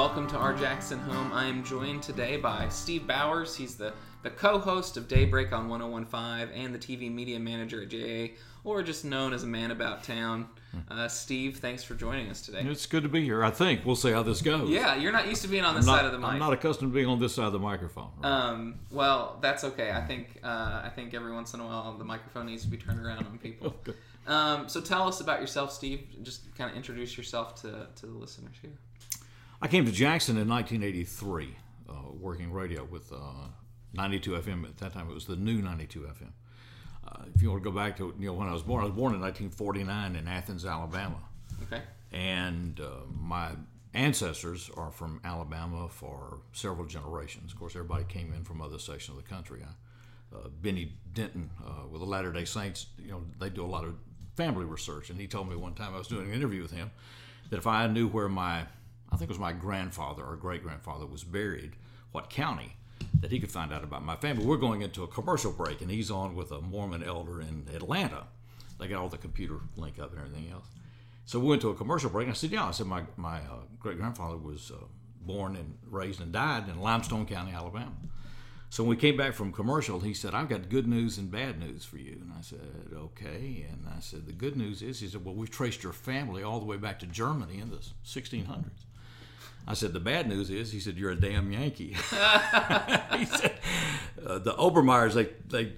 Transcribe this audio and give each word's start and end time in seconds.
welcome 0.00 0.26
to 0.26 0.38
our 0.38 0.54
Jackson 0.54 0.98
home. 0.98 1.30
I 1.30 1.44
am 1.44 1.62
joined 1.62 2.02
today 2.02 2.38
by 2.38 2.70
Steve 2.70 3.06
Bowers. 3.06 3.54
He's 3.54 3.74
the, 3.74 3.92
the 4.22 4.30
co 4.30 4.58
host 4.58 4.96
of 4.96 5.08
Daybreak 5.08 5.52
on 5.52 5.68
1015 5.68 6.58
and 6.58 6.74
the 6.74 6.78
TV 6.78 7.12
media 7.12 7.38
manager 7.38 7.82
at 7.82 7.90
JA, 7.90 8.28
or 8.64 8.82
just 8.82 9.04
known 9.04 9.34
as 9.34 9.42
a 9.42 9.46
man 9.46 9.72
about 9.72 10.02
town. 10.02 10.48
Uh, 10.90 11.06
Steve, 11.06 11.58
thanks 11.58 11.84
for 11.84 11.94
joining 11.94 12.30
us 12.30 12.40
today. 12.40 12.62
It's 12.64 12.86
good 12.86 13.02
to 13.02 13.10
be 13.10 13.22
here. 13.22 13.44
I 13.44 13.50
think 13.50 13.84
we'll 13.84 13.94
see 13.94 14.10
how 14.10 14.22
this 14.22 14.40
goes. 14.40 14.70
Yeah, 14.70 14.94
you're 14.94 15.12
not 15.12 15.28
used 15.28 15.42
to 15.42 15.48
being 15.48 15.64
on 15.64 15.74
this 15.74 15.84
not, 15.84 15.98
side 15.98 16.06
of 16.06 16.12
the 16.12 16.18
mic. 16.18 16.28
I'm 16.28 16.38
not 16.38 16.54
accustomed 16.54 16.92
to 16.92 16.94
being 16.94 17.06
on 17.06 17.20
this 17.20 17.34
side 17.34 17.44
of 17.44 17.52
the 17.52 17.58
microphone. 17.58 18.08
right? 18.22 18.30
Um, 18.30 18.76
well, 18.90 19.38
that's 19.42 19.64
okay. 19.64 19.90
I 19.90 20.00
think 20.00 20.40
uh, 20.42 20.80
I 20.82 20.90
think 20.96 21.12
every 21.12 21.32
once 21.32 21.52
in 21.52 21.60
a 21.60 21.66
while 21.66 21.94
the 21.98 22.04
microphone 22.04 22.46
needs 22.46 22.62
to 22.62 22.68
be 22.68 22.78
turned 22.78 23.04
around 23.04 23.26
on 23.26 23.36
people. 23.36 23.76
Okay. 23.86 23.98
Um, 24.26 24.66
so 24.68 24.80
tell 24.80 25.08
us 25.08 25.20
about 25.20 25.40
yourself, 25.42 25.72
Steve. 25.72 26.06
Just 26.22 26.54
kind 26.54 26.70
of 26.70 26.76
introduce 26.76 27.18
yourself 27.18 27.56
to, 27.62 27.88
to 27.96 28.06
the 28.06 28.12
listeners 28.12 28.54
here. 28.62 28.78
I 29.62 29.68
came 29.68 29.84
to 29.84 29.92
Jackson 29.92 30.36
in 30.38 30.48
1983, 30.48 31.54
uh, 31.88 31.92
working 32.18 32.50
radio 32.52 32.84
with 32.84 33.12
uh, 33.12 33.16
92 33.92 34.30
FM. 34.32 34.64
At 34.64 34.78
that 34.78 34.92
time, 34.94 35.10
it 35.10 35.14
was 35.14 35.26
the 35.26 35.36
new 35.36 35.60
92 35.60 36.00
FM. 36.00 36.30
Uh, 37.06 37.24
if 37.34 37.42
you 37.42 37.50
want 37.50 37.62
to 37.62 37.70
go 37.70 37.74
back 37.76 37.96
to 37.98 38.14
you 38.18 38.26
know 38.26 38.34
when 38.34 38.48
I 38.48 38.52
was 38.52 38.62
born, 38.62 38.82
I 38.82 38.86
was 38.86 38.94
born 38.94 39.14
in 39.14 39.20
1949 39.20 40.16
in 40.16 40.28
Athens, 40.28 40.64
Alabama, 40.64 41.18
Okay. 41.64 41.82
and 42.12 42.78
uh, 42.80 43.04
my 43.10 43.50
ancestors 43.94 44.70
are 44.76 44.90
from 44.92 45.20
Alabama 45.24 45.88
for 45.88 46.40
several 46.52 46.86
generations. 46.86 47.52
Of 47.52 47.58
course, 47.58 47.74
everybody 47.74 48.04
came 48.04 48.32
in 48.32 48.44
from 48.44 48.62
other 48.62 48.78
sections 48.78 49.18
of 49.18 49.24
the 49.24 49.28
country. 49.28 49.62
I, 49.64 50.36
uh, 50.36 50.48
Benny 50.62 50.92
Denton 51.12 51.50
uh, 51.66 51.86
with 51.90 52.00
the 52.00 52.06
Latter 52.06 52.32
Day 52.32 52.44
Saints, 52.44 52.86
you 52.98 53.10
know, 53.10 53.22
they 53.40 53.50
do 53.50 53.64
a 53.64 53.66
lot 53.66 53.84
of 53.84 53.96
family 54.36 54.64
research, 54.64 55.10
and 55.10 55.18
he 55.20 55.26
told 55.26 55.48
me 55.48 55.56
one 55.56 55.74
time 55.74 55.92
I 55.94 55.98
was 55.98 56.06
doing 56.06 56.28
an 56.28 56.34
interview 56.34 56.62
with 56.62 56.70
him 56.70 56.90
that 57.50 57.56
if 57.56 57.66
I 57.66 57.88
knew 57.88 58.06
where 58.06 58.28
my, 58.28 58.62
I 59.12 59.16
think 59.16 59.28
it 59.28 59.34
was 59.34 59.38
my 59.38 59.52
grandfather 59.52 60.24
or 60.24 60.36
great 60.36 60.62
grandfather 60.62 61.06
was 61.06 61.24
buried, 61.24 61.72
what 62.12 62.30
county, 62.30 62.76
that 63.20 63.30
he 63.30 63.40
could 63.40 63.50
find 63.50 63.72
out 63.72 63.84
about 63.84 64.04
my 64.04 64.16
family. 64.16 64.44
We're 64.44 64.56
going 64.56 64.82
into 64.82 65.02
a 65.02 65.08
commercial 65.08 65.52
break, 65.52 65.80
and 65.80 65.90
he's 65.90 66.10
on 66.10 66.34
with 66.36 66.52
a 66.52 66.60
Mormon 66.60 67.02
elder 67.02 67.40
in 67.40 67.66
Atlanta. 67.74 68.24
They 68.78 68.88
got 68.88 69.00
all 69.00 69.08
the 69.08 69.18
computer 69.18 69.60
link 69.76 69.98
up 69.98 70.12
and 70.12 70.20
everything 70.20 70.50
else. 70.50 70.66
So 71.26 71.38
we 71.38 71.46
went 71.46 71.62
to 71.62 71.70
a 71.70 71.74
commercial 71.74 72.10
break. 72.10 72.26
And 72.26 72.32
I 72.32 72.34
said, 72.34 72.50
"Yeah." 72.50 72.66
I 72.66 72.70
said, 72.72 72.86
"My 72.86 73.04
my 73.16 73.38
uh, 73.38 73.62
great 73.78 73.98
grandfather 73.98 74.36
was 74.36 74.72
uh, 74.72 74.84
born 75.20 75.54
and 75.54 75.78
raised 75.88 76.20
and 76.20 76.32
died 76.32 76.68
in 76.68 76.80
Limestone 76.80 77.26
County, 77.26 77.52
Alabama." 77.52 77.92
So 78.70 78.82
when 78.84 78.90
we 78.90 78.96
came 78.96 79.16
back 79.16 79.34
from 79.34 79.52
commercial, 79.52 80.00
he 80.00 80.14
said, 80.14 80.34
"I've 80.34 80.48
got 80.48 80.68
good 80.68 80.88
news 80.88 81.18
and 81.18 81.30
bad 81.30 81.60
news 81.60 81.84
for 81.84 81.98
you." 81.98 82.18
And 82.20 82.32
I 82.36 82.40
said, 82.40 82.90
"Okay." 82.92 83.66
And 83.70 83.86
I 83.96 84.00
said, 84.00 84.26
"The 84.26 84.32
good 84.32 84.56
news 84.56 84.82
is," 84.82 84.98
he 84.98 85.08
said, 85.08 85.24
"Well, 85.24 85.34
we've 85.34 85.50
traced 85.50 85.82
your 85.84 85.92
family 85.92 86.42
all 86.42 86.58
the 86.58 86.66
way 86.66 86.78
back 86.78 86.98
to 87.00 87.06
Germany 87.06 87.60
in 87.60 87.70
the 87.70 87.78
1600s." 88.04 88.86
I 89.66 89.74
said, 89.74 89.92
"The 89.92 90.00
bad 90.00 90.28
news 90.28 90.50
is," 90.50 90.72
he 90.72 90.80
said, 90.80 90.96
"You're 90.96 91.10
a 91.12 91.16
damn 91.20 91.52
Yankee." 91.52 91.88
he 93.16 93.24
said, 93.26 93.58
uh, 94.26 94.38
"The 94.38 94.54
Obermeyers 94.58 95.14
they 95.14 95.28
they 95.48 95.72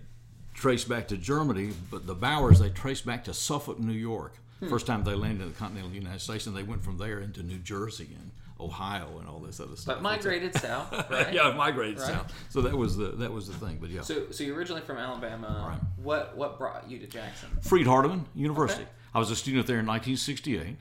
trace 0.55 0.85
back 0.85 1.09
to 1.09 1.17
Germany, 1.17 1.73
but 1.91 2.07
the 2.07 2.15
Bowers 2.15 2.59
they 2.61 2.71
trace 2.71 3.01
back 3.01 3.25
to 3.25 3.35
Suffolk, 3.35 3.79
New 3.79 3.93
York. 3.93 4.35
First 4.69 4.87
time 4.87 5.03
they 5.03 5.15
landed 5.15 5.43
in 5.43 5.49
the 5.49 5.59
continental 5.59 5.91
United 5.91 6.21
States, 6.21 6.47
and 6.47 6.57
they 6.57 6.63
went 6.63 6.85
from 6.85 6.97
there 6.97 7.19
into 7.19 7.43
New 7.43 7.59
Jersey 7.59 8.11
and 8.17 8.31
Ohio 8.61 9.19
and 9.19 9.29
all 9.29 9.41
this 9.41 9.59
other 9.59 9.75
stuff. 9.75 9.97
But 9.97 10.03
migrated 10.03 10.55
south, 10.55 10.93
right? 11.11 11.35
yeah, 11.35 11.53
migrated 11.57 11.99
Right. 11.99 12.07
south. 12.07 12.33
So 12.49 12.61
that 12.61 12.77
was 12.77 12.97
the 12.97 13.07
that 13.09 13.33
was 13.33 13.49
the 13.49 13.55
thing. 13.55 13.79
But 13.81 13.91
yeah, 13.91 14.03
So, 14.03 14.31
so 14.31 14.45
you're 14.45 14.55
originally 14.57 14.83
from 14.83 14.99
Alabama. 14.99 15.67
Right. 15.69 15.81
What 15.97 16.37
what 16.37 16.59
brought 16.59 16.89
you 16.89 17.01
to 17.01 17.09
Jackson? 17.09 17.49
Freed 17.63 17.89
Hardeman 17.89 18.25
University. 18.37 18.83
Okay. 18.83 18.91
I 19.15 19.19
was 19.19 19.33
a 19.33 19.37
student 19.37 19.67
there 19.67 19.81
in 19.81 19.87
1968 19.87 20.77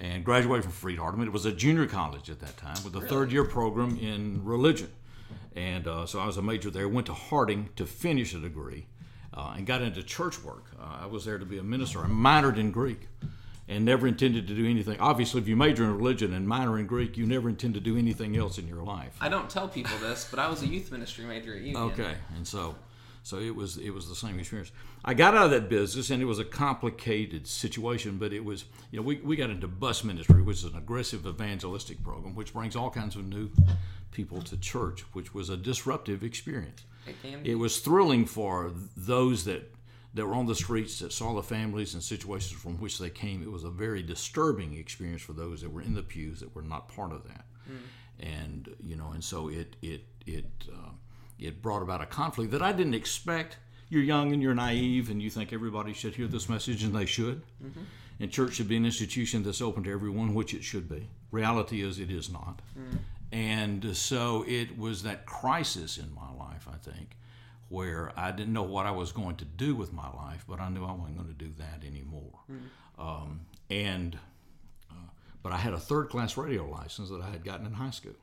and 0.00 0.24
graduated 0.24 0.64
from 0.64 0.72
Freed 0.72 0.98
Hardeman. 0.98 1.26
It 1.26 1.32
was 1.32 1.44
a 1.44 1.52
junior 1.52 1.86
college 1.86 2.30
at 2.30 2.40
that 2.40 2.56
time 2.56 2.76
with 2.84 2.94
a 2.96 3.00
third 3.00 3.32
year 3.32 3.44
program 3.44 3.98
in 3.98 4.44
religion. 4.44 4.90
And 5.56 5.88
uh, 5.88 6.06
so 6.06 6.20
I 6.20 6.26
was 6.26 6.36
a 6.36 6.42
major 6.42 6.70
there. 6.70 6.88
Went 6.88 7.06
to 7.06 7.14
Harding 7.14 7.70
to 7.76 7.84
finish 7.84 8.32
a 8.32 8.38
degree 8.38 8.86
uh, 9.34 9.54
and 9.56 9.66
got 9.66 9.82
into 9.82 10.02
church 10.02 10.42
work. 10.42 10.66
Uh, 10.80 10.98
I 11.02 11.06
was 11.06 11.24
there 11.24 11.38
to 11.38 11.44
be 11.44 11.58
a 11.58 11.62
minister. 11.62 12.00
I 12.00 12.06
minored 12.06 12.58
in 12.58 12.70
Greek 12.70 13.08
and 13.68 13.84
never 13.84 14.06
intended 14.06 14.48
to 14.48 14.54
do 14.54 14.68
anything. 14.68 14.98
Obviously, 14.98 15.40
if 15.40 15.48
you 15.48 15.56
major 15.56 15.84
in 15.84 15.96
religion 15.96 16.32
and 16.32 16.48
minor 16.48 16.78
in 16.78 16.86
Greek, 16.86 17.16
you 17.16 17.26
never 17.26 17.48
intend 17.48 17.74
to 17.74 17.80
do 17.80 17.98
anything 17.98 18.36
else 18.36 18.58
in 18.58 18.66
your 18.66 18.82
life. 18.82 19.16
I 19.20 19.28
don't 19.28 19.50
tell 19.50 19.68
people 19.68 19.96
this, 19.98 20.26
but 20.30 20.38
I 20.38 20.48
was 20.48 20.62
a 20.62 20.66
youth 20.66 20.90
ministry 20.90 21.24
major 21.24 21.54
at 21.54 21.60
Union. 21.60 21.76
Okay, 21.76 22.14
and 22.34 22.46
so 22.46 22.74
so 23.22 23.38
it 23.38 23.54
was 23.54 23.76
it 23.76 23.90
was 23.90 24.08
the 24.08 24.14
same 24.14 24.38
experience. 24.38 24.72
I 25.04 25.14
got 25.14 25.34
out 25.34 25.46
of 25.46 25.50
that 25.52 25.68
business, 25.68 26.10
and 26.10 26.22
it 26.22 26.26
was 26.26 26.38
a 26.38 26.44
complicated 26.44 27.46
situation, 27.46 28.18
but 28.18 28.32
it 28.32 28.44
was 28.44 28.64
you 28.90 28.98
know 28.98 29.04
we, 29.04 29.16
we 29.16 29.36
got 29.36 29.50
into 29.50 29.68
bus 29.68 30.04
ministry, 30.04 30.42
which 30.42 30.58
is 30.58 30.64
an 30.64 30.76
aggressive 30.76 31.26
evangelistic 31.26 32.02
program, 32.02 32.34
which 32.34 32.52
brings 32.52 32.76
all 32.76 32.90
kinds 32.90 33.16
of 33.16 33.26
new 33.26 33.50
people 34.12 34.42
to 34.42 34.56
church, 34.56 35.02
which 35.12 35.34
was 35.34 35.50
a 35.50 35.56
disruptive 35.56 36.22
experience. 36.24 36.84
It. 37.44 37.52
It 37.52 37.54
was 37.56 37.78
thrilling 37.80 38.26
for 38.26 38.72
those 38.96 39.44
that 39.44 39.74
that 40.14 40.26
were 40.26 40.34
on 40.34 40.46
the 40.46 40.54
streets 40.54 40.98
that 41.00 41.12
saw 41.12 41.34
the 41.34 41.42
families 41.42 41.94
and 41.94 42.02
situations 42.02 42.60
from 42.60 42.78
which 42.78 42.98
they 42.98 43.10
came. 43.10 43.42
It 43.42 43.52
was 43.52 43.64
a 43.64 43.70
very 43.70 44.02
disturbing 44.02 44.76
experience 44.76 45.22
for 45.22 45.34
those 45.34 45.60
that 45.60 45.70
were 45.72 45.82
in 45.82 45.94
the 45.94 46.02
pews 46.02 46.40
that 46.40 46.54
were 46.54 46.62
not 46.62 46.88
part 46.88 47.12
of 47.12 47.24
that. 47.28 47.44
And 48.20 48.74
you 48.82 48.96
know, 48.96 49.10
and 49.12 49.22
so 49.22 49.48
it 49.48 49.76
it 49.82 50.04
it 50.26 50.46
uh, 50.72 50.90
it 51.38 51.62
brought 51.62 51.82
about 51.82 52.00
a 52.02 52.06
conflict 52.06 52.50
that 52.52 52.62
I 52.62 52.72
didn't 52.72 52.94
expect. 52.94 53.56
You're 53.88 54.02
young 54.02 54.32
and 54.32 54.42
you're 54.42 54.54
naive, 54.54 55.08
and 55.10 55.22
you 55.22 55.30
think 55.30 55.52
everybody 55.52 55.92
should 55.94 56.14
hear 56.14 56.26
this 56.26 56.48
message, 56.48 56.82
and 56.84 56.94
they 56.94 57.06
should. 57.06 57.42
And 58.20 58.30
church 58.30 58.54
should 58.54 58.68
be 58.68 58.76
an 58.76 58.84
institution 58.84 59.42
that's 59.44 59.62
open 59.62 59.84
to 59.84 59.90
everyone, 59.92 60.34
which 60.34 60.52
it 60.52 60.62
should 60.64 60.88
be. 60.88 61.08
Reality 61.30 61.82
is, 61.82 61.98
it 61.98 62.10
is 62.10 62.30
not. 62.30 62.60
And 63.32 63.96
so 63.96 64.44
it 64.48 64.78
was 64.78 65.02
that 65.04 65.26
crisis 65.26 65.98
in 65.98 66.12
my 66.14 66.32
life, 66.44 66.66
I 66.72 66.76
think, 66.78 67.16
where 67.68 68.12
I 68.16 68.30
didn't 68.32 68.52
know 68.52 68.62
what 68.62 68.86
I 68.86 68.90
was 68.90 69.12
going 69.12 69.36
to 69.36 69.44
do 69.44 69.74
with 69.74 69.92
my 69.92 70.10
life, 70.10 70.44
but 70.48 70.60
I 70.60 70.68
knew 70.68 70.84
I 70.84 70.92
wasn't 70.92 71.16
going 71.16 71.28
to 71.28 71.34
do 71.34 71.50
that 71.58 71.86
anymore. 71.86 72.40
Um, 72.98 73.40
and 73.70 74.18
uh, 74.90 74.94
but 75.42 75.52
I 75.52 75.56
had 75.58 75.74
a 75.74 75.78
third 75.78 76.08
class 76.08 76.36
radio 76.36 76.68
license 76.68 77.10
that 77.10 77.20
I 77.20 77.30
had 77.30 77.44
gotten 77.44 77.66
in 77.66 77.74
high 77.74 77.90
school. 77.90 78.14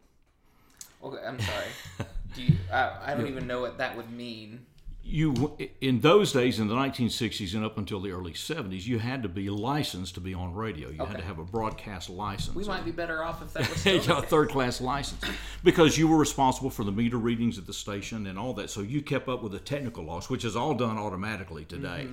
Okay, 1.04 1.24
I'm 1.26 1.40
sorry. 1.40 1.68
Do 2.36 2.44
you? 2.44 2.56
I, 2.72 2.98
I 3.08 3.14
don't 3.16 3.28
even 3.28 3.48
know 3.48 3.62
what 3.62 3.78
that 3.78 3.96
would 3.96 4.12
mean. 4.12 4.66
You 5.08 5.56
in 5.82 6.00
those 6.00 6.34
days 6.34 6.60
in 6.60 6.68
the 6.68 6.74
1960s 6.74 7.54
and 7.54 7.64
up 7.64 7.78
until 7.78 8.00
the 8.00 8.10
early 8.10 8.34
70s, 8.34 8.88
you 8.88 8.98
had 8.98 9.22
to 9.22 9.30
be 9.30 9.52
licensed 9.52 10.16
to 10.16 10.20
be 10.20 10.34
on 10.34 10.56
radio. 10.56 10.90
You 10.90 11.06
had 11.06 11.18
to 11.18 11.24
have 11.24 11.38
a 11.38 11.44
broadcast 11.44 12.10
license. 12.10 12.56
We 12.56 12.64
might 12.64 12.84
be 12.84 12.90
better 12.92 13.24
off 13.24 13.44
if 13.44 13.54
that 13.54 13.70
was 13.70 13.86
Yeah, 14.08 14.18
a 14.18 14.22
third 14.24 14.50
class 14.50 14.82
license 14.82 15.24
because 15.64 15.96
you 15.96 16.08
were 16.08 16.18
responsible 16.18 16.72
for 16.72 16.84
the 16.84 16.92
meter 16.92 17.18
readings 17.18 17.60
at 17.60 17.68
the 17.68 17.74
station 17.74 18.26
and 18.26 18.40
all 18.40 18.54
that. 18.54 18.72
So 18.72 18.82
you 18.82 19.04
kept 19.04 19.30
up 19.30 19.44
with 19.44 19.52
the 19.52 19.60
technical 19.60 20.04
loss, 20.04 20.28
which 20.28 20.44
is 20.44 20.56
all 20.56 20.74
done 20.74 20.98
automatically 20.98 21.66
today. 21.66 22.08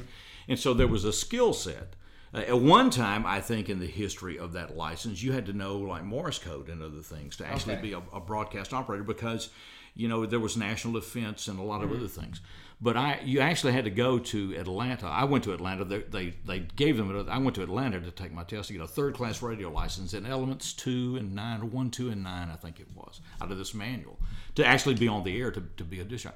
And 0.49 0.59
so 0.59 0.75
there 0.75 0.87
was 0.89 1.06
a 1.06 1.15
skill 1.15 1.54
set. 1.54 1.94
Uh, 2.34 2.39
at 2.41 2.60
one 2.60 2.91
time, 2.91 3.25
I 3.25 3.41
think 3.41 3.69
in 3.71 3.78
the 3.78 3.87
history 3.87 4.39
of 4.39 4.53
that 4.53 4.77
license, 4.77 5.22
you 5.22 5.33
had 5.33 5.47
to 5.47 5.53
know 5.54 5.77
like 5.78 6.03
Morse 6.04 6.39
code 6.39 6.69
and 6.69 6.83
other 6.83 7.00
things 7.00 7.37
to 7.37 7.47
actually 7.47 7.75
Okay. 7.75 7.83
be 7.83 7.93
a, 7.93 8.03
a 8.12 8.21
broadcast 8.21 8.72
operator 8.75 9.04
because 9.04 9.49
you 9.94 10.08
know 10.08 10.26
there 10.26 10.41
was 10.41 10.56
national 10.56 10.94
defense 10.94 11.48
and 11.48 11.58
a 11.58 11.62
lot 11.62 11.82
of 11.82 11.91
mm-hmm. 11.91 11.98
other 11.98 12.08
things. 12.08 12.41
But 12.82 12.97
I, 12.97 13.20
you 13.25 13.38
actually 13.38 13.75
had 13.75 13.84
to 13.84 13.91
go 13.91 14.19
to 14.19 14.56
Atlanta. 14.56 15.06
I 15.06 15.22
went 15.22 15.44
to 15.44 15.53
Atlanta. 15.53 15.84
They, 15.84 16.00
they, 16.00 16.34
they 16.44 16.58
gave 16.58 16.97
them. 16.97 17.14
A, 17.14 17.30
I 17.30 17.38
went 17.38 17.54
to 17.54 17.62
Atlanta 17.62 18.00
to 18.00 18.10
take 18.10 18.32
my 18.32 18.42
test 18.42 18.69
to 18.69 18.72
get 18.72 18.82
a 18.82 18.88
third 18.88 19.14
class 19.14 19.41
radio 19.41 19.70
license 19.70 20.14
in 20.14 20.26
elements 20.26 20.72
two 20.72 21.16
and 21.16 21.32
nine, 21.32 21.60
or 21.60 21.66
one, 21.66 21.92
two, 21.92 22.10
and 22.10 22.25
nine, 22.25 22.50
I 22.53 22.56
think 22.56 22.80
it 22.80 22.88
was, 22.92 23.20
out 23.41 23.53
of 23.53 23.58
this 23.58 23.72
manual 23.72 24.19
to 24.56 24.66
actually 24.66 24.97
be 24.97 25.06
on 25.06 25.22
the 25.22 25.41
air 25.41 25.53
to, 25.53 25.62
to 25.76 25.84
be 25.84 26.00
a 26.00 26.04
dish. 26.04 26.26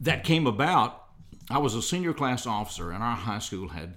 That 0.00 0.24
came 0.24 0.48
about. 0.48 1.02
I 1.48 1.58
was 1.58 1.76
a 1.76 1.82
senior 1.82 2.12
class 2.12 2.44
officer, 2.44 2.90
and 2.90 3.02
our 3.02 3.14
high 3.14 3.38
school 3.38 3.68
had 3.68 3.94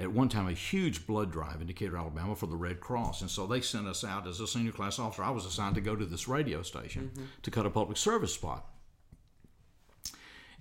at 0.00 0.10
one 0.10 0.28
time 0.28 0.48
a 0.48 0.52
huge 0.52 1.06
blood 1.06 1.30
drive 1.30 1.60
in 1.60 1.66
Decatur, 1.66 1.96
Alabama 1.96 2.34
for 2.34 2.46
the 2.46 2.56
Red 2.56 2.80
Cross. 2.80 3.20
And 3.20 3.30
so 3.30 3.46
they 3.46 3.60
sent 3.60 3.86
us 3.86 4.02
out 4.02 4.26
as 4.26 4.40
a 4.40 4.46
senior 4.46 4.72
class 4.72 4.98
officer. 4.98 5.22
I 5.22 5.30
was 5.30 5.44
assigned 5.44 5.74
to 5.74 5.80
go 5.80 5.94
to 5.94 6.06
this 6.06 6.26
radio 6.26 6.62
station 6.62 7.10
to 7.42 7.50
cut 7.50 7.66
a 7.66 7.70
public 7.70 7.98
service 7.98 8.32
spot. 8.32 8.66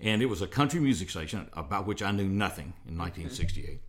And 0.02 0.22
it 0.22 0.28
was 0.28 0.42
a 0.42 0.48
country 0.48 0.80
music 0.80 1.10
station 1.10 1.50
about 1.54 1.88
which 1.88 2.02
I 2.04 2.12
knew 2.12 2.28
nothing 2.28 2.74
in 2.88 2.98
1968. 2.98 3.82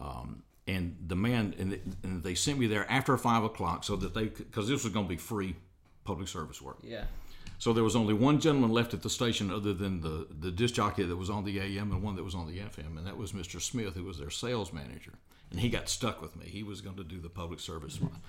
Um, 0.00 0.42
and 0.66 0.96
the 1.06 1.16
man, 1.16 1.54
and 2.02 2.22
they 2.22 2.34
sent 2.34 2.58
me 2.58 2.66
there 2.66 2.90
after 2.90 3.16
five 3.16 3.44
o'clock 3.44 3.84
so 3.84 3.96
that 3.96 4.14
they, 4.14 4.24
because 4.24 4.68
this 4.68 4.84
was 4.84 4.92
going 4.92 5.06
to 5.06 5.10
be 5.10 5.16
free 5.16 5.56
public 6.04 6.28
service 6.28 6.60
work. 6.60 6.78
Yeah. 6.82 7.04
So 7.58 7.72
there 7.72 7.84
was 7.84 7.96
only 7.96 8.14
one 8.14 8.40
gentleman 8.40 8.70
left 8.70 8.94
at 8.94 9.02
the 9.02 9.10
station 9.10 9.50
other 9.50 9.74
than 9.74 10.00
the, 10.00 10.28
the 10.30 10.52
disc 10.52 10.74
jockey 10.74 11.02
that 11.02 11.16
was 11.16 11.28
on 11.28 11.44
the 11.44 11.58
AM 11.58 11.90
and 11.90 12.02
one 12.02 12.14
that 12.14 12.22
was 12.22 12.34
on 12.34 12.46
the 12.46 12.58
FM, 12.58 12.96
and 12.96 13.06
that 13.06 13.16
was 13.16 13.32
Mr. 13.32 13.60
Smith, 13.60 13.94
who 13.94 14.04
was 14.04 14.18
their 14.18 14.30
sales 14.30 14.72
manager. 14.72 15.14
And 15.50 15.58
he 15.58 15.68
got 15.68 15.88
stuck 15.88 16.22
with 16.22 16.36
me. 16.36 16.46
He 16.46 16.62
was 16.62 16.80
going 16.80 16.96
to 16.96 17.04
do 17.04 17.18
the 17.20 17.28
public 17.28 17.58
service 17.58 17.94
spot. 17.94 18.20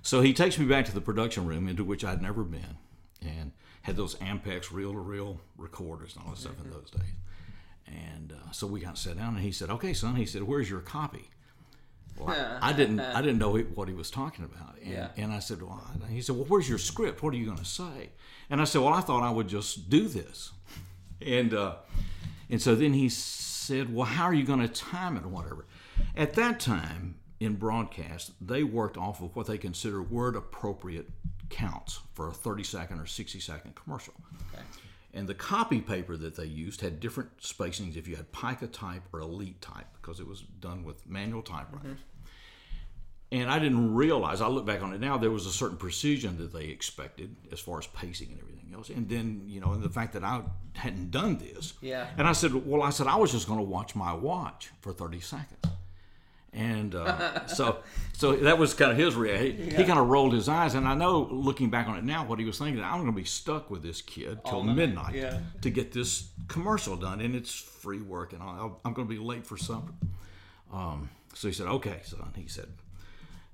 So 0.00 0.20
he 0.20 0.32
takes 0.32 0.58
me 0.58 0.64
back 0.64 0.86
to 0.86 0.94
the 0.94 1.00
production 1.00 1.46
room 1.46 1.68
into 1.68 1.84
which 1.84 2.04
I'd 2.04 2.22
never 2.22 2.44
been 2.44 2.78
and 3.20 3.52
had 3.82 3.96
those 3.96 4.14
Ampex 4.16 4.72
reel 4.72 4.92
to 4.92 4.98
reel 4.98 5.40
recorders 5.56 6.16
and 6.16 6.24
all 6.24 6.30
that 6.30 6.38
stuff 6.38 6.60
in 6.64 6.70
those 6.70 6.90
days. 6.90 7.02
And 7.86 8.32
uh, 8.32 8.50
so 8.52 8.66
we 8.66 8.80
got 8.80 8.96
sat 8.96 9.18
down 9.18 9.34
and 9.34 9.44
he 9.44 9.52
said, 9.52 9.70
Okay, 9.70 9.92
son, 9.92 10.16
he 10.16 10.26
said, 10.26 10.44
Where's 10.44 10.70
your 10.70 10.80
copy? 10.80 11.30
Well, 12.18 12.28
I, 12.60 12.70
I 12.70 12.72
didn't 12.72 13.00
I 13.00 13.20
didn't 13.22 13.38
know 13.38 13.56
what 13.56 13.88
he 13.88 13.94
was 13.94 14.10
talking 14.10 14.44
about, 14.44 14.76
and, 14.82 14.92
Yeah. 14.92 15.08
and 15.16 15.32
I 15.32 15.38
said, 15.38 15.62
well, 15.62 15.82
he 16.08 16.20
said, 16.22 16.36
well, 16.36 16.44
where's 16.46 16.68
your 16.68 16.78
script? 16.78 17.22
What 17.22 17.32
are 17.34 17.36
you 17.36 17.46
going 17.46 17.58
to 17.58 17.64
say? 17.64 18.10
And 18.50 18.60
I 18.60 18.64
said, 18.64 18.80
well, 18.82 18.92
I 18.92 19.00
thought 19.00 19.22
I 19.22 19.30
would 19.30 19.48
just 19.48 19.88
do 19.88 20.08
this, 20.08 20.52
and 21.24 21.54
uh, 21.54 21.76
and 22.50 22.60
so 22.60 22.74
then 22.74 22.92
he 22.92 23.08
said, 23.08 23.92
well, 23.94 24.06
how 24.06 24.24
are 24.24 24.34
you 24.34 24.44
going 24.44 24.60
to 24.60 24.68
time 24.68 25.16
it 25.16 25.24
or 25.24 25.28
whatever? 25.28 25.64
At 26.16 26.34
that 26.34 26.60
time 26.60 27.16
in 27.40 27.54
broadcast, 27.56 28.32
they 28.40 28.62
worked 28.62 28.96
off 28.96 29.20
of 29.22 29.34
what 29.34 29.46
they 29.46 29.58
consider 29.58 30.02
word 30.02 30.36
appropriate 30.36 31.08
counts 31.48 32.00
for 32.14 32.28
a 32.28 32.32
30 32.32 32.62
second 32.62 32.98
or 33.00 33.06
60 33.06 33.40
second 33.40 33.74
commercial. 33.74 34.14
Okay. 34.52 34.62
And 35.14 35.28
the 35.28 35.34
copy 35.34 35.80
paper 35.80 36.16
that 36.16 36.36
they 36.36 36.46
used 36.46 36.80
had 36.80 36.98
different 36.98 37.38
spacings 37.38 37.96
if 37.96 38.08
you 38.08 38.16
had 38.16 38.32
pica 38.32 38.66
type 38.66 39.02
or 39.12 39.20
elite 39.20 39.60
type 39.60 39.86
because 40.00 40.20
it 40.20 40.26
was 40.26 40.40
done 40.40 40.84
with 40.84 41.06
manual 41.06 41.42
typewriters. 41.42 41.98
Mm-hmm. 41.98 43.40
And 43.40 43.50
I 43.50 43.58
didn't 43.58 43.94
realize, 43.94 44.42
I 44.42 44.48
look 44.48 44.66
back 44.66 44.82
on 44.82 44.92
it 44.92 45.00
now, 45.00 45.16
there 45.16 45.30
was 45.30 45.46
a 45.46 45.52
certain 45.52 45.78
precision 45.78 46.36
that 46.38 46.52
they 46.52 46.66
expected 46.66 47.34
as 47.50 47.60
far 47.60 47.78
as 47.78 47.86
pacing 47.88 48.28
and 48.30 48.38
everything 48.38 48.70
else. 48.74 48.90
And 48.90 49.08
then, 49.08 49.44
you 49.46 49.58
know, 49.58 49.72
and 49.72 49.82
the 49.82 49.88
fact 49.88 50.12
that 50.14 50.22
I 50.22 50.42
hadn't 50.74 51.10
done 51.10 51.38
this. 51.38 51.72
Yeah. 51.80 52.08
And 52.18 52.28
I 52.28 52.32
said, 52.32 52.54
well, 52.66 52.82
I 52.82 52.90
said, 52.90 53.06
I 53.06 53.16
was 53.16 53.32
just 53.32 53.46
going 53.46 53.58
to 53.58 53.64
watch 53.64 53.94
my 53.94 54.12
watch 54.12 54.70
for 54.80 54.92
30 54.92 55.20
seconds. 55.20 55.64
And 56.52 56.94
uh, 56.94 57.46
so, 57.46 57.78
so 58.12 58.36
that 58.36 58.58
was 58.58 58.74
kind 58.74 58.92
of 58.92 58.98
his 58.98 59.14
reaction. 59.14 59.56
He, 59.56 59.76
he 59.76 59.84
kind 59.84 59.98
of 59.98 60.08
rolled 60.08 60.34
his 60.34 60.48
eyes, 60.48 60.74
and 60.74 60.86
I 60.86 60.94
know, 60.94 61.28
looking 61.30 61.70
back 61.70 61.88
on 61.88 61.96
it 61.96 62.04
now, 62.04 62.26
what 62.26 62.38
he 62.38 62.44
was 62.44 62.58
thinking. 62.58 62.82
I'm 62.82 62.96
going 62.96 63.06
to 63.06 63.12
be 63.12 63.24
stuck 63.24 63.70
with 63.70 63.82
this 63.82 64.02
kid 64.02 64.40
till 64.44 64.62
midnight 64.62 65.14
yeah. 65.14 65.40
to 65.62 65.70
get 65.70 65.92
this 65.92 66.28
commercial 66.48 66.96
done, 66.96 67.20
and 67.20 67.34
it's 67.34 67.54
free 67.54 68.02
work, 68.02 68.32
and 68.32 68.42
I'll, 68.42 68.80
I'm 68.84 68.92
going 68.92 69.08
to 69.08 69.14
be 69.14 69.20
late 69.20 69.46
for 69.46 69.56
supper. 69.56 69.92
Um, 70.72 71.10
so 71.34 71.48
he 71.48 71.54
said, 71.54 71.66
"Okay, 71.66 72.00
son." 72.04 72.32
He 72.36 72.48
said, 72.48 72.68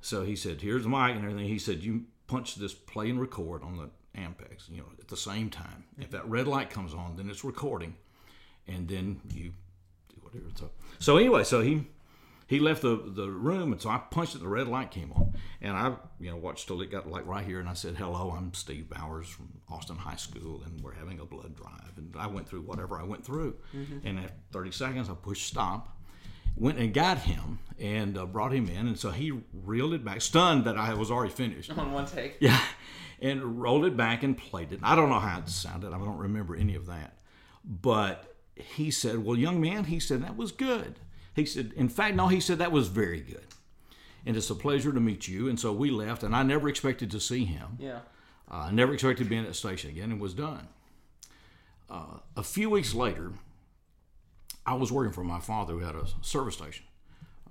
"So 0.01 0.25
he 0.25 0.37
said, 0.37 0.61
here's 0.61 0.83
the 0.83 0.89
mic 0.89 1.15
and 1.15 1.25
everything." 1.25 1.49
He 1.49 1.59
said, 1.59 1.83
"You 1.83 2.05
punch 2.27 2.57
this 2.57 2.75
play 2.75 3.11
and 3.11 3.21
record 3.21 3.63
on 3.63 3.77
the 3.77 3.91
Ampex, 4.21 4.69
you 4.69 4.79
know, 4.79 4.87
at 4.99 5.09
the 5.09 5.17
same 5.17 5.51
time. 5.51 5.85
If 5.99 6.11
that 6.11 6.29
red 6.29 6.49
light 6.49 6.71
comes 6.71 6.95
on, 6.95 7.17
then 7.17 7.31
it's 7.31 7.45
recording, 7.45 7.95
and 8.67 8.89
then 8.89 9.21
you 9.33 9.53
do 10.09 10.17
whatever." 10.21 10.47
So, 10.57 10.71
so 10.99 11.17
anyway, 11.17 11.45
so 11.45 11.61
he 11.61 11.87
he 12.49 12.59
left 12.61 12.81
the, 12.81 12.97
the 13.15 13.31
room, 13.31 13.73
and 13.73 13.81
so 13.81 13.91
I 13.91 13.99
punched 13.99 14.35
it. 14.35 14.41
The 14.41 14.49
red 14.49 14.69
light 14.69 14.91
came 14.91 15.13
on, 15.13 15.35
and 15.61 15.77
I 15.77 15.95
you 16.19 16.31
know 16.31 16.37
watched 16.37 16.67
till 16.67 16.81
it 16.81 16.91
got 16.91 17.09
like 17.09 17.27
right 17.27 17.45
here, 17.45 17.61
and 17.61 17.69
I 17.69 17.75
said, 17.75 17.95
"Hello, 17.97 18.35
I'm 18.37 18.55
Steve 18.55 18.89
Bowers 18.89 19.29
from 19.29 19.49
Austin 19.69 19.97
High 19.97 20.17
School, 20.17 20.63
and 20.65 20.81
we're 20.81 20.95
having 20.95 21.21
a 21.21 21.27
blood 21.27 21.55
drive." 21.55 21.93
And 21.99 22.17
I 22.19 22.27
went 22.27 22.49
through 22.49 22.63
whatever 22.63 22.99
I 22.99 23.05
went 23.05 23.25
through, 23.25 23.57
and 24.03 24.19
after 24.19 24.33
30 24.53 24.71
seconds, 24.73 25.11
I 25.11 25.15
pushed 25.15 25.47
stop, 25.47 25.95
went 26.57 26.79
and 26.79 26.95
got 26.95 27.19
him, 27.19 27.59
and 27.79 28.17
uh, 28.17 28.25
brought 28.25 28.53
him 28.55 28.69
in, 28.69 28.87
and 28.89 28.99
so 28.99 29.11
he 29.11 29.39
reeled 29.53 29.93
it 29.93 30.03
back, 30.03 30.23
stunned 30.23 30.65
that 30.65 30.79
I 30.79 30.95
was 30.95 31.11
already 31.11 31.33
finished. 31.35 31.71
On 31.77 31.93
one 31.93 32.07
take. 32.07 32.37
Yeah, 32.41 32.61
and 33.21 33.61
rolled 33.61 33.85
it 33.85 33.97
back 33.97 34.23
and 34.23 34.39
played 34.39 34.73
it. 34.73 34.81
I 34.83 34.95
don't 34.97 35.11
know 35.11 35.21
how 35.21 35.39
it 35.41 35.51
sounded. 35.51 35.93
I 35.93 35.99
don't 35.99 36.17
remember 36.17 36.57
any 36.57 36.77
of 36.77 36.87
that. 36.87 37.19
But 37.63 38.35
he 38.55 38.91
said, 38.91 39.23
"Well, 39.23 39.37
young 39.37 39.61
man," 39.61 39.85
he 39.85 40.01
said, 40.01 40.23
"that 40.23 40.37
was 40.37 40.51
good." 40.51 40.99
He 41.39 41.47
said, 41.47 41.73
"In 41.77 41.89
fact, 41.89 42.17
no," 42.17 42.29
he 42.29 42.41
said, 42.41 42.59
"that 42.59 42.73
was 42.73 42.89
very 42.89 43.21
good." 43.21 43.47
And 44.27 44.37
it's 44.37 44.51
a 44.51 44.55
pleasure 44.55 44.93
to 44.93 45.01
meet 45.01 45.29
you. 45.29 45.49
And 45.49 45.59
so 45.59 45.73
we 45.73 45.91
left, 45.91 46.23
and 46.23 46.35
I 46.35 46.43
never 46.43 46.69
expected 46.69 47.11
to 47.13 47.21
see 47.21 47.45
him. 47.45 47.79
Yeah. 47.79 48.01
Uh, 48.51 48.57
I 48.57 48.71
never 48.73 48.93
expected 48.93 49.25
to 49.25 49.31
be 49.31 49.37
in 49.37 49.45
that 49.45 49.55
station 49.55 49.91
again, 49.91 50.11
and 50.11 50.21
was 50.21 50.35
done. 50.35 50.69
Uh, 51.89 52.19
a 52.37 52.43
few 52.43 52.69
weeks 52.71 52.93
later, 52.95 53.33
I 54.67 54.75
was 54.75 54.91
working 54.93 55.13
for 55.13 55.25
my 55.25 55.41
father, 55.41 55.75
who 55.75 55.79
had 55.81 55.95
a 55.95 56.07
service 56.23 56.55
station 56.55 56.85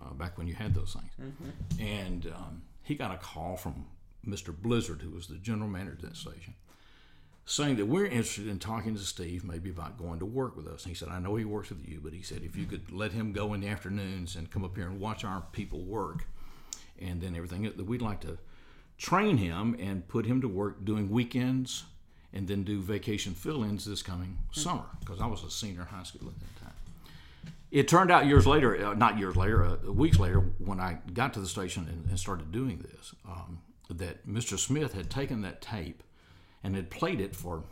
uh, 0.02 0.14
back 0.14 0.38
when 0.38 0.48
you 0.48 0.54
had 0.54 0.76
those 0.76 0.96
things, 1.00 1.32
and 1.80 2.28
um, 2.36 2.62
he 2.84 2.94
got 2.96 3.12
a 3.14 3.18
call 3.18 3.58
from 3.58 3.86
Mr. 4.26 4.56
Blizzard, 4.56 5.02
who 5.02 5.12
was 5.12 5.28
the 5.28 5.38
general 5.38 5.70
manager 5.70 5.94
of 5.94 6.02
that 6.02 6.16
station, 6.18 6.54
saying 7.48 7.78
that 7.78 7.88
we're 7.88 8.06
interested 8.06 8.48
in 8.48 8.60
talking 8.60 8.94
to 8.94 9.02
Steve, 9.02 9.44
maybe 9.44 9.72
about 9.72 9.98
going 9.98 10.20
to 10.20 10.26
work 10.26 10.56
with 10.56 10.68
us. 10.68 10.84
And 10.84 10.92
he 10.92 10.96
said, 10.96 11.10
"I 11.10 11.18
know 11.18 11.36
he 11.36 11.46
works 11.46 11.70
with 11.70 11.88
you, 11.88 12.00
but 12.04 12.14
he 12.14 12.22
said 12.22 12.44
if 12.44 12.56
you 12.56 12.66
could 12.66 12.92
let 12.92 13.14
him 13.14 13.32
go 13.32 13.56
in 13.56 13.62
the 13.62 13.68
afternoons 13.68 14.36
and 14.36 14.52
come 14.52 14.64
up 14.64 14.76
here 14.76 14.88
and 14.88 15.00
watch 15.00 15.24
our 15.24 15.42
people 15.52 15.82
work, 15.82 16.26
and 17.02 17.22
then 17.22 17.36
everything 17.36 17.64
that 17.64 17.86
we'd 17.86 18.02
like 18.04 18.22
to." 18.22 18.38
train 18.98 19.38
him 19.38 19.76
and 19.80 20.08
put 20.08 20.26
him 20.26 20.42
to 20.42 20.48
work 20.48 20.84
doing 20.84 21.10
weekends 21.10 21.86
and 22.34 22.48
then 22.48 22.64
do 22.64 22.82
vacation 22.82 23.34
fill-ins 23.34 23.86
this 23.86 24.02
coming 24.02 24.38
summer 24.52 24.86
because 25.00 25.22
I 25.22 25.28
was 25.28 25.44
a 25.44 25.52
senior 25.52 25.82
in 25.82 25.88
high 25.88 26.04
school 26.04 26.28
at 26.28 26.40
that 26.40 26.66
time. 26.66 26.74
It 27.70 27.88
turned 27.88 28.12
out 28.12 28.26
years 28.26 28.48
later, 28.48 28.86
uh, 28.86 28.94
not 28.94 29.18
years 29.18 29.36
later, 29.36 29.64
uh, 29.64 29.92
weeks 29.92 30.20
later, 30.20 30.40
when 30.58 30.80
I 30.80 31.00
got 31.14 31.34
to 31.34 31.40
the 31.40 31.48
station 31.48 31.88
and, 31.90 32.06
and 32.10 32.20
started 32.20 32.52
doing 32.52 32.80
this, 32.80 33.14
um, 33.28 33.62
that 33.90 34.28
Mr. 34.28 34.58
Smith 34.58 34.94
had 34.94 35.10
taken 35.10 35.42
that 35.42 35.62
tape 35.62 36.04
and 36.68 36.76
had 36.76 36.90
played 36.92 37.22
it 37.22 37.34
for 37.36 37.64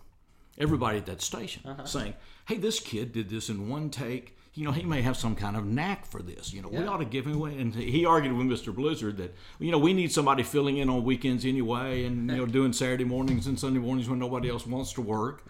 everybody 0.58 0.98
at 0.98 1.06
that 1.06 1.22
station, 1.22 1.62
saying, 1.86 2.14
"Hey, 2.48 2.56
this 2.58 2.80
kid 2.80 3.12
did 3.12 3.30
this 3.30 3.50
in 3.50 3.68
one 3.70 3.90
take. 3.90 4.32
You 4.54 4.64
know, 4.64 4.72
he 4.72 4.84
may 4.84 5.02
have 5.02 5.18
some 5.18 5.36
kind 5.36 5.58
of 5.58 5.66
knack 5.66 6.06
for 6.06 6.22
this. 6.22 6.54
You 6.54 6.62
know, 6.62 6.70
we 6.70 6.78
ought 6.88 7.00
to 7.00 7.06
give 7.06 7.28
him 7.28 7.34
away." 7.36 7.58
And 7.58 7.76
he 7.76 8.06
argued 8.06 8.32
with 8.34 8.48
Mr. 8.48 8.74
Blizzard 8.74 9.18
that 9.18 9.36
you 9.60 9.70
know 9.70 9.78
we 9.78 9.92
need 9.94 10.14
somebody 10.14 10.44
filling 10.44 10.78
in 10.78 10.90
on 10.90 11.04
weekends 11.04 11.44
anyway, 11.46 12.06
and 12.06 12.32
you 12.32 12.38
know 12.38 12.46
doing 12.60 12.72
Saturday 12.72 13.04
mornings 13.04 13.48
and 13.48 13.60
Sunday 13.60 13.80
mornings 13.80 14.08
when 14.08 14.18
nobody 14.18 14.50
else 14.50 14.66
wants 14.66 14.94
to 14.94 15.02
work, 15.02 15.44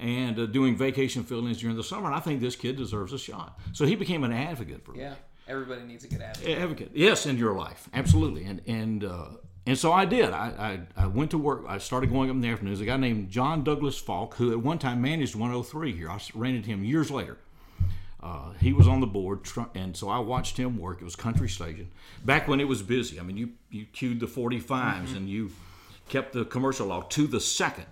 and 0.00 0.38
uh, 0.40 0.46
doing 0.46 0.76
vacation 0.76 1.22
fill-ins 1.22 1.58
during 1.60 1.76
the 1.76 1.84
summer. 1.84 2.06
And 2.06 2.16
I 2.16 2.20
think 2.20 2.40
this 2.40 2.56
kid 2.56 2.76
deserves 2.76 3.12
a 3.12 3.18
shot. 3.18 3.58
So 3.72 3.86
he 3.86 3.94
became 3.94 4.24
an 4.24 4.32
advocate 4.32 4.84
for 4.84 4.92
me 4.92 5.00
Yeah. 5.00 5.14
Everybody 5.46 5.82
needs 5.84 6.04
a 6.04 6.08
good 6.08 6.20
advocate. 6.20 6.58
advocate. 6.58 6.90
Yes, 6.94 7.24
in 7.24 7.38
your 7.38 7.54
life, 7.54 7.88
absolutely. 7.94 8.42
And 8.44 8.60
and 8.66 9.04
uh, 9.04 9.28
and 9.68 9.78
so 9.78 9.92
I 9.92 10.06
did. 10.06 10.30
I, 10.30 10.80
I 10.96 11.04
I 11.04 11.06
went 11.06 11.30
to 11.32 11.38
work. 11.38 11.64
I 11.68 11.76
started 11.76 12.10
going 12.10 12.30
up 12.30 12.34
in 12.36 12.40
the 12.40 12.48
afternoons. 12.48 12.80
A 12.80 12.86
guy 12.86 12.96
named 12.96 13.28
John 13.28 13.62
Douglas 13.62 13.98
Falk, 13.98 14.36
who 14.36 14.50
at 14.50 14.60
one 14.60 14.78
time 14.78 15.02
managed 15.02 15.34
103 15.34 15.92
here. 15.92 16.08
I 16.08 16.18
into 16.48 16.68
him 16.68 16.84
years 16.84 17.10
later. 17.10 17.36
Uh, 18.20 18.52
he 18.60 18.72
was 18.72 18.88
on 18.88 19.00
the 19.00 19.06
board, 19.06 19.40
and 19.74 19.94
so 19.94 20.08
I 20.08 20.18
watched 20.20 20.56
him 20.56 20.78
work. 20.78 21.02
It 21.02 21.04
was 21.04 21.14
country 21.14 21.50
station 21.50 21.90
back 22.24 22.48
when 22.48 22.60
it 22.60 22.64
was 22.66 22.82
busy. 22.82 23.20
I 23.20 23.22
mean, 23.22 23.36
you 23.36 23.50
you 23.70 23.84
queued 23.84 24.20
the 24.20 24.26
45s 24.26 25.14
and 25.14 25.28
you 25.28 25.52
kept 26.08 26.32
the 26.32 26.46
commercial 26.46 26.86
log 26.86 27.10
to 27.10 27.26
the 27.26 27.40
second. 27.40 27.86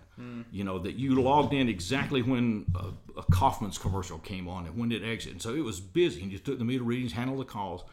You 0.50 0.64
know 0.64 0.78
that 0.78 0.94
you 0.94 1.20
logged 1.20 1.52
in 1.52 1.68
exactly 1.68 2.22
when 2.22 2.64
a, 2.74 3.20
a 3.20 3.22
Kaufman's 3.24 3.76
commercial 3.76 4.18
came 4.18 4.48
on 4.48 4.64
and 4.64 4.78
when 4.78 4.90
it 4.92 5.04
exited. 5.04 5.34
And 5.34 5.42
so 5.42 5.54
it 5.54 5.60
was 5.60 5.78
busy, 5.78 6.22
and 6.22 6.32
you 6.32 6.38
took 6.38 6.58
the 6.58 6.64
meter 6.64 6.84
readings, 6.84 7.12
handled 7.12 7.38
the 7.38 7.44
calls, 7.44 7.84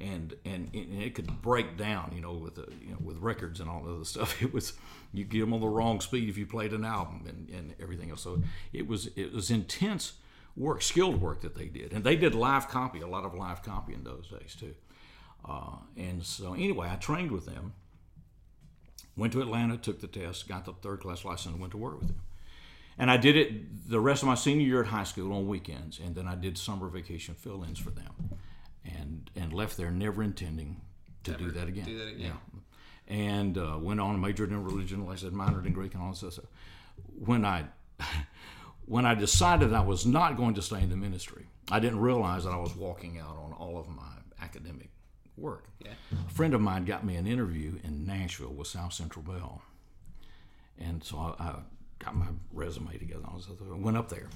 and 0.00 0.34
and, 0.44 0.70
and 0.74 1.02
it 1.02 1.14
could 1.14 1.42
break 1.42 1.76
down. 1.76 2.12
You 2.14 2.22
know, 2.22 2.32
with 2.32 2.56
the, 2.56 2.66
you 2.80 2.92
know 2.92 2.98
with 3.02 3.18
records 3.18 3.60
and 3.60 3.68
all 3.68 3.82
the 3.82 3.94
other 3.94 4.04
stuff. 4.14 4.42
It 4.42 4.52
was 4.52 4.74
you 5.12 5.24
get 5.24 5.40
them 5.40 5.52
on 5.52 5.60
the 5.60 5.68
wrong 5.68 6.00
speed 6.00 6.28
if 6.28 6.38
you 6.38 6.46
played 6.46 6.72
an 6.72 6.84
album 6.84 7.24
and, 7.28 7.48
and 7.50 7.74
everything 7.80 8.10
else. 8.10 8.22
So 8.22 8.42
it 8.72 8.86
was 8.86 9.08
it 9.16 9.32
was 9.32 9.50
intense 9.50 10.14
work, 10.56 10.82
skilled 10.82 11.20
work 11.20 11.40
that 11.42 11.54
they 11.54 11.66
did, 11.66 11.92
and 11.92 12.04
they 12.04 12.16
did 12.16 12.34
live 12.34 12.68
copy, 12.68 13.00
a 13.00 13.06
lot 13.06 13.24
of 13.24 13.34
live 13.34 13.62
copy 13.62 13.94
in 13.94 14.04
those 14.04 14.28
days 14.28 14.56
too. 14.58 14.74
Uh, 15.44 15.76
and 15.96 16.24
so 16.24 16.54
anyway, 16.54 16.88
I 16.90 16.96
trained 16.96 17.32
with 17.32 17.46
them. 17.46 17.72
Went 19.16 19.32
to 19.32 19.42
Atlanta, 19.42 19.76
took 19.76 20.00
the 20.00 20.06
test, 20.06 20.48
got 20.48 20.64
the 20.64 20.72
third 20.72 21.00
class 21.00 21.24
license, 21.24 21.52
and 21.52 21.60
went 21.60 21.72
to 21.72 21.78
work 21.78 21.98
with 21.98 22.08
them. 22.08 22.20
And 22.98 23.10
I 23.10 23.16
did 23.16 23.36
it 23.36 23.88
the 23.88 24.00
rest 24.00 24.22
of 24.22 24.28
my 24.28 24.34
senior 24.34 24.66
year 24.66 24.82
at 24.82 24.88
high 24.88 25.04
school 25.04 25.32
on 25.32 25.48
weekends, 25.48 25.98
and 25.98 26.14
then 26.14 26.28
I 26.28 26.34
did 26.34 26.58
summer 26.58 26.88
vacation 26.88 27.34
fill-ins 27.34 27.78
for 27.78 27.90
them, 27.90 28.38
and 29.10 29.30
and 29.36 29.52
left 29.52 29.76
there 29.76 29.90
never 29.90 30.22
intending 30.22 30.80
to 31.24 31.32
do 31.32 31.50
that 31.50 31.68
again. 31.68 31.84
do 31.84 31.98
that 31.98 32.08
again. 32.08 32.32
Yeah. 32.32 32.60
And 33.14 33.58
uh, 33.58 33.76
went 33.80 34.00
on, 34.00 34.12
and 34.12 34.22
majored 34.22 34.50
in 34.50 34.62
religion, 34.62 35.04
like 35.04 35.18
I 35.18 35.20
said, 35.20 35.32
minored 35.32 35.66
in 35.66 35.72
Greek 35.72 35.94
and 35.94 36.02
all 36.02 36.10
this 36.10 36.20
stuff. 36.20 36.46
When 37.18 37.44
I 37.44 37.64
when 38.86 39.04
I 39.04 39.14
decided 39.14 39.72
I 39.72 39.80
was 39.80 40.06
not 40.06 40.36
going 40.36 40.54
to 40.54 40.62
stay 40.62 40.82
in 40.82 40.90
the 40.90 40.96
ministry, 40.96 41.46
I 41.70 41.80
didn't 41.80 42.00
realize 42.00 42.44
that 42.44 42.52
I 42.52 42.58
was 42.58 42.74
walking 42.74 43.18
out 43.18 43.36
on 43.36 43.52
all 43.52 43.78
of 43.78 43.88
my 43.88 44.02
academic 44.40 44.90
work. 45.36 45.64
Yeah. 45.84 45.92
A 46.26 46.30
friend 46.30 46.54
of 46.54 46.60
mine 46.60 46.84
got 46.84 47.04
me 47.04 47.16
an 47.16 47.26
interview 47.26 47.78
in 47.82 48.06
Nashville 48.06 48.52
with 48.52 48.68
South 48.68 48.92
Central 48.92 49.24
Bell, 49.24 49.62
and 50.78 51.02
so 51.02 51.18
I, 51.18 51.42
I 51.42 51.54
got 51.98 52.14
my 52.14 52.26
resume 52.52 52.96
together. 52.96 53.24
I, 53.30 53.34
was, 53.34 53.48
I 53.48 53.76
went 53.76 53.96
up 53.96 54.08
there, 54.08 54.28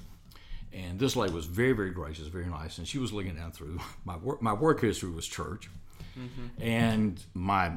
and 0.73 0.99
this 0.99 1.15
lady 1.15 1.33
was 1.33 1.45
very, 1.45 1.73
very 1.73 1.91
gracious, 1.91 2.27
very 2.27 2.47
nice, 2.47 2.77
and 2.77 2.87
she 2.87 2.97
was 2.97 3.13
looking 3.13 3.35
down 3.35 3.51
through 3.51 3.79
my 4.05 4.17
work. 4.17 4.41
My 4.41 4.53
work 4.53 4.81
history 4.81 5.09
was 5.09 5.27
church, 5.27 5.69
mm-hmm. 6.17 6.61
and 6.61 7.21
my 7.33 7.73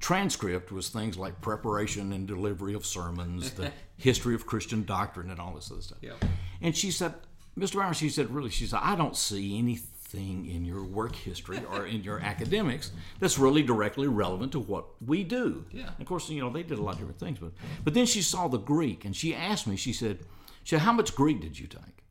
transcript 0.00 0.72
was 0.72 0.88
things 0.88 1.16
like 1.16 1.40
preparation 1.40 2.12
and 2.12 2.26
delivery 2.26 2.74
of 2.74 2.84
sermons, 2.84 3.52
the 3.52 3.70
history 3.96 4.34
of 4.34 4.46
Christian 4.46 4.84
doctrine, 4.84 5.30
and 5.30 5.40
all 5.40 5.54
this 5.54 5.70
other 5.70 5.80
stuff. 5.80 5.98
Yeah. 6.02 6.14
And 6.60 6.76
she 6.76 6.90
said, 6.90 7.14
Mr. 7.58 7.74
Brown, 7.74 7.94
she 7.94 8.08
said, 8.08 8.30
really, 8.30 8.50
she 8.50 8.66
said, 8.66 8.80
I 8.82 8.96
don't 8.96 9.16
see 9.16 9.58
anything 9.58 10.46
in 10.46 10.64
your 10.64 10.82
work 10.82 11.14
history 11.14 11.60
or 11.70 11.86
in 11.86 12.02
your 12.02 12.18
academics 12.32 12.90
that's 13.20 13.38
really 13.38 13.62
directly 13.62 14.08
relevant 14.08 14.52
to 14.52 14.60
what 14.60 14.86
we 15.04 15.22
do. 15.22 15.64
Yeah. 15.70 15.82
And 15.82 16.00
Of 16.00 16.06
course, 16.06 16.28
you 16.28 16.40
know, 16.40 16.50
they 16.50 16.62
did 16.62 16.78
a 16.78 16.82
lot 16.82 16.94
of 16.94 16.98
different 16.98 17.20
things, 17.20 17.38
but 17.38 17.52
but 17.84 17.94
then 17.94 18.06
she 18.06 18.22
saw 18.22 18.48
the 18.48 18.58
Greek 18.58 19.04
and 19.04 19.14
she 19.14 19.34
asked 19.34 19.66
me, 19.66 19.76
she 19.76 19.92
said, 19.92 20.20
she 20.64 20.76
said, 20.76 20.82
How 20.82 20.92
much 20.92 21.14
Greek 21.14 21.40
did 21.40 21.58
you 21.58 21.66
take? 21.66 22.01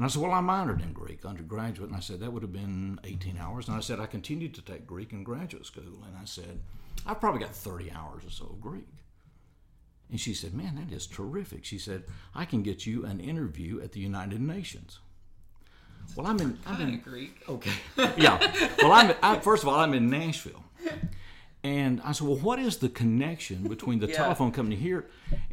And 0.00 0.06
I 0.06 0.08
said, 0.08 0.22
Well, 0.22 0.32
I 0.32 0.40
minored 0.40 0.82
in 0.82 0.94
Greek 0.94 1.26
undergraduate. 1.26 1.90
And 1.90 1.94
I 1.94 2.00
said, 2.00 2.20
That 2.20 2.32
would 2.32 2.40
have 2.42 2.54
been 2.54 2.98
18 3.04 3.36
hours. 3.36 3.68
And 3.68 3.76
I 3.76 3.80
said, 3.80 4.00
I 4.00 4.06
continued 4.06 4.54
to 4.54 4.62
take 4.62 4.86
Greek 4.86 5.12
in 5.12 5.22
graduate 5.22 5.66
school. 5.66 5.82
And 6.06 6.16
I 6.18 6.24
said, 6.24 6.58
I've 7.06 7.20
probably 7.20 7.40
got 7.40 7.54
30 7.54 7.92
hours 7.92 8.24
or 8.24 8.30
so 8.30 8.46
of 8.46 8.62
Greek. 8.62 8.86
And 10.10 10.18
she 10.18 10.32
said, 10.32 10.54
Man, 10.54 10.76
that 10.76 10.90
is 10.90 11.06
terrific. 11.06 11.66
She 11.66 11.76
said, 11.76 12.04
I 12.34 12.46
can 12.46 12.62
get 12.62 12.86
you 12.86 13.04
an 13.04 13.20
interview 13.20 13.82
at 13.82 13.92
the 13.92 14.00
United 14.00 14.40
Nations. 14.40 15.00
Well, 16.16 16.26
I'm 16.26 16.40
in. 16.40 16.58
I'm 16.66 16.80
in 16.80 17.00
Greek. 17.00 17.42
Okay. 17.46 17.70
Yeah. 18.16 18.38
Well, 18.78 18.92
I'm. 18.92 19.14
I, 19.22 19.38
first 19.38 19.64
of 19.64 19.68
all, 19.68 19.78
I'm 19.78 19.92
in 19.92 20.08
Nashville, 20.08 20.64
and 21.62 22.00
I 22.02 22.12
said, 22.12 22.26
"Well, 22.26 22.38
what 22.38 22.58
is 22.58 22.78
the 22.78 22.88
connection 22.88 23.68
between 23.68 23.98
the 24.00 24.08
Yeah. 24.08 24.16
telephone 24.16 24.50
company 24.50 24.76
here 24.76 25.04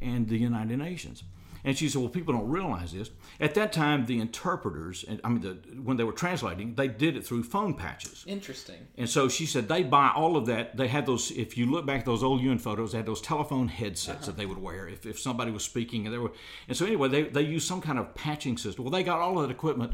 and 0.02 0.30
the 0.30 0.38
United 0.38 0.78
Nations?" 0.80 1.24
And 1.68 1.78
she 1.78 1.90
said, 1.90 2.00
"Well, 2.00 2.10
people 2.10 2.34
don't 2.34 2.48
realize 2.48 2.94
this. 2.94 3.10
At 3.42 3.54
that 3.56 3.74
time, 3.74 4.06
the 4.06 4.22
interpreters, 4.22 5.04
and 5.04 5.20
I 5.22 5.28
mean, 5.28 5.42
the, 5.42 5.82
when 5.82 5.98
they 5.98 6.06
were 6.06 6.14
translating, 6.14 6.76
they 6.76 6.88
did 6.88 7.18
it 7.18 7.26
through 7.26 7.44
phone 7.44 7.74
patches." 7.74 8.24
Interesting. 8.26 8.88
And 8.98 9.10
so 9.10 9.28
she 9.28 9.46
said 9.46 9.68
they 9.68 9.84
buy 9.84 10.14
all 10.16 10.38
of 10.38 10.46
that. 10.46 10.78
They 10.78 10.88
had 10.88 11.06
those. 11.06 11.30
If 11.32 11.58
you 11.58 11.66
look 11.66 11.86
back 11.86 12.00
at 12.00 12.06
those 12.06 12.24
old 12.24 12.40
UN 12.40 12.58
photos, 12.58 12.94
they 12.94 13.00
had 13.00 13.06
those 13.06 13.20
telephone 13.20 13.68
headsets 13.68 14.28
that 14.28 14.38
they 14.38 14.46
would 14.46 14.60
wear 14.60 14.88
if, 14.88 15.06
if 15.06 15.20
somebody 15.20 15.52
was 15.52 15.66
speaking. 15.66 16.06
And 16.06 16.14
they 16.14 16.20
were. 16.20 16.32
And 16.70 16.78
so 16.78 16.86
anyway, 16.86 17.10
they 17.10 17.24
they 17.24 17.42
used 17.42 17.68
some 17.68 17.82
kind 17.82 18.00
of 18.00 18.16
patching 18.16 18.58
system. 18.58 18.86
Well, 18.86 18.92
they 18.92 19.04
got 19.04 19.20
all 19.20 19.38
of 19.38 19.46
that 19.46 19.54
equipment 19.54 19.92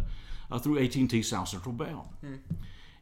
uh, 0.52 0.60
through 0.60 0.78
AT 0.78 0.96
and 0.96 1.10
T 1.10 1.24
South 1.24 1.48
Central 1.48 1.74
Bell. 1.74 2.14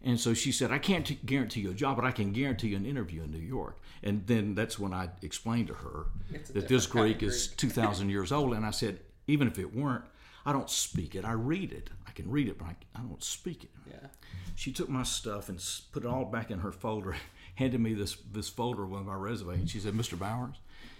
And 0.04 0.20
so 0.20 0.34
she 0.34 0.52
said, 0.52 0.72
I 0.72 0.80
can't 0.80 1.06
t- 1.06 1.20
guarantee 1.26 1.62
you 1.62 1.72
a 1.72 1.76
job, 1.76 1.96
but 1.96 2.06
I 2.06 2.12
can 2.12 2.32
guarantee 2.32 2.70
you 2.70 2.78
an 2.78 2.86
interview 2.86 3.24
in 3.24 3.32
New 3.32 3.38
York. 3.38 3.80
And 4.02 4.26
then 4.26 4.56
that's 4.56 4.80
when 4.80 4.94
I 4.94 5.10
explained 5.22 5.68
to 5.68 5.76
her 5.76 6.06
that 6.54 6.68
this 6.68 6.88
kind 6.88 7.06
Greek 7.06 7.24
is 7.24 7.48
2,000 7.48 8.10
years 8.10 8.32
old. 8.32 8.54
And 8.54 8.66
I 8.66 8.72
said, 8.72 9.00
even 9.28 9.48
if 9.48 9.60
it 9.60 9.76
weren't, 9.76 10.06
I 10.46 10.54
don't 10.54 10.70
speak 10.70 11.14
it. 11.14 11.24
I 11.24 11.34
read 11.34 11.72
it. 11.72 11.92
I 12.08 12.12
can 12.12 12.30
read 12.32 12.48
it, 12.48 12.58
but 12.58 12.66
I, 12.66 12.76
I 12.96 13.02
don't 13.02 13.24
speak 13.24 13.64
it. 13.64 13.70
Yeah. 13.88 14.08
She 14.56 14.72
took 14.72 14.90
my 14.90 15.04
stuff 15.04 15.50
and 15.50 15.64
put 15.92 16.04
it 16.04 16.08
all 16.08 16.26
back 16.26 16.50
in 16.50 16.60
her 16.60 16.72
folder, 16.72 17.16
handed 17.56 17.80
me 17.80 17.94
this, 17.94 18.18
this 18.32 18.50
folder 18.50 18.86
with 18.86 19.04
my 19.04 19.14
resume, 19.14 19.54
and 19.54 19.70
she 19.70 19.80
said, 19.80 19.94
Mr. 19.94 20.18
Bowers, 20.18 20.56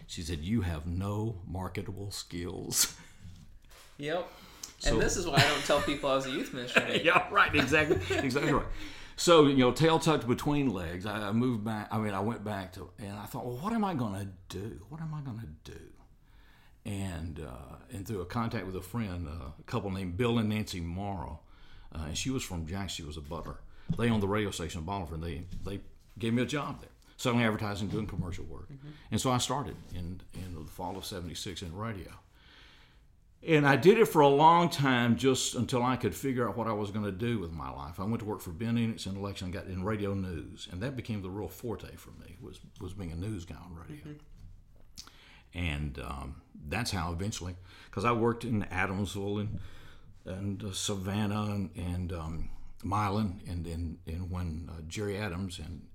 she 0.06 0.22
said, 0.22 0.40
you 0.40 0.62
have 0.62 0.86
no 0.86 1.38
marketable 1.48 2.12
skills. 2.12 2.96
Yep. 3.98 4.28
So- 4.82 4.94
and 4.94 5.02
this 5.02 5.16
is 5.18 5.26
why 5.28 5.36
I 5.36 5.48
don't 5.48 5.64
tell 5.66 5.80
people 5.82 6.10
I 6.10 6.16
was 6.16 6.26
a 6.26 6.32
youth 6.32 6.54
minister. 6.54 6.86
yeah, 7.04 7.28
right, 7.32 7.54
exactly, 7.56 7.98
exactly 8.18 8.52
right. 8.54 8.66
So, 9.16 9.46
you 9.46 9.58
know, 9.58 9.72
tail 9.72 10.00
tucked 10.00 10.28
between 10.28 10.74
legs, 10.74 11.06
I 11.06 11.32
moved 11.32 11.64
back. 11.64 11.88
I 11.92 12.00
mean, 12.00 12.14
I 12.14 12.20
went 12.22 12.44
back 12.44 12.74
to, 12.74 12.90
and 12.98 13.16
I 13.20 13.26
thought, 13.26 13.46
well, 13.46 13.58
what 13.58 13.74
am 13.74 13.84
I 13.86 13.94
going 13.94 14.16
to 14.20 14.58
do? 14.58 14.82
What 14.90 15.00
am 15.02 15.14
I 15.14 15.22
going 15.22 15.40
to 15.40 15.72
do? 15.72 15.80
And 16.84 17.40
uh, 17.40 17.76
and 17.92 18.08
through 18.08 18.22
a 18.22 18.26
contact 18.26 18.66
with 18.66 18.76
a 18.76 18.82
friend, 18.82 19.28
uh, 19.28 19.50
a 19.60 19.64
couple 19.68 19.92
named 19.92 20.18
Bill 20.18 20.40
and 20.40 20.50
Nancy 20.50 20.80
Morrow, 20.82 21.42
uh, 21.94 22.06
and 22.08 22.18
she 22.18 22.32
was 22.32 22.42
from 22.42 22.66
Jackson. 22.66 22.88
She 22.90 23.04
was 23.04 23.18
a 23.18 23.22
butler. 23.22 23.58
They 24.00 24.10
owned 24.10 24.24
the 24.24 24.28
radio 24.28 24.50
station 24.50 24.80
in 24.80 24.86
Bolivar, 24.86 25.14
and 25.16 25.24
they 25.24 25.44
they 25.64 25.82
gave 26.18 26.34
me 26.34 26.42
a 26.42 26.46
job 26.46 26.82
there, 26.82 26.90
selling 27.18 27.44
advertising, 27.44 27.90
doing 27.90 28.08
commercial 28.08 28.46
work. 28.46 28.68
And 29.12 29.22
so 29.22 29.30
I 29.30 29.38
started 29.38 29.76
in 29.94 30.22
in 30.34 30.56
the 30.56 30.66
fall 30.72 30.98
of 30.98 31.06
'76 31.06 31.62
in 31.62 31.76
radio. 31.78 32.10
And 33.48 33.68
I 33.68 33.76
did 33.76 33.98
it 33.98 34.06
for 34.06 34.22
a 34.22 34.28
long 34.28 34.70
time 34.70 35.16
just 35.16 35.56
until 35.56 35.82
I 35.82 35.96
could 35.96 36.14
figure 36.14 36.48
out 36.48 36.56
what 36.56 36.68
I 36.68 36.74
was 36.74 36.92
going 36.92 37.06
to 37.06 37.12
do 37.12 37.40
with 37.40 37.52
my 37.52 37.72
life. 37.72 38.00
I 38.00 38.04
went 38.04 38.20
to 38.20 38.26
work 38.26 38.40
for 38.40 38.52
Ben 38.52 38.76
Enix 38.76 39.08
in 39.08 39.16
election, 39.16 39.50
got 39.50 39.66
in 39.66 39.84
radio 39.84 40.14
news, 40.14 40.68
and 40.72 40.82
that 40.82 40.96
became 40.96 41.24
the 41.24 41.30
real 41.30 41.48
forte 41.48 41.96
for 41.96 42.12
me 42.12 42.38
was 42.40 42.60
was 42.80 42.94
being 42.94 43.12
a 43.12 43.16
news 43.16 43.46
guy 43.46 43.56
on 43.56 43.76
radio. 43.76 44.16
And 45.54 46.00
um, 46.00 46.42
that's 46.68 46.92
how 46.92 47.12
eventually, 47.12 47.56
because 47.86 48.06
I 48.06 48.12
worked 48.12 48.44
in 48.44 48.64
Adamsville 48.72 49.42
and 49.42 49.60
and 50.24 50.64
uh, 50.64 50.72
Savannah 50.72 51.46
and, 51.46 51.72
and 51.76 52.14
um, 52.14 52.50
Milan, 52.84 53.42
and 53.48 53.66
and, 53.66 53.98
and 54.06 54.30
when 54.30 54.70
uh, 54.72 54.82
Jerry 54.88 55.18
Adams 55.18 55.58
and 55.58 55.88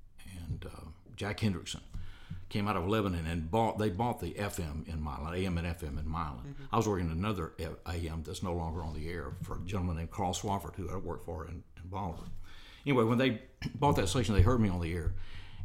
and 0.42 0.66
uh, 0.66 0.86
Jack 1.14 1.38
Hendrickson 1.38 1.80
came 2.48 2.68
out 2.68 2.76
of 2.76 2.86
Lebanon 2.86 3.26
and 3.26 3.50
bought 3.50 3.78
they 3.78 3.90
bought 3.90 4.20
the 4.20 4.32
FM 4.32 4.86
in 4.88 5.02
Milan, 5.02 5.34
AM 5.34 5.58
and 5.58 5.66
FM 5.66 5.98
in 5.98 6.08
Milan. 6.08 6.54
I 6.72 6.76
was 6.76 6.86
working 6.86 7.10
another 7.10 7.52
AM 7.58 8.22
that's 8.24 8.42
no 8.42 8.54
longer 8.54 8.82
on 8.82 8.94
the 8.94 9.08
air 9.08 9.32
for 9.42 9.56
a 9.56 9.60
gentleman 9.60 9.96
named 9.96 10.10
Carl 10.10 10.32
Swafford 10.32 10.76
who 10.76 10.88
I 10.90 10.96
worked 10.96 11.24
for 11.24 11.46
in, 11.46 11.64
in 11.82 11.88
Bolivar. 11.90 12.24
Anyway, 12.86 13.04
when 13.04 13.18
they 13.18 13.42
bought 13.74 13.96
that 13.96 14.08
station, 14.08 14.34
they 14.34 14.42
heard 14.42 14.60
me 14.60 14.68
on 14.68 14.80
the 14.80 14.92
air 14.92 15.12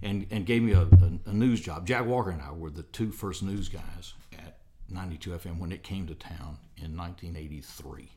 and, 0.01 0.25
and 0.31 0.45
gave 0.45 0.63
me 0.63 0.71
a, 0.71 0.81
a, 0.81 1.29
a 1.29 1.33
news 1.33 1.61
job. 1.61 1.85
Jack 1.85 2.05
Walker 2.05 2.31
and 2.31 2.41
I 2.41 2.51
were 2.51 2.71
the 2.71 2.83
two 2.83 3.11
first 3.11 3.43
news 3.43 3.69
guys 3.69 4.13
at 4.33 4.57
92 4.89 5.31
FM 5.31 5.59
when 5.59 5.71
it 5.71 5.83
came 5.83 6.07
to 6.07 6.15
town 6.15 6.57
in 6.77 6.97
1983. 6.97 8.09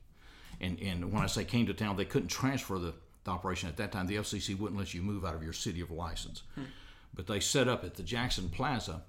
And, 0.61 0.81
and 0.81 1.13
when 1.13 1.23
I 1.23 1.27
say 1.27 1.45
came 1.45 1.67
to 1.67 1.75
town, 1.75 1.97
they 1.97 2.05
couldn't 2.07 2.29
transfer 2.29 2.79
the, 2.79 2.95
the 3.25 3.31
operation 3.31 3.69
at 3.69 3.77
that 3.77 3.93
time. 3.93 4.07
The 4.07 4.17
FCC 4.17 4.59
wouldn't 4.59 4.79
let 4.79 4.95
you 4.95 5.03
move 5.03 5.25
out 5.25 5.35
of 5.35 5.43
your 5.43 5.53
city 5.53 5.81
of 5.83 5.91
license. 5.91 6.43
Hmm. 6.55 6.63
But 7.15 7.27
they 7.27 7.41
set 7.41 7.69
up 7.69 7.85
at 7.85 7.95
the 7.95 8.03
Jackson 8.03 8.49
Plaza 8.49 9.03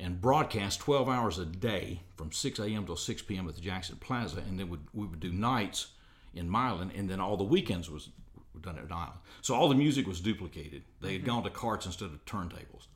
and 0.00 0.20
broadcast 0.20 0.80
12 0.80 1.08
hours 1.08 1.38
a 1.38 1.44
day 1.44 2.00
from 2.16 2.32
6 2.32 2.58
a.m. 2.60 2.84
till 2.86 2.96
6 2.96 3.22
p.m. 3.22 3.48
at 3.48 3.54
the 3.54 3.60
Jackson 3.60 3.96
Plaza. 3.96 4.38
And 4.48 4.58
then 4.58 4.68
would, 4.70 4.80
we 4.94 5.06
would 5.06 5.20
do 5.20 5.32
nights 5.32 5.88
in 6.34 6.48
Milan, 6.48 6.92
and 6.94 7.08
then 7.08 7.20
all 7.20 7.36
the 7.36 7.44
weekends 7.44 7.90
was 7.90 8.08
were 8.54 8.60
done 8.60 8.78
at 8.78 8.90
Island. 8.92 9.18
So 9.42 9.54
all 9.54 9.68
the 9.68 9.74
music 9.74 10.06
was 10.06 10.20
duplicated. 10.20 10.82
They 11.00 11.12
had 11.14 11.24
gone 11.24 11.42
to 11.44 11.50
carts 11.50 11.86
instead 11.86 12.06
of 12.06 12.24
turntables. 12.24 12.86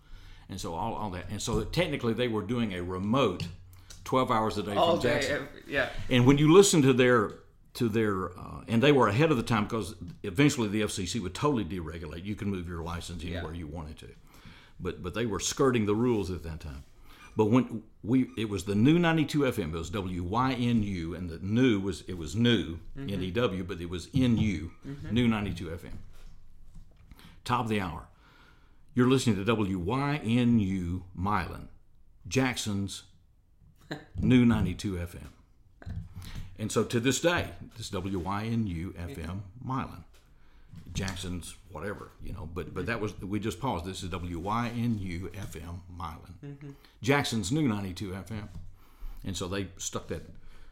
And 0.49 0.61
so 0.61 0.75
all, 0.75 0.95
all 0.95 1.11
that. 1.11 1.27
And 1.31 1.41
so 1.41 1.63
technically 1.65 2.13
they 2.15 2.29
were 2.29 2.43
doing 2.43 2.73
a 2.75 2.83
remote 2.83 3.45
12 4.05 4.31
hours 4.31 4.59
a 4.59 4.63
day 4.63 4.75
All 4.75 4.95
from 4.97 5.03
day. 5.03 5.15
Jackson. 5.15 5.35
every- 5.37 5.49
yeah. 5.73 5.89
And 6.11 6.27
when 6.27 6.39
you 6.39 6.53
listen 6.53 6.83
to 6.83 6.93
their 6.93 7.35
to 7.75 7.89
their 7.89 8.39
uh, 8.39 8.63
and 8.69 8.83
they 8.83 8.93
were 8.93 9.09
ahead 9.09 9.31
of 9.31 9.39
the 9.39 9.43
time 9.43 9.65
because 9.65 9.95
eventually 10.23 10.69
the 10.69 10.83
FCC 10.83 11.21
would 11.23 11.35
totally 11.35 11.65
deregulate. 11.65 12.23
You 12.25 12.35
can 12.35 12.51
move 12.51 12.69
your 12.69 12.83
license 12.83 13.25
anywhere 13.25 13.55
you 13.55 13.67
wanted 13.67 13.99
to, 14.01 14.09
but 14.83 15.03
but 15.03 15.15
they 15.15 15.27
were 15.27 15.41
skirting 15.41 15.87
the 15.87 15.95
rules 15.95 16.31
at 16.31 16.43
that 16.43 16.61
time. 16.61 16.85
But 17.37 17.47
when 17.47 17.83
we 18.03 18.29
it 18.37 18.49
was 18.49 18.65
the 18.65 18.75
new 18.75 18.99
92 18.99 19.41
FM, 19.41 19.73
it 19.73 19.79
was 19.79 19.91
WYNU, 19.91 21.17
and 21.17 21.31
the 21.31 21.39
new 21.39 21.81
was 21.81 22.03
it 22.03 22.19
was 22.19 22.37
new 22.37 22.79
mm-hmm. 22.99 23.07
NEW, 23.07 23.65
but 23.65 23.81
it 23.81 23.89
was 23.89 24.13
NU, 24.13 24.71
mm-hmm. 24.87 25.11
new 25.11 25.29
92 25.29 25.67
FM. 25.67 25.97
Top 27.45 27.61
of 27.61 27.69
the 27.69 27.81
hour. 27.81 28.09
You're 28.95 29.09
listening 29.09 29.43
to 29.43 29.57
WYNU 29.57 31.03
Milan, 31.15 31.69
Jackson's 32.29 33.05
new 34.21 34.45
92 34.45 34.97
FM. 34.97 35.29
And 36.59 36.71
so 36.71 36.85
to 36.85 37.01
this 37.01 37.21
day, 37.21 37.49
this 37.79 37.91
WYNU 37.91 38.93
FM 38.93 39.41
Milan, 39.65 40.05
Jackson's 40.93 41.57
whatever, 41.71 42.11
you 42.23 42.33
know, 42.33 42.49
but 42.55 42.75
but 42.75 42.87
that 42.87 43.01
was 43.01 43.19
we 43.21 43.41
just 43.41 43.61
paused. 43.61 43.85
This 43.85 44.03
is 44.03 44.11
WYNU 44.11 45.31
FM 45.31 45.81
Milan, 45.97 46.77
Jackson's 47.03 47.51
new 47.51 47.67
92 47.67 48.11
FM, 48.11 48.49
and 49.25 49.37
so 49.37 49.49
they 49.49 49.69
stuck 49.79 50.09
that 50.09 50.23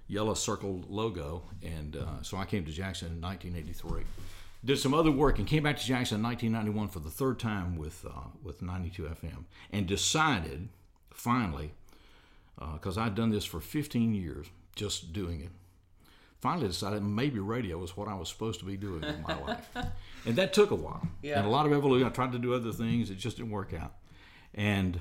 yellow 0.08 0.34
circle 0.34 0.84
logo, 0.88 1.42
and 1.62 1.96
uh, 1.96 2.22
so 2.22 2.36
I 2.36 2.44
came 2.44 2.64
to 2.64 2.72
Jackson 2.72 3.12
in 3.12 3.20
1983. 3.20 4.02
Did 4.62 4.78
some 4.78 4.92
other 4.92 5.10
work 5.10 5.38
and 5.38 5.48
came 5.48 5.62
back 5.62 5.78
to 5.78 5.84
Jackson 5.84 6.18
in 6.18 6.22
1991 6.22 6.88
for 6.88 6.98
the 6.98 7.08
third 7.08 7.38
time 7.38 7.76
with 7.76 8.04
uh, 8.04 8.28
with 8.42 8.60
92 8.60 9.04
FM, 9.04 9.44
and 9.72 9.86
decided 9.86 10.68
finally 11.14 11.72
because 12.74 12.98
I'd 12.98 13.14
done 13.14 13.30
this 13.30 13.46
for 13.46 13.58
15 13.60 14.14
years, 14.14 14.46
just 14.76 15.14
doing 15.14 15.40
it. 15.40 15.50
Finally 16.40 16.68
decided 16.68 17.02
maybe 17.02 17.38
radio 17.38 17.76
was 17.78 17.96
what 17.96 18.08
I 18.08 18.14
was 18.14 18.28
supposed 18.28 18.60
to 18.60 18.66
be 18.66 18.76
doing 18.76 19.04
in 19.04 19.22
my 19.22 19.38
life. 19.40 19.68
And 20.26 20.36
that 20.36 20.52
took 20.52 20.70
a 20.70 20.74
while. 20.74 21.06
Yeah. 21.22 21.38
And 21.38 21.46
a 21.46 21.50
lot 21.50 21.66
of 21.66 21.72
evolution. 21.72 22.06
I 22.06 22.10
tried 22.10 22.32
to 22.32 22.38
do 22.38 22.54
other 22.54 22.72
things, 22.72 23.10
it 23.10 23.18
just 23.18 23.36
didn't 23.36 23.52
work 23.52 23.74
out. 23.74 23.94
And 24.54 25.00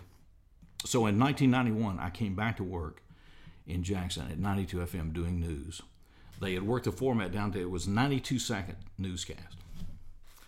so 0.86 1.05
in 1.05 1.19
1991, 1.19 2.00
I 2.00 2.10
came 2.10 2.36
back 2.36 2.58
to 2.58 2.63
work 2.63 3.01
in 3.67 3.84
Jackson 3.84 4.27
at 4.31 4.39
92 4.39 4.77
FM 4.77 5.13
doing 5.13 5.39
news. 5.39 5.81
They 6.41 6.53
had 6.53 6.63
worked 6.63 6.86
the 6.86 6.91
format 6.91 7.31
down 7.31 7.51
to 7.51 7.60
it 7.60 7.69
was 7.69 7.88
92 7.88 8.39
second 8.39 8.77
newscast. 8.98 9.58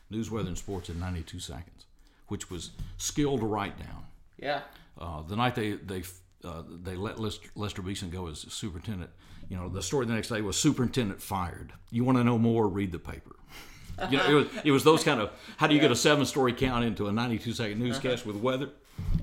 News, 0.09 0.31
weather, 0.31 0.47
and 0.47 0.57
sports 0.57 0.89
in 0.89 0.99
92 0.99 1.39
seconds, 1.39 1.85
which 2.27 2.49
was 2.49 2.71
skill 2.97 3.37
to 3.37 3.45
write 3.45 3.77
down. 3.77 4.05
Yeah. 4.37 4.61
Uh, 4.99 5.21
the 5.21 5.35
night 5.35 5.55
they 5.55 5.73
they 5.73 6.03
uh, 6.43 6.63
they 6.67 6.95
let 6.95 7.19
Lester, 7.19 7.49
Lester 7.55 7.81
Beeson 7.81 8.09
go 8.09 8.27
as 8.27 8.39
superintendent, 8.39 9.11
you 9.49 9.57
know, 9.57 9.69
the 9.69 9.81
story 9.81 10.05
the 10.05 10.13
next 10.13 10.29
day 10.29 10.41
was 10.41 10.57
superintendent 10.57 11.21
fired. 11.21 11.73
You 11.91 12.03
want 12.03 12.17
to 12.17 12.23
know 12.23 12.37
more? 12.37 12.67
Read 12.67 12.91
the 12.91 12.99
paper. 12.99 13.35
You 14.09 14.17
know, 14.17 14.25
it 14.29 14.33
was 14.33 14.47
it 14.65 14.71
was 14.71 14.83
those 14.83 15.03
kind 15.03 15.19
of 15.19 15.29
how 15.57 15.67
do 15.67 15.75
you 15.75 15.81
get 15.81 15.91
a 15.91 15.95
seven 15.95 16.25
story 16.25 16.53
count 16.53 16.83
into 16.85 17.07
a 17.07 17.11
92 17.11 17.53
second 17.53 17.79
newscast 17.79 18.25
with 18.25 18.35
weather 18.37 18.69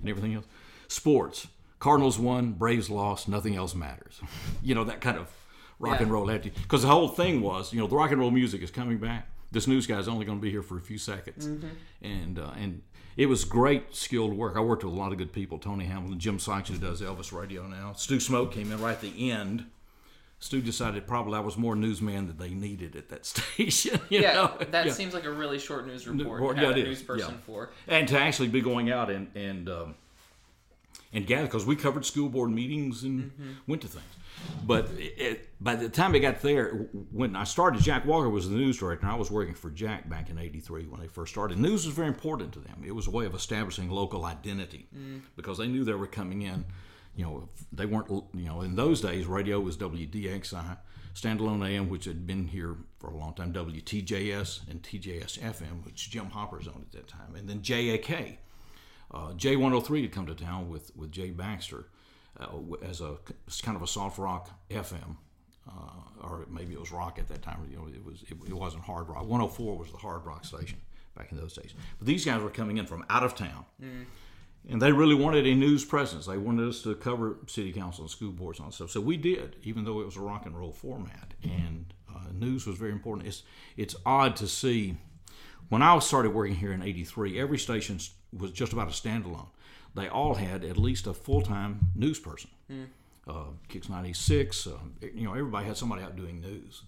and 0.00 0.08
everything 0.08 0.34
else. 0.34 0.44
Sports. 0.88 1.46
Cardinals 1.80 2.18
won, 2.18 2.52
Braves 2.52 2.90
lost, 2.90 3.28
nothing 3.28 3.54
else 3.56 3.74
matters. 3.74 4.20
You 4.62 4.74
know 4.74 4.84
that 4.84 5.00
kind 5.00 5.16
of 5.18 5.28
rock 5.78 6.00
and 6.00 6.08
Yeah. 6.08 6.12
roll 6.14 6.30
attitude. 6.30 6.54
Because 6.62 6.82
the 6.82 6.88
whole 6.88 7.08
thing 7.08 7.40
was, 7.40 7.72
you 7.72 7.78
know, 7.80 7.86
the 7.86 7.94
rock 7.96 8.10
and 8.10 8.20
roll 8.20 8.30
music 8.32 8.62
is 8.62 8.70
coming 8.70 8.98
back. 8.98 9.28
This 9.50 9.66
news 9.66 9.86
guy 9.86 9.98
is 9.98 10.08
only 10.08 10.24
going 10.26 10.38
to 10.38 10.42
be 10.42 10.50
here 10.50 10.62
for 10.62 10.76
a 10.76 10.80
few 10.80 10.98
seconds, 10.98 11.46
and 12.02 12.38
uh, 12.38 12.50
and 12.56 12.82
it 13.16 13.26
was 13.26 13.44
great 13.44 13.94
skilled 13.96 14.34
work. 14.36 14.56
I 14.56 14.60
worked 14.60 14.84
with 14.84 14.92
a 14.92 14.96
lot 14.96 15.10
of 15.12 15.18
good 15.18 15.32
people. 15.32 15.58
Tony 15.58 15.86
Hamilton, 15.86 16.18
Jim 16.18 16.38
Sykes, 16.38 16.68
who 16.68 16.76
does 16.76 17.00
Elvis 17.00 17.32
Radio 17.32 17.66
now. 17.66 17.94
Stu 17.94 18.20
Smoke 18.20 18.52
came 18.52 18.70
in 18.70 18.80
right 18.80 18.92
at 18.92 19.00
the 19.00 19.30
end 19.30 19.64
Stu 20.40 20.60
decided 20.60 21.06
probably 21.06 21.34
I 21.36 21.40
was 21.40 21.56
more 21.56 21.74
newsman 21.74 22.28
than 22.28 22.36
they 22.38 22.50
needed 22.50 22.94
at 22.96 23.08
that 23.08 23.26
station. 23.32 24.00
you 24.08 24.20
Yeah, 24.20 24.32
know? 24.34 24.58
that 24.70 24.86
Yeah. 24.86 24.92
seems 24.92 25.12
like 25.14 25.24
a 25.24 25.30
really 25.32 25.58
short 25.58 25.86
news 25.86 26.06
report 26.06 26.56
to 26.56 26.62
yeah, 26.62 26.70
a 26.70 26.74
news 26.74 27.02
person 27.02 27.34
yeah. 27.34 27.40
for. 27.46 27.70
and 27.88 28.06
to 28.08 28.18
actually 28.18 28.48
be 28.48 28.60
going 28.60 28.90
out 28.90 29.10
and 29.10 29.28
and 29.34 29.68
um, 29.68 29.94
and 31.12 31.26
gather 31.26 31.44
because 31.46 31.64
we 31.66 31.74
covered 31.74 32.04
school 32.04 32.28
board 32.28 32.50
meetings 32.50 33.02
and 33.02 33.30
Mm-hmm. 33.32 33.50
went 33.66 33.82
to 33.82 33.88
things. 33.88 34.04
But 34.64 34.88
it, 34.96 35.48
by 35.60 35.74
the 35.74 35.88
time 35.88 36.14
I 36.14 36.18
got 36.20 36.42
there, 36.42 36.70
when 37.10 37.34
I 37.34 37.42
started, 37.42 37.82
Jack 37.82 38.04
Walker 38.06 38.28
was 38.30 38.48
the 38.48 38.54
news 38.54 38.78
director. 38.78 39.04
and 39.04 39.12
I 39.12 39.16
was 39.16 39.32
working 39.32 39.54
for 39.54 39.68
Jack 39.70 40.08
back 40.08 40.30
in 40.30 40.38
'83 40.38 40.86
when 40.86 41.00
they 41.00 41.08
first 41.08 41.32
started. 41.32 41.58
News 41.58 41.84
was 41.84 41.94
very 41.96 42.06
important 42.06 42.52
to 42.52 42.60
them. 42.60 42.84
It 42.86 42.94
was 42.94 43.08
a 43.08 43.10
way 43.10 43.26
of 43.26 43.34
establishing 43.34 43.90
local 43.90 44.24
identity 44.24 44.86
Mm. 44.96 45.22
because 45.34 45.58
they 45.58 45.66
knew 45.66 45.82
they 45.82 45.94
were 45.94 46.06
coming 46.06 46.42
in. 46.42 46.64
You 47.18 47.24
know, 47.24 47.48
they 47.72 47.84
weren't. 47.84 48.08
You 48.08 48.44
know, 48.44 48.60
in 48.60 48.76
those 48.76 49.00
days, 49.00 49.26
radio 49.26 49.58
was 49.58 49.76
WDXI, 49.76 50.78
standalone 51.16 51.68
AM, 51.68 51.88
which 51.88 52.04
had 52.04 52.28
been 52.28 52.46
here 52.46 52.76
for 53.00 53.10
a 53.10 53.16
long 53.16 53.34
time, 53.34 53.52
WTJS 53.52 54.68
and 54.70 54.80
TJS 54.80 55.40
FM, 55.40 55.84
which 55.84 56.10
Jim 56.10 56.26
Hopper's 56.26 56.68
owned 56.68 56.86
at 56.86 56.92
that 56.92 57.08
time, 57.08 57.34
and 57.36 57.48
then 57.48 57.60
JAK. 57.60 58.38
Uh, 59.10 59.32
J103 59.32 60.02
had 60.02 60.12
come 60.12 60.26
to 60.26 60.34
town 60.34 60.68
with, 60.68 60.94
with 60.94 61.10
Jay 61.10 61.30
Baxter 61.30 61.86
uh, 62.38 62.46
as 62.82 63.00
a 63.00 63.16
as 63.48 63.60
kind 63.62 63.76
of 63.76 63.82
a 63.82 63.86
soft 63.88 64.18
rock 64.18 64.50
FM, 64.70 65.16
uh, 65.68 65.72
or 66.22 66.46
maybe 66.48 66.74
it 66.74 66.78
was 66.78 66.92
rock 66.92 67.18
at 67.18 67.26
that 67.28 67.42
time. 67.42 67.66
You 67.68 67.78
know, 67.78 67.88
it 67.88 68.04
was 68.04 68.22
it, 68.28 68.36
it 68.46 68.52
wasn't 68.54 68.84
hard 68.84 69.08
rock. 69.08 69.22
104 69.22 69.76
was 69.76 69.90
the 69.90 69.96
hard 69.98 70.24
rock 70.24 70.44
station 70.44 70.78
back 71.16 71.32
in 71.32 71.38
those 71.38 71.54
days. 71.54 71.74
But 71.98 72.06
these 72.06 72.24
guys 72.24 72.40
were 72.42 72.50
coming 72.50 72.76
in 72.76 72.86
from 72.86 73.04
out 73.10 73.24
of 73.24 73.34
town, 73.34 73.64
and 74.68 74.82
they 74.82 74.92
really 74.92 75.14
wanted 75.14 75.46
a 75.46 75.54
news 75.54 75.84
presence. 75.84 76.26
They 76.26 76.36
wanted 76.36 76.68
us 76.68 76.82
to 76.82 76.94
cover 76.94 77.38
city 77.46 77.72
council 77.72 78.04
and 78.04 78.10
school 78.10 78.32
boards 78.32 78.58
and 78.58 78.66
all 78.66 78.72
stuff. 78.72 78.90
So 78.90 79.00
we 79.00 79.16
did, 79.16 79.56
even 79.62 79.84
though 79.84 80.00
it 80.00 80.04
was 80.04 80.16
a 80.16 80.20
rock 80.20 80.44
and 80.44 80.56
roll 80.56 80.72
format. 80.72 81.32
And 81.42 81.92
uh, 82.14 82.30
news 82.32 82.66
was 82.66 82.76
very 82.76 82.92
important. 82.92 83.26
It's 83.26 83.42
it's 83.76 83.96
odd 84.04 84.36
to 84.36 84.46
see 84.46 84.96
when 85.68 85.82
I 85.82 85.98
started 86.00 86.34
working 86.34 86.56
here 86.56 86.72
in 86.72 86.82
'83, 86.82 87.40
every 87.40 87.58
station 87.58 87.98
was 88.36 88.50
just 88.52 88.72
about 88.72 88.88
a 88.88 88.90
standalone. 88.90 89.48
They 89.94 90.08
all 90.08 90.34
had 90.34 90.64
at 90.64 90.76
least 90.76 91.06
a 91.06 91.14
full-time 91.14 91.80
news 91.94 92.20
person. 92.20 92.50
Uh, 93.26 93.50
Kicks 93.68 93.88
96, 93.88 94.66
uh, 94.66 94.72
you 95.14 95.24
know, 95.24 95.32
everybody 95.32 95.66
had 95.66 95.76
somebody 95.76 96.02
out 96.02 96.16
doing 96.16 96.40
news. 96.40 96.82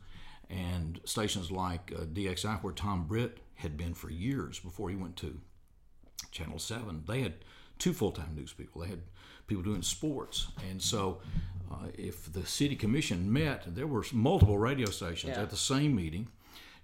And 0.48 1.00
stations 1.04 1.50
like 1.50 1.92
uh, 1.96 2.04
DXI, 2.04 2.62
where 2.62 2.72
Tom 2.72 3.06
Britt 3.06 3.38
had 3.56 3.76
been 3.76 3.94
for 3.94 4.10
years 4.10 4.58
before 4.58 4.90
he 4.90 4.96
went 4.96 5.16
to 5.16 5.40
Channel 6.30 6.58
7, 6.58 7.04
they 7.06 7.22
had 7.22 7.34
two 7.80 7.92
full 7.92 8.12
time 8.12 8.34
news 8.36 8.52
people. 8.52 8.82
They 8.82 8.88
had 8.88 9.00
people 9.48 9.64
doing 9.64 9.82
sports. 9.82 10.46
And 10.70 10.80
so 10.80 11.18
uh, 11.72 11.86
if 11.94 12.32
the 12.32 12.46
city 12.46 12.76
commission 12.76 13.32
met, 13.32 13.64
there 13.74 13.86
were 13.88 14.04
multiple 14.12 14.58
radio 14.58 14.88
stations 14.90 15.34
Yeah. 15.36 15.42
at 15.42 15.50
the 15.50 15.56
same 15.56 15.96
meeting. 15.96 16.28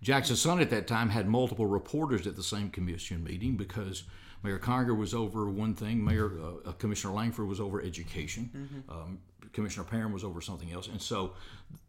Jackson 0.02 0.36
Sun 0.36 0.60
at 0.60 0.70
that 0.70 0.86
time 0.86 1.08
had 1.10 1.26
multiple 1.28 1.66
reporters 1.66 2.26
at 2.26 2.36
the 2.36 2.42
same 2.42 2.70
commission 2.70 3.22
meeting 3.24 3.56
because 3.56 4.02
Mayor 4.46 4.58
Conger 4.58 4.94
was 4.94 5.12
over 5.12 5.50
one 5.50 5.74
thing, 5.74 6.04
Mayor 6.04 6.30
uh, 6.64 6.70
Commissioner 6.72 7.12
Langford 7.14 7.48
was 7.48 7.58
over 7.60 7.82
education, 7.82 8.84
um, 8.88 9.18
Commissioner 9.52 9.84
Parham 9.84 10.12
was 10.12 10.22
over 10.22 10.40
something 10.40 10.70
else, 10.72 10.86
and 10.86 11.02
so 11.02 11.32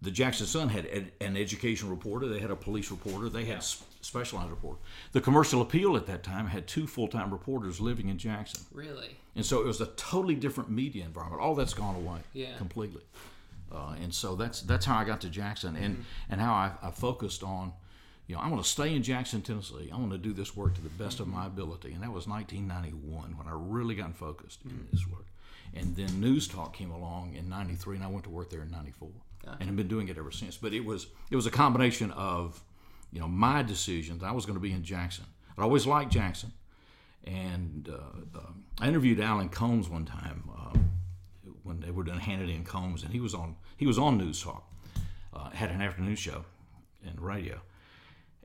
the 0.01 0.09
Jackson 0.09 0.47
Sun 0.47 0.69
had 0.69 0.87
ed- 0.91 1.11
an 1.21 1.37
education 1.37 1.87
reporter, 1.89 2.27
they 2.27 2.39
had 2.39 2.49
a 2.49 2.55
police 2.55 2.89
reporter, 2.89 3.29
they 3.29 3.45
had 3.45 3.57
s- 3.57 3.83
specialized 4.01 4.49
reporter. 4.49 4.79
The 5.11 5.21
Commercial 5.21 5.61
Appeal 5.61 5.95
at 5.95 6.07
that 6.07 6.23
time 6.23 6.47
had 6.47 6.67
two 6.67 6.87
full-time 6.87 7.29
reporters 7.31 7.79
living 7.79 8.09
in 8.09 8.17
Jackson, 8.17 8.65
Really? 8.73 9.15
and 9.35 9.45
so 9.45 9.61
it 9.61 9.65
was 9.67 9.79
a 9.79 9.87
totally 9.97 10.33
different 10.35 10.71
media 10.71 11.05
environment. 11.05 11.41
All 11.43 11.53
that's 11.53 11.75
gone 11.75 11.95
away 11.95 12.21
Yeah. 12.33 12.57
completely. 12.57 13.03
Uh, 13.71 13.95
and 14.01 14.11
so 14.15 14.35
that's 14.35 14.61
that's 14.61 14.85
how 14.85 14.97
I 14.97 15.03
got 15.03 15.19
to 15.21 15.29
Jackson, 15.29 15.75
and 15.75 16.05
and 16.29 16.39
how 16.41 16.53
I, 16.53 16.71
I 16.81 16.89
focused 16.89 17.43
on, 17.43 17.73
you 18.27 18.35
know, 18.35 18.41
I 18.41 18.49
want 18.49 18.61
to 18.61 18.69
stay 18.69 18.93
in 18.93 19.03
Jackson, 19.03 19.41
Tennessee. 19.41 19.89
I 19.91 19.97
want 19.97 20.11
to 20.11 20.17
do 20.17 20.33
this 20.33 20.55
work 20.55 20.73
to 20.75 20.81
the 20.81 20.89
best 20.89 21.19
of 21.19 21.27
my 21.27 21.45
ability, 21.45 21.93
and 21.93 22.03
that 22.03 22.11
was 22.11 22.27
1991 22.27 23.37
when 23.37 23.47
I 23.47 23.51
really 23.53 23.95
got 23.95 24.13
focused 24.15 24.59
in 24.65 24.87
this 24.91 25.07
work. 25.07 25.25
And 25.73 25.95
then 25.95 26.19
News 26.19 26.47
Talk 26.47 26.73
came 26.73 26.91
along 26.91 27.35
in 27.35 27.49
'93, 27.49 27.95
and 27.95 28.05
I 28.05 28.07
went 28.07 28.25
to 28.25 28.29
work 28.29 28.49
there 28.49 28.61
in 28.61 28.71
'94, 28.71 29.09
and 29.45 29.63
have 29.63 29.75
been 29.75 29.87
doing 29.87 30.09
it 30.09 30.17
ever 30.17 30.31
since. 30.31 30.57
But 30.57 30.73
it 30.73 30.83
was 30.83 31.07
it 31.31 31.35
was 31.35 31.45
a 31.45 31.51
combination 31.51 32.11
of, 32.11 32.61
you 33.11 33.19
know, 33.19 33.27
my 33.27 33.63
decisions. 33.63 34.23
I 34.23 34.31
was 34.31 34.45
going 34.45 34.55
to 34.55 34.61
be 34.61 34.71
in 34.71 34.83
Jackson. 34.83 35.25
I 35.57 35.63
always 35.63 35.87
liked 35.87 36.11
Jackson, 36.11 36.51
and 37.25 37.89
uh, 37.89 38.39
um, 38.39 38.63
I 38.79 38.87
interviewed 38.87 39.19
Alan 39.19 39.49
Colmes 39.49 39.89
one 39.89 40.05
time. 40.05 40.49
Um, 40.57 40.91
when 41.63 41.81
they 41.81 41.91
were 41.91 42.03
doing 42.03 42.19
Hannity 42.19 42.55
and 42.55 42.65
Colmes, 42.65 43.03
and 43.03 43.11
he 43.11 43.19
was 43.19 43.33
on 43.33 43.55
he 43.75 43.85
was 43.85 43.97
on 43.99 44.17
News 44.17 44.41
Talk, 44.41 44.63
uh, 45.33 45.49
had 45.49 45.69
an 45.69 45.81
afternoon 45.81 46.15
show 46.15 46.45
in 47.05 47.21
radio, 47.21 47.59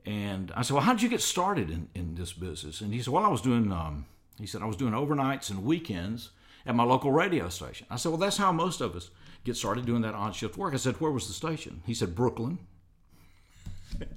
and 0.05 0.51
I 0.55 0.61
said, 0.61 0.73
"Well, 0.73 0.83
how 0.83 0.93
did 0.93 1.01
you 1.01 1.09
get 1.09 1.21
started 1.21 1.69
in, 1.69 1.87
in 1.95 2.15
this 2.15 2.33
business?" 2.33 2.81
And 2.81 2.93
he 2.93 3.01
said, 3.01 3.13
"Well, 3.13 3.25
I 3.25 3.29
was 3.29 3.41
doing 3.41 3.71
um, 3.71 4.05
he 4.37 4.45
said 4.45 4.61
I 4.61 4.65
was 4.65 4.75
doing 4.75 4.93
overnights 4.93 5.49
and 5.49 5.63
weekends 5.63 6.29
at 6.65 6.75
my 6.75 6.83
local 6.83 7.11
radio 7.11 7.49
station." 7.49 7.87
I 7.89 7.95
said, 7.95 8.09
"Well, 8.09 8.17
that's 8.17 8.37
how 8.37 8.51
most 8.51 8.81
of 8.81 8.95
us 8.95 9.09
get 9.43 9.55
started 9.57 9.85
doing 9.85 10.01
that 10.01 10.13
odd 10.13 10.35
shift 10.35 10.57
work." 10.57 10.73
I 10.73 10.77
said, 10.77 10.99
"Where 10.99 11.11
was 11.11 11.27
the 11.27 11.33
station?" 11.33 11.81
He 11.85 11.93
said, 11.93 12.15
"Brooklyn." 12.15 12.59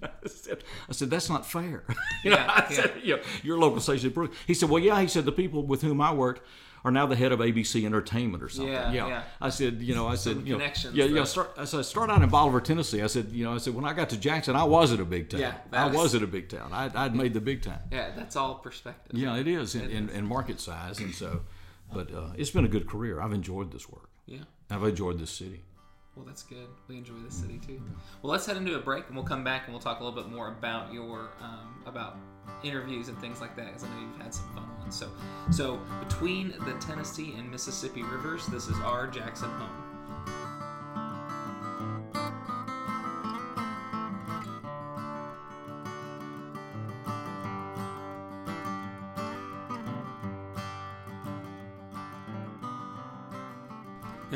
I 0.03 0.29
said, 0.29 0.65
I 0.89 0.93
said, 0.93 1.11
that's 1.11 1.29
not 1.29 1.47
fair. 1.47 1.85
you 2.25 2.31
know, 2.31 2.37
Yeah, 2.37 2.65
I 2.69 2.73
said, 2.73 2.95
you 3.03 3.17
know, 3.17 3.23
your 3.43 3.59
local 3.59 3.81
station. 3.81 4.09
is 4.09 4.13
Brooklyn." 4.15 4.37
He 4.47 4.55
said, 4.55 4.69
well, 4.71 4.83
yeah. 4.83 5.01
He 5.01 5.07
said, 5.09 5.25
the 5.25 5.33
people 5.33 5.63
with 5.65 5.83
whom 5.83 6.01
I 6.01 6.13
work 6.13 6.45
are 6.85 6.91
now 6.93 7.05
the 7.07 7.17
head 7.17 7.33
of 7.33 7.41
ABC 7.41 7.85
Entertainment 7.85 8.43
or 8.45 8.49
something. 8.49 8.73
Yeah, 8.73 8.93
yeah. 8.93 9.23
I 9.41 9.49
said, 9.51 9.83
you 9.83 9.95
know, 9.95 10.07
I 10.07 10.15
said, 10.15 10.35
Some 10.37 10.47
you 10.47 10.57
know, 10.57 10.65
yeah, 10.93 11.05
yeah. 11.07 11.25
Start, 11.25 11.51
I 11.57 11.65
said, 11.65 11.85
start 11.85 12.11
out 12.11 12.23
in 12.23 12.29
Bolivar, 12.29 12.61
Tennessee. 12.61 13.03
I 13.03 13.09
said, 13.09 13.33
you 13.33 13.45
know, 13.45 13.55
I 13.55 13.59
said, 13.59 13.75
when 13.75 13.85
I 13.85 13.93
got 13.93 14.11
to 14.11 14.17
Jackson, 14.17 14.55
I 14.55 14.63
was 14.63 14.93
at 14.93 15.01
a 15.01 15.05
big 15.05 15.29
town. 15.31 15.41
Yeah, 15.41 15.55
I 15.73 15.87
was- 15.89 15.97
was 15.97 16.15
at 16.15 16.23
a 16.23 16.29
big 16.29 16.49
town. 16.49 16.71
I, 16.73 16.91
I'd 16.95 17.15
made 17.17 17.35
the 17.35 17.41
big 17.41 17.63
town. 17.63 17.81
Yeah, 17.91 18.11
that's 18.15 18.37
all 18.37 18.55
perspective. 18.57 19.19
Yeah, 19.19 19.37
it 19.37 19.49
is 19.49 19.75
in, 19.75 19.91
in, 19.91 20.09
in 20.11 20.25
market 20.27 20.61
size, 20.61 21.01
and 21.01 21.13
so, 21.13 21.41
but 21.93 22.13
uh, 22.15 22.29
it's 22.37 22.51
been 22.51 22.65
a 22.65 22.69
good 22.69 22.89
career. 22.89 23.21
I've 23.21 23.33
enjoyed 23.33 23.73
this 23.73 23.89
work. 23.89 24.09
Yeah. 24.27 24.45
I've 24.71 24.85
enjoyed 24.85 25.19
this 25.19 25.31
city. 25.31 25.63
Well, 26.17 26.25
that's 26.25 26.43
good. 26.43 26.67
We 26.89 26.97
enjoy 26.97 27.19
the 27.25 27.31
city 27.31 27.61
too. 27.65 27.81
Well, 28.23 28.33
let's 28.33 28.47
head 28.47 28.57
into 28.57 28.75
a 28.75 28.81
break, 28.81 29.07
and 29.07 29.15
we'll 29.15 29.27
come 29.27 29.45
back 29.45 29.65
and 29.67 29.75
we'll 29.75 29.83
talk 29.83 30.01
a 30.01 30.05
little 30.05 30.21
bit 30.21 30.33
more 30.33 30.49
about 30.49 30.91
your 30.93 31.29
um, 31.43 31.83
about 31.85 32.17
interviews 32.63 33.09
and 33.09 33.19
things 33.19 33.41
like 33.41 33.55
that, 33.57 33.67
because 33.67 33.85
I 33.85 33.89
know 33.89 34.01
you've 34.01 34.23
had 34.23 34.33
some 34.33 34.49
fun 34.55 34.79
ones. 34.79 34.97
So, 34.97 35.11
so 35.51 35.79
between 36.01 36.55
the 36.65 36.75
Tennessee 36.81 37.35
and 37.37 37.51
Mississippi 37.51 38.03
rivers, 38.03 38.47
this 38.47 38.67
is 38.67 38.79
our 38.79 39.07
Jackson 39.07 39.51
home. 39.51 39.86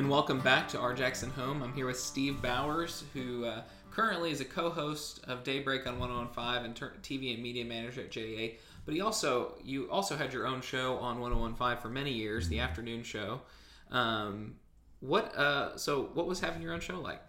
And 0.01 0.09
welcome 0.09 0.41
back 0.41 0.67
to 0.69 0.81
our 0.81 0.95
Jackson 0.95 1.29
home. 1.29 1.63
I'm 1.63 1.75
here 1.75 1.85
with 1.85 2.01
Steve 2.01 2.41
Bowers, 2.41 3.05
who 3.13 3.45
uh, 3.45 3.65
currently 3.91 4.31
is 4.31 4.41
a 4.41 4.47
co-host 4.47 5.21
of 5.25 5.45
Daybreak 5.45 5.87
on 5.87 5.99
1015 5.99 6.65
and 6.65 6.75
TV 7.03 7.35
and 7.35 7.43
media 7.43 7.67
manager 7.67 8.01
at 8.01 8.11
JA. 8.11 8.57
But 8.87 8.95
he 8.95 9.03
also, 9.03 9.59
you 9.63 9.91
also 9.91 10.17
had 10.17 10.33
your 10.33 10.47
own 10.47 10.63
show 10.63 10.97
on 10.97 11.21
1015 11.21 11.83
for 11.83 11.91
many 11.91 12.13
years, 12.13 12.49
the 12.49 12.61
afternoon 12.61 13.03
show. 13.03 13.43
Um, 13.91 14.55
what? 15.01 15.37
Uh, 15.37 15.77
so, 15.77 16.09
what 16.15 16.27
was 16.27 16.41
having 16.41 16.63
your 16.63 16.73
own 16.73 16.81
show 16.81 16.99
like? 16.99 17.21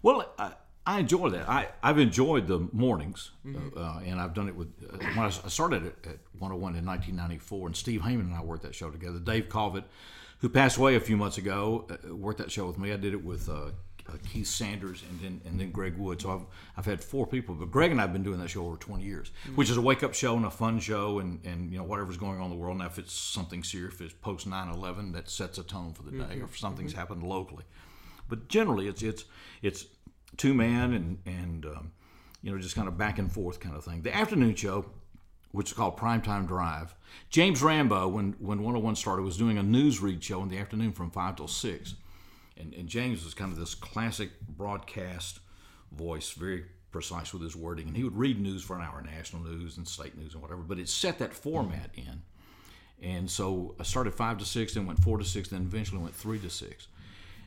Well, 0.00 0.32
I, 0.38 0.52
I 0.86 1.00
enjoy 1.00 1.30
that. 1.30 1.48
I, 1.48 1.66
I've 1.82 1.98
enjoyed 1.98 2.46
the 2.46 2.68
mornings, 2.70 3.32
uh, 3.76 4.02
and 4.06 4.20
I've 4.20 4.34
done 4.34 4.46
it 4.46 4.54
with. 4.54 4.68
Uh, 4.88 4.98
when 4.98 5.26
I 5.26 5.30
started 5.30 5.84
at, 5.84 6.06
at 6.06 6.18
101 6.38 6.76
in 6.76 6.86
1994, 6.86 7.66
and 7.66 7.76
Steve 7.76 8.02
Heyman 8.02 8.20
and 8.20 8.34
I 8.34 8.40
worked 8.40 8.62
that 8.62 8.76
show 8.76 8.88
together. 8.88 9.18
Dave 9.18 9.48
Covitt, 9.48 9.82
who 10.40 10.48
passed 10.48 10.76
away 10.76 10.96
a 10.96 11.00
few 11.00 11.16
months 11.16 11.38
ago, 11.38 11.86
uh, 11.90 12.14
worked 12.14 12.38
that 12.38 12.50
show 12.50 12.66
with 12.66 12.78
me. 12.78 12.92
I 12.92 12.96
did 12.96 13.12
it 13.12 13.24
with 13.24 13.48
uh, 13.48 13.52
uh, 14.08 14.12
Keith 14.28 14.46
Sanders 14.46 15.02
and 15.08 15.20
then 15.20 15.40
and 15.44 15.60
then 15.60 15.70
Greg 15.70 15.96
Wood. 15.96 16.20
So 16.20 16.30
I've 16.32 16.46
I've 16.76 16.86
had 16.86 17.02
four 17.02 17.26
people, 17.26 17.54
but 17.54 17.70
Greg 17.70 17.90
and 17.90 18.00
I've 18.00 18.12
been 18.12 18.22
doing 18.22 18.40
that 18.40 18.48
show 18.48 18.66
over 18.66 18.76
20 18.76 19.04
years, 19.04 19.32
which 19.54 19.70
is 19.70 19.76
a 19.76 19.80
wake 19.82 20.02
up 20.02 20.14
show 20.14 20.36
and 20.36 20.44
a 20.44 20.50
fun 20.50 20.80
show, 20.80 21.18
and 21.18 21.44
and 21.44 21.70
you 21.72 21.78
know 21.78 21.84
whatever's 21.84 22.16
going 22.16 22.38
on 22.38 22.44
in 22.44 22.50
the 22.50 22.56
world. 22.56 22.78
Now, 22.78 22.86
if 22.86 22.98
it's 22.98 23.12
something 23.12 23.62
serious, 23.62 23.94
if 23.94 24.00
it's 24.00 24.14
post 24.14 24.48
9/11, 24.48 25.12
that 25.14 25.28
sets 25.30 25.58
a 25.58 25.62
tone 25.62 25.92
for 25.94 26.02
the 26.02 26.12
day, 26.12 26.40
or 26.40 26.44
if 26.44 26.58
something's 26.58 26.92
happened 26.92 27.22
locally 27.22 27.64
but 28.30 28.48
generally 28.48 28.88
it's 28.88 29.02
it's 29.02 29.24
it's 29.60 29.84
two 30.38 30.54
man 30.54 30.94
and 30.94 31.18
and 31.26 31.66
um, 31.66 31.92
you 32.40 32.50
know 32.50 32.58
just 32.58 32.74
kind 32.74 32.88
of 32.88 32.96
back 32.96 33.18
and 33.18 33.30
forth 33.30 33.60
kind 33.60 33.76
of 33.76 33.84
thing. 33.84 34.00
The 34.00 34.16
afternoon 34.16 34.54
show, 34.54 34.86
which 35.52 35.68
is 35.70 35.76
called 35.76 35.96
Primetime 35.96 36.46
Drive, 36.46 36.94
James 37.28 37.62
Rambo 37.62 38.08
when 38.08 38.32
when 38.38 38.58
101 38.58 38.96
started 38.96 39.22
was 39.22 39.36
doing 39.36 39.58
a 39.58 39.62
news 39.62 40.00
read 40.00 40.22
show 40.22 40.42
in 40.42 40.48
the 40.48 40.58
afternoon 40.58 40.92
from 40.92 41.10
five 41.10 41.36
till 41.36 41.48
six, 41.48 41.94
and 42.56 42.72
and 42.74 42.88
James 42.88 43.24
was 43.24 43.34
kind 43.34 43.52
of 43.52 43.58
this 43.58 43.74
classic 43.74 44.30
broadcast 44.48 45.40
voice, 45.92 46.30
very 46.32 46.64
precise 46.92 47.32
with 47.32 47.42
his 47.42 47.54
wording, 47.56 47.86
and 47.88 47.96
he 47.96 48.02
would 48.04 48.16
read 48.16 48.40
news 48.40 48.62
for 48.62 48.76
an 48.76 48.82
hour, 48.82 49.00
national 49.02 49.42
news 49.42 49.76
and 49.76 49.86
state 49.86 50.16
news 50.18 50.34
and 50.34 50.42
whatever. 50.42 50.60
But 50.62 50.78
it 50.78 50.88
set 50.88 51.18
that 51.20 51.32
format 51.32 51.90
in. 51.94 52.22
And 53.02 53.30
so 53.30 53.74
I 53.80 53.84
started 53.84 54.12
five 54.14 54.38
to 54.38 54.44
six, 54.44 54.74
then 54.74 54.86
went 54.86 54.98
four 55.02 55.16
to 55.18 55.24
six, 55.24 55.48
then 55.48 55.62
eventually 55.62 56.00
went 56.02 56.14
three 56.14 56.38
to 56.40 56.50
six. 56.50 56.88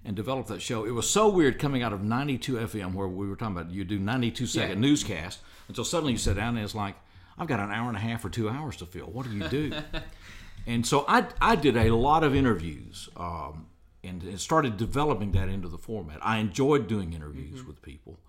and 0.06 0.18
developed 0.18 0.50
that 0.50 0.62
show. 0.62 0.84
It 0.84 0.92
was 0.92 1.10
so 1.10 1.30
weird 1.30 1.58
coming 1.60 1.82
out 1.82 1.94
of 1.94 2.04
92 2.04 2.56
FM 2.56 2.94
where 2.94 3.08
we 3.08 3.26
were 3.26 3.38
talking 3.38 3.56
about 3.56 3.72
you 3.72 3.86
do 3.86 3.98
92 3.98 4.48
second 4.48 4.70
Yeah. 4.84 4.90
newscast 4.90 5.40
until 5.70 5.86
suddenly 5.86 6.12
you 6.12 6.18
sit 6.18 6.36
down 6.36 6.58
and 6.58 6.66
it's 6.66 6.76
like, 6.76 6.96
I've 7.38 7.48
got 7.48 7.60
an 7.60 7.72
hour 7.72 7.88
and 7.88 7.98
a 7.98 8.02
half 8.02 8.24
or 8.24 8.30
two 8.30 8.50
hours 8.50 8.78
to 8.78 8.86
fill. 8.86 9.08
What 9.08 9.26
do 9.26 9.36
you 9.36 9.48
do? 9.48 9.74
and 10.68 10.86
so 10.86 11.06
I, 11.08 11.26
I 11.42 11.56
did 11.56 11.76
a 11.76 11.96
lot 11.96 12.24
of 12.24 12.36
interviews 12.36 13.10
um, 13.18 13.68
and, 14.04 14.22
and 14.24 14.40
started 14.40 14.78
developing 14.78 15.32
that 15.34 15.50
into 15.50 15.68
the 15.68 15.78
format. 15.78 16.20
I 16.22 16.38
enjoyed 16.38 16.88
doing 16.88 17.14
interviews 17.14 17.66
with 17.66 17.82
people 17.82 18.20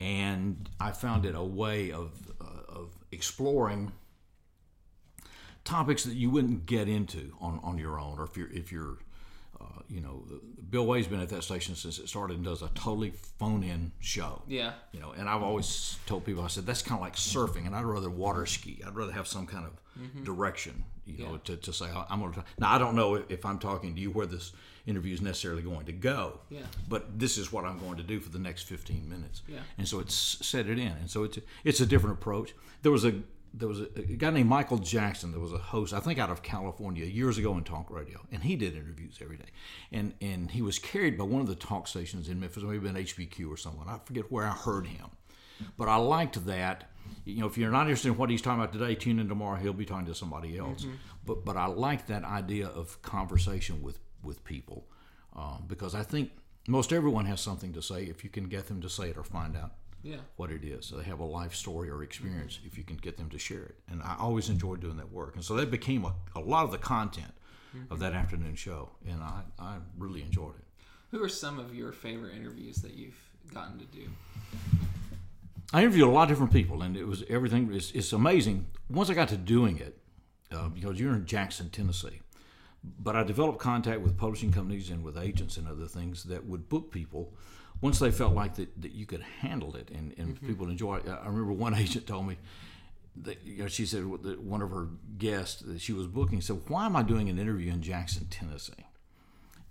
and 0.00 0.68
I 0.80 0.90
found 0.90 1.24
it 1.24 1.34
a 1.34 1.44
way 1.44 1.92
of, 1.92 2.10
uh, 2.40 2.72
of 2.72 2.90
exploring 3.12 3.92
topics 5.64 6.02
that 6.04 6.14
you 6.14 6.28
wouldn't 6.30 6.66
get 6.66 6.88
into 6.88 7.32
on, 7.40 7.60
on 7.62 7.78
your 7.78 8.00
own, 8.00 8.18
or 8.18 8.24
if 8.24 8.36
you're 8.36 8.50
if 8.52 8.72
you're, 8.72 8.98
you 9.88 10.00
know, 10.00 10.24
Bill 10.70 10.86
Way's 10.86 11.06
been 11.06 11.20
at 11.20 11.28
that 11.30 11.44
station 11.44 11.74
since 11.74 11.98
it 11.98 12.08
started 12.08 12.36
and 12.36 12.44
does 12.44 12.62
a 12.62 12.68
totally 12.68 13.12
phone-in 13.38 13.92
show. 14.00 14.42
Yeah. 14.46 14.72
You 14.92 15.00
know, 15.00 15.12
and 15.12 15.28
I've 15.28 15.42
always 15.42 15.98
told 16.06 16.24
people, 16.24 16.42
I 16.42 16.48
said 16.48 16.66
that's 16.66 16.82
kind 16.82 16.98
of 16.98 17.02
like 17.02 17.16
surfing, 17.16 17.66
and 17.66 17.74
I'd 17.74 17.84
rather 17.84 18.10
water 18.10 18.46
ski. 18.46 18.82
I'd 18.86 18.94
rather 18.94 19.12
have 19.12 19.28
some 19.28 19.46
kind 19.46 19.66
of 19.66 19.72
mm-hmm. 20.00 20.24
direction, 20.24 20.84
you 21.04 21.24
know, 21.24 21.36
to, 21.44 21.56
to 21.56 21.72
say 21.72 21.86
I'm 22.08 22.20
going 22.20 22.32
to. 22.34 22.44
Now 22.58 22.72
I 22.72 22.78
don't 22.78 22.96
know 22.96 23.16
if, 23.16 23.30
if 23.30 23.44
I'm 23.44 23.58
talking 23.58 23.94
to 23.94 24.00
you 24.00 24.10
where 24.10 24.26
this 24.26 24.52
interview 24.86 25.14
is 25.14 25.20
necessarily 25.20 25.62
going 25.62 25.86
to 25.86 25.92
go. 25.92 26.40
Yeah. 26.48 26.62
But 26.88 27.18
this 27.18 27.38
is 27.38 27.52
what 27.52 27.64
I'm 27.64 27.78
going 27.78 27.96
to 27.98 28.02
do 28.02 28.20
for 28.20 28.30
the 28.30 28.38
next 28.38 28.62
15 28.62 29.08
minutes. 29.08 29.42
Yeah. 29.46 29.60
And 29.78 29.86
so 29.86 30.00
it's 30.00 30.14
set 30.14 30.68
it 30.68 30.78
in, 30.78 30.92
and 30.92 31.10
so 31.10 31.24
it's 31.24 31.38
it's 31.64 31.80
a 31.80 31.86
different 31.86 32.18
approach. 32.18 32.54
There 32.82 32.92
was 32.92 33.04
a 33.04 33.14
there 33.54 33.68
was 33.68 33.80
a, 33.80 33.88
a 33.96 34.16
guy 34.16 34.30
named 34.30 34.48
Michael 34.48 34.78
Jackson 34.78 35.32
that 35.32 35.40
was 35.40 35.52
a 35.52 35.58
host, 35.58 35.92
I 35.92 36.00
think, 36.00 36.18
out 36.18 36.30
of 36.30 36.42
California 36.42 37.04
years 37.04 37.38
ago 37.38 37.56
in 37.56 37.64
talk 37.64 37.90
radio, 37.90 38.20
and 38.30 38.42
he 38.42 38.56
did 38.56 38.74
interviews 38.74 39.18
every 39.20 39.36
day, 39.36 39.50
and 39.90 40.14
and 40.20 40.50
he 40.50 40.62
was 40.62 40.78
carried 40.78 41.18
by 41.18 41.24
one 41.24 41.40
of 41.40 41.46
the 41.46 41.54
talk 41.54 41.86
stations 41.86 42.28
in 42.28 42.40
Memphis, 42.40 42.62
maybe 42.62 42.78
been 42.78 42.94
HBQ 42.94 43.50
or 43.50 43.56
someone. 43.56 43.88
I 43.88 43.98
forget 44.04 44.30
where 44.30 44.46
I 44.46 44.52
heard 44.52 44.86
him, 44.86 45.06
but 45.76 45.88
I 45.88 45.96
liked 45.96 46.44
that. 46.46 46.88
You 47.24 47.40
know, 47.40 47.46
if 47.46 47.58
you're 47.58 47.70
not 47.70 47.82
interested 47.82 48.08
in 48.08 48.16
what 48.16 48.30
he's 48.30 48.40
talking 48.40 48.62
about 48.62 48.72
today, 48.72 48.94
tune 48.94 49.18
in 49.18 49.28
tomorrow. 49.28 49.56
He'll 49.56 49.72
be 49.72 49.84
talking 49.84 50.06
to 50.06 50.14
somebody 50.14 50.56
else. 50.58 50.86
But 51.26 51.44
but 51.44 51.56
I 51.56 51.66
like 51.66 52.06
that 52.06 52.24
idea 52.24 52.68
of 52.68 53.00
conversation 53.02 53.82
with 53.82 53.98
with 54.22 54.44
people 54.44 54.86
um, 55.34 55.64
because 55.66 55.94
I 55.94 56.02
think 56.02 56.30
most 56.68 56.92
everyone 56.92 57.26
has 57.26 57.40
something 57.40 57.72
to 57.72 57.82
say 57.82 58.04
if 58.04 58.22
you 58.24 58.30
can 58.30 58.44
get 58.44 58.68
them 58.68 58.80
to 58.82 58.88
say 58.88 59.10
it 59.10 59.16
or 59.16 59.24
find 59.24 59.56
out 59.56 59.72
Yeah. 60.02 60.16
what 60.36 60.50
it 60.50 60.64
is. 60.64 60.86
So 60.86 60.96
they 60.96 61.04
have 61.04 61.20
a 61.20 61.24
life 61.24 61.54
story 61.54 61.88
or 61.88 62.02
experience 62.02 62.58
if 62.64 62.76
you 62.76 62.84
can 62.84 62.96
get 62.96 63.16
them 63.16 63.28
to 63.30 63.38
share 63.38 63.62
it. 63.62 63.76
And 63.88 64.02
I 64.02 64.16
always 64.18 64.48
enjoyed 64.48 64.80
doing 64.80 64.96
that 64.96 65.12
work. 65.12 65.36
And 65.36 65.44
so 65.44 65.54
that 65.54 65.70
became 65.70 66.04
a, 66.04 66.14
a 66.34 66.40
lot 66.40 66.64
of 66.64 66.72
the 66.72 66.78
content 66.78 67.32
of 67.90 68.00
that 68.00 68.12
afternoon 68.12 68.54
show. 68.54 68.90
And 69.08 69.22
I, 69.22 69.42
I 69.58 69.76
really 69.96 70.22
enjoyed 70.22 70.54
it. 70.56 70.64
Who 71.10 71.22
are 71.22 71.28
some 71.28 71.58
of 71.58 71.74
your 71.74 71.92
favorite 71.92 72.34
interviews 72.34 72.76
that 72.78 72.94
you've 72.94 73.18
gotten 73.52 73.78
to 73.78 73.84
do? 73.84 74.08
I 75.72 75.80
interviewed 75.80 76.06
a 76.06 76.10
lot 76.10 76.24
of 76.24 76.28
different 76.28 76.52
people, 76.52 76.82
and 76.82 76.96
it 76.96 77.06
was 77.06 77.24
everything. 77.28 77.72
It's, 77.72 77.92
it's 77.92 78.12
amazing. 78.12 78.66
Once 78.90 79.08
I 79.08 79.14
got 79.14 79.28
to 79.28 79.36
doing 79.36 79.78
it, 79.78 79.98
uh, 80.50 80.68
because 80.68 81.00
you're 81.00 81.14
in 81.14 81.24
Jackson, 81.24 81.70
Tennessee, 81.70 82.20
but 82.98 83.16
I 83.16 83.22
developed 83.22 83.58
contact 83.58 84.00
with 84.00 84.18
publishing 84.18 84.52
companies 84.52 84.90
and 84.90 85.02
with 85.02 85.16
agents 85.16 85.56
and 85.56 85.66
other 85.66 85.86
things 85.86 86.24
that 86.24 86.44
would 86.44 86.68
book 86.68 86.90
people 86.90 87.32
once 87.82 87.98
they 87.98 88.10
felt 88.10 88.32
like 88.34 88.54
that, 88.54 88.80
that 88.80 88.92
you 88.92 89.04
could 89.04 89.20
handle 89.20 89.76
it 89.76 89.90
and, 89.90 90.14
and 90.16 90.40
people 90.40 90.68
enjoy 90.68 90.96
it. 90.96 91.08
I 91.08 91.26
remember 91.26 91.52
one 91.52 91.74
agent 91.84 92.06
told 92.06 92.26
me 92.26 92.38
that 93.16 93.42
you 93.44 93.58
know, 93.58 93.68
she 93.68 93.84
said 93.84 94.04
that 94.22 94.40
one 94.40 94.62
of 94.62 94.70
her 94.70 94.88
guests 95.18 95.60
that 95.60 95.80
she 95.80 95.92
was 95.92 96.06
booking 96.06 96.40
said, 96.40 96.62
"Why 96.68 96.86
am 96.86 96.96
I 96.96 97.02
doing 97.02 97.28
an 97.28 97.38
interview 97.38 97.70
in 97.70 97.82
Jackson, 97.82 98.26
Tennessee?" 98.30 98.72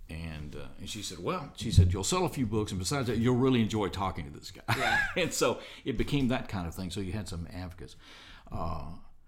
And 0.08 0.54
uh, 0.54 0.66
and 0.78 0.88
she 0.88 1.02
said, 1.02 1.18
"Well, 1.18 1.50
she 1.56 1.72
said 1.72 1.92
you'll 1.92 2.04
sell 2.04 2.24
a 2.24 2.28
few 2.28 2.46
books, 2.46 2.70
and 2.70 2.78
besides 2.78 3.08
that, 3.08 3.18
you'll 3.18 3.36
really 3.36 3.62
enjoy 3.62 3.88
talking 3.88 4.30
to 4.30 4.38
this 4.38 4.52
guy." 4.52 4.62
Yeah. 4.76 5.00
and 5.22 5.32
so 5.32 5.58
it 5.84 5.96
became 5.96 6.28
that 6.28 6.48
kind 6.48 6.68
of 6.68 6.74
thing. 6.74 6.90
So 6.90 7.00
you 7.00 7.12
had 7.12 7.28
some 7.28 7.48
advocates. 7.52 7.96
Uh, 8.52 8.84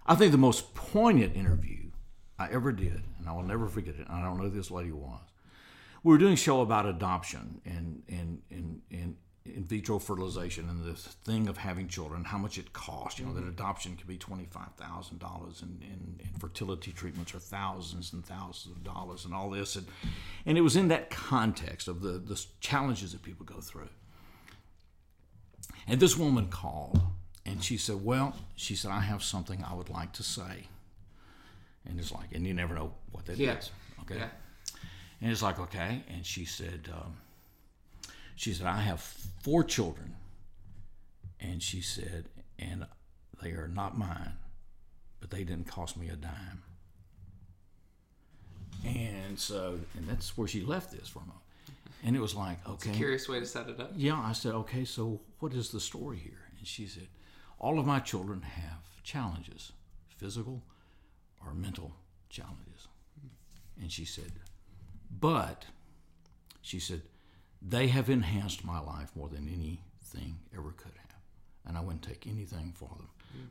I 0.07 0.15
think 0.15 0.31
the 0.31 0.39
most 0.39 0.75
poignant 0.75 1.35
interview 1.35 1.91
I 2.39 2.51
ever 2.51 2.71
did, 2.71 3.03
and 3.19 3.29
I 3.29 3.33
will 3.33 3.43
never 3.43 3.67
forget 3.67 3.95
it. 3.95 4.07
And 4.07 4.17
I 4.17 4.23
don't 4.23 4.37
know 4.37 4.45
who 4.45 4.51
this 4.51 4.71
lady 4.71 4.93
was. 4.93 5.21
We 6.05 6.13
were 6.13 6.19
doing 6.19 6.35
a 6.35 6.37
show 6.37 6.61
about 6.61 6.85
adoption 6.85 7.63
and 7.65 7.84
in 9.65 9.69
vitro 9.69 9.99
fertilization 9.99 10.69
and 10.69 10.85
this 10.85 11.05
thing 11.25 11.49
of 11.49 11.57
having 11.57 11.89
children, 11.89 12.25
how 12.25 12.39
much 12.39 12.59
it 12.59 12.73
costs. 12.73 13.19
You 13.19 13.27
know, 13.27 13.35
that 13.35 13.45
adoption 13.45 13.97
can 13.97 14.07
be 14.07 14.19
twenty 14.19 14.47
five 14.47 14.73
thousand 14.77 15.19
dollars, 15.21 15.63
and, 15.63 15.81
and 15.83 16.21
and 16.23 16.41
fertility 16.41 16.93
treatments 16.93 17.35
are 17.35 17.41
thousands 17.41 18.13
and 18.13 18.25
thousands 18.25 18.77
of 18.77 18.85
dollars, 18.85 19.25
and 19.25 19.35
all 19.35 19.51
this, 19.51 19.77
and 19.77 19.87
and 20.47 20.59
it 20.59 20.63
was 20.63 20.77
in 20.77 20.89
that 20.89 21.11
context 21.11 21.89
of 21.89 22.01
the 22.03 22.13
the 22.13 22.45
challenges 22.61 23.13
that 23.13 23.23
people 23.23 23.47
go 23.47 23.61
through. 23.61 23.89
And 25.87 26.01
this 26.01 26.17
woman 26.17 26.49
called 26.49 27.01
and 27.47 27.63
she 27.63 27.77
said, 27.77 28.05
Well, 28.05 28.35
she 28.57 28.75
said, 28.75 28.91
I 28.91 29.01
have 29.01 29.23
something 29.23 29.65
I 29.65 29.75
would 29.75 29.91
like 29.91 30.13
to 30.15 30.23
say. 30.23 30.69
And 31.87 31.99
it's 31.99 32.13
like, 32.13 32.33
and 32.33 32.47
you 32.47 32.55
never 32.55 32.75
know 32.75 32.95
what 33.13 33.27
that 33.27 33.35
is. 33.35 33.39
Yeah. 33.41 33.57
Okay. 34.03 34.17
Yeah. 34.17 34.29
And 35.21 35.31
it's 35.31 35.43
like, 35.43 35.59
okay. 35.59 36.03
And 36.09 36.25
she 36.25 36.47
said, 36.47 36.89
um, 36.93 37.17
she 38.35 38.53
said, 38.53 38.67
I 38.67 38.81
have 38.81 39.01
four 39.43 39.65
children. 39.65 40.17
And 41.41 41.63
she 41.63 41.81
said, 41.81 42.27
and 42.59 42.87
they 43.43 43.51
are 43.51 43.69
not 43.69 43.99
mine, 43.99 44.33
but 45.21 45.31
they 45.31 45.45
didn't 45.45 45.67
cost 45.67 45.97
me 45.97 46.09
a 46.09 46.17
dime. 46.17 46.63
And 48.85 49.39
so, 49.39 49.79
and 49.97 50.07
that's 50.09 50.37
where 50.37 50.49
she 50.49 50.63
left 50.63 50.93
this 50.93 51.09
from. 51.09 51.33
And 52.05 52.15
it 52.15 52.21
was 52.21 52.35
like, 52.35 52.59
okay. 52.69 52.93
Curious 52.93 53.29
way 53.29 53.41
to 53.41 53.47
set 53.47 53.69
it 53.69 53.81
up. 53.81 53.93
Yeah, 53.97 54.21
I 54.21 54.33
said, 54.33 54.55
okay, 54.55 54.85
so 54.85 55.21
what 55.39 55.55
is 55.55 55.71
the 55.71 55.81
story 55.81 56.19
here? 56.19 56.49
And 56.59 56.67
she 56.67 56.87
said, 56.87 57.09
all 57.59 57.79
of 57.79 57.87
my 57.87 57.99
children 57.99 58.43
have 58.43 59.03
challenges, 59.03 59.73
physical 60.17 60.63
or 61.45 61.55
mental 61.55 61.93
challenges. 62.29 62.89
And 63.81 63.91
she 63.91 64.05
said, 64.05 64.33
but 65.11 65.65
she 66.61 66.79
said, 66.79 67.03
they 67.67 67.87
have 67.89 68.11
enhanced 68.11 68.65
my 68.65 68.79
life 68.79 69.11
more 69.17 69.29
than 69.29 69.49
anything 69.49 70.39
ever 70.57 70.73
could 70.73 70.93
have. 70.97 71.17
And 71.67 71.79
I 71.79 71.81
wouldn't 71.81 72.03
take 72.03 72.27
anything 72.27 72.73
for 72.77 72.91
them. 72.97 73.09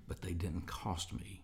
But 0.08 0.22
they 0.22 0.34
didn't 0.34 0.68
cost 0.68 1.12
me 1.12 1.42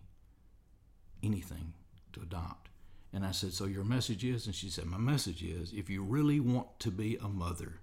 anything 1.22 1.74
to 2.12 2.22
adopt. 2.22 2.68
And 3.12 3.24
I 3.26 3.32
said, 3.32 3.52
So 3.52 3.64
your 3.66 3.84
message 3.84 4.24
is? 4.24 4.46
And 4.46 4.54
she 4.54 4.70
said, 4.70 4.86
My 4.86 4.98
message 4.98 5.42
is 5.42 5.72
if 5.72 5.90
you 5.90 6.02
really 6.02 6.40
want 6.40 6.78
to 6.80 6.90
be 6.90 7.16
a 7.16 7.28
mother, 7.28 7.80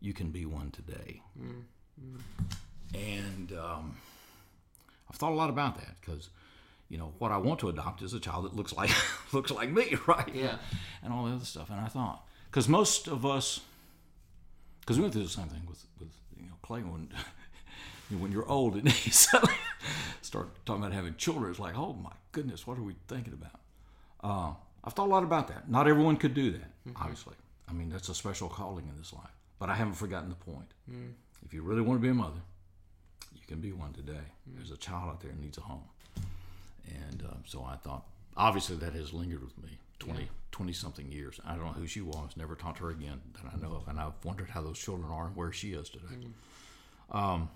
you 0.00 0.12
can 0.12 0.30
be 0.30 0.44
one 0.46 0.70
today. 0.70 1.22
And 2.94 3.52
um, 3.52 3.96
I've 5.08 5.16
thought 5.16 5.32
a 5.32 5.34
lot 5.36 5.50
about 5.50 5.76
that 5.76 5.96
because, 6.00 6.30
you 6.88 6.98
know, 6.98 7.12
what 7.18 7.30
I 7.30 7.36
want 7.36 7.60
to 7.60 7.68
adopt 7.68 8.02
is 8.02 8.12
a 8.14 8.20
child 8.20 8.44
that 8.46 8.56
looks 8.56 8.72
like 8.72 8.90
looks 9.32 9.50
like 9.50 9.70
me, 9.70 9.96
right? 10.06 10.30
Yeah. 10.34 10.56
And 11.02 11.12
all 11.12 11.26
the 11.26 11.34
other 11.34 11.44
stuff. 11.44 11.70
And 11.70 11.78
I 11.80 11.86
thought, 11.86 12.26
because 12.50 12.68
most 12.68 13.08
of 13.08 13.24
us, 13.24 13.60
because 14.82 14.98
we 14.98 15.02
went 15.02 15.14
through 15.14 15.22
the 15.22 15.28
same 15.30 15.48
thing 15.48 15.62
with 15.66 15.84
with 15.98 16.10
you 16.38 16.46
know 16.46 16.54
Clay 16.62 16.80
when. 16.82 17.08
When 18.20 18.30
you're 18.30 18.46
old 18.46 18.74
and 18.74 18.84
you 19.06 19.10
suddenly 19.10 19.54
start 20.20 20.48
talking 20.66 20.82
about 20.82 20.92
having 20.92 21.14
children, 21.16 21.50
it's 21.50 21.58
like, 21.58 21.78
oh 21.78 21.94
my 21.94 22.12
goodness, 22.32 22.66
what 22.66 22.76
are 22.76 22.82
we 22.82 22.94
thinking 23.08 23.32
about? 23.32 23.60
Uh, 24.22 24.52
I've 24.84 24.92
thought 24.92 25.06
a 25.06 25.10
lot 25.10 25.22
about 25.22 25.48
that. 25.48 25.70
Not 25.70 25.88
everyone 25.88 26.18
could 26.18 26.34
do 26.34 26.50
that, 26.50 26.70
obviously. 26.94 27.32
I 27.70 27.72
mean, 27.72 27.88
that's 27.88 28.10
a 28.10 28.14
special 28.14 28.50
calling 28.50 28.86
in 28.86 28.98
this 28.98 29.14
life. 29.14 29.32
But 29.58 29.70
I 29.70 29.74
haven't 29.76 29.94
forgotten 29.94 30.28
the 30.28 30.34
point. 30.34 30.66
If 31.46 31.54
you 31.54 31.62
really 31.62 31.80
want 31.80 32.00
to 32.00 32.02
be 32.02 32.10
a 32.10 32.14
mother, 32.14 32.40
you 33.34 33.40
can 33.46 33.60
be 33.62 33.72
one 33.72 33.94
today. 33.94 34.26
There's 34.46 34.70
a 34.72 34.76
child 34.76 35.08
out 35.08 35.20
there 35.22 35.30
that 35.30 35.40
needs 35.40 35.56
a 35.56 35.62
home. 35.62 35.84
And 37.08 37.22
uh, 37.22 37.36
so 37.46 37.64
I 37.64 37.76
thought, 37.76 38.04
obviously, 38.36 38.76
that 38.76 38.92
has 38.92 39.14
lingered 39.14 39.42
with 39.42 39.56
me 39.56 39.78
20, 40.04 40.28
20 40.50 40.72
something 40.72 41.10
years. 41.10 41.40
I 41.44 41.54
don't 41.54 41.64
know 41.64 41.72
who 41.72 41.86
she 41.86 42.00
was, 42.00 42.30
never 42.36 42.54
talked 42.54 42.78
to 42.78 42.84
her 42.84 42.90
again 42.90 43.20
that 43.34 43.52
I 43.52 43.56
know 43.60 43.76
of. 43.76 43.88
And 43.88 43.98
I've 43.98 44.12
wondered 44.24 44.50
how 44.50 44.62
those 44.62 44.78
children 44.78 45.10
are 45.10 45.26
and 45.26 45.36
where 45.36 45.52
she 45.52 45.72
is 45.72 45.88
today. 45.88 46.26
Um, 47.10 47.48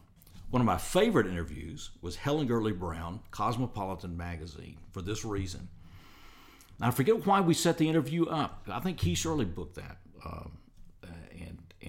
one 0.51 0.61
of 0.61 0.67
my 0.67 0.79
favorite 0.79 1.27
interviews 1.27 1.91
was 2.03 2.17
Helen 2.17 2.47
Gurley 2.47 2.73
Brown, 2.73 3.21
Cosmopolitan 3.31 4.17
Magazine, 4.17 4.77
for 4.93 5.03
this 5.03 5.25
reason. 5.25 5.69
Now, 6.79 6.89
I 6.89 6.91
forget 6.91 7.27
why 7.27 7.41
we 7.41 7.55
set 7.55 7.79
the 7.79 7.89
interview 7.89 8.27
up. 8.27 8.67
I 8.71 8.81
think 8.81 8.99
Keith 8.99 9.19
Sherley 9.19 9.53
booked 9.53 9.77
that. 9.77 9.99
Um, 10.25 10.53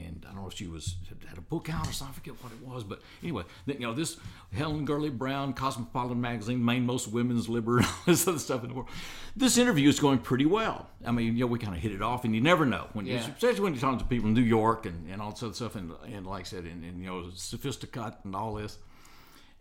and 0.05 0.25
I 0.27 0.33
don't 0.33 0.41
know 0.43 0.47
if 0.47 0.53
she 0.55 0.67
was 0.67 0.95
had 1.27 1.37
a 1.37 1.41
book 1.41 1.69
out 1.69 1.87
or 1.87 1.91
something. 1.91 2.13
I 2.13 2.17
forget 2.17 2.43
what 2.43 2.51
it 2.53 2.61
was, 2.65 2.83
but 2.83 3.01
anyway, 3.23 3.43
then, 3.65 3.77
you 3.79 3.87
know 3.87 3.93
this 3.93 4.17
Helen 4.53 4.85
Gurley 4.85 5.09
Brown, 5.09 5.53
Cosmopolitan 5.53 6.21
Magazine, 6.21 6.63
main 6.63 6.85
most 6.85 7.07
women's 7.07 7.49
liber, 7.49 7.77
and 7.79 7.85
all 7.87 7.93
this 8.05 8.27
other 8.27 8.39
stuff 8.39 8.63
in 8.63 8.69
the 8.69 8.75
world. 8.75 8.89
This 9.35 9.57
interview 9.57 9.89
is 9.89 9.99
going 9.99 10.19
pretty 10.19 10.45
well. 10.45 10.89
I 11.05 11.11
mean, 11.11 11.33
you 11.35 11.41
know, 11.41 11.47
we 11.47 11.59
kind 11.59 11.75
of 11.75 11.81
hit 11.81 11.91
it 11.91 12.01
off, 12.01 12.23
and 12.25 12.33
you 12.35 12.41
never 12.41 12.65
know 12.65 12.87
when, 12.93 13.05
you, 13.05 13.15
Yeah. 13.15 13.27
especially 13.27 13.61
when 13.61 13.73
you're 13.73 13.81
talking 13.81 13.99
to 13.99 14.05
people 14.05 14.27
in 14.27 14.33
New 14.33 14.41
York 14.41 14.85
and, 14.85 15.09
and 15.09 15.21
all 15.21 15.31
this 15.31 15.43
other 15.43 15.53
stuff, 15.53 15.75
and, 15.75 15.91
and 16.05 16.25
like 16.25 16.41
I 16.41 16.43
said, 16.43 16.63
and, 16.65 16.83
and 16.83 16.99
you 17.01 17.07
know, 17.07 17.29
sophisticate 17.35 18.13
and 18.23 18.35
all 18.35 18.53
this. 18.55 18.77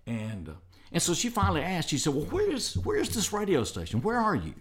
And 0.06 0.48
uh, 0.48 0.52
and 0.92 1.02
so 1.02 1.14
she 1.14 1.28
finally 1.30 1.62
asked. 1.62 1.88
She 1.88 1.98
said, 1.98 2.14
"Well, 2.14 2.26
where 2.26 2.50
is 2.50 2.76
where 2.78 2.96
is 2.96 3.10
this 3.10 3.32
radio 3.32 3.64
station? 3.64 4.02
Where 4.02 4.18
are 4.18 4.36
you?" 4.36 4.54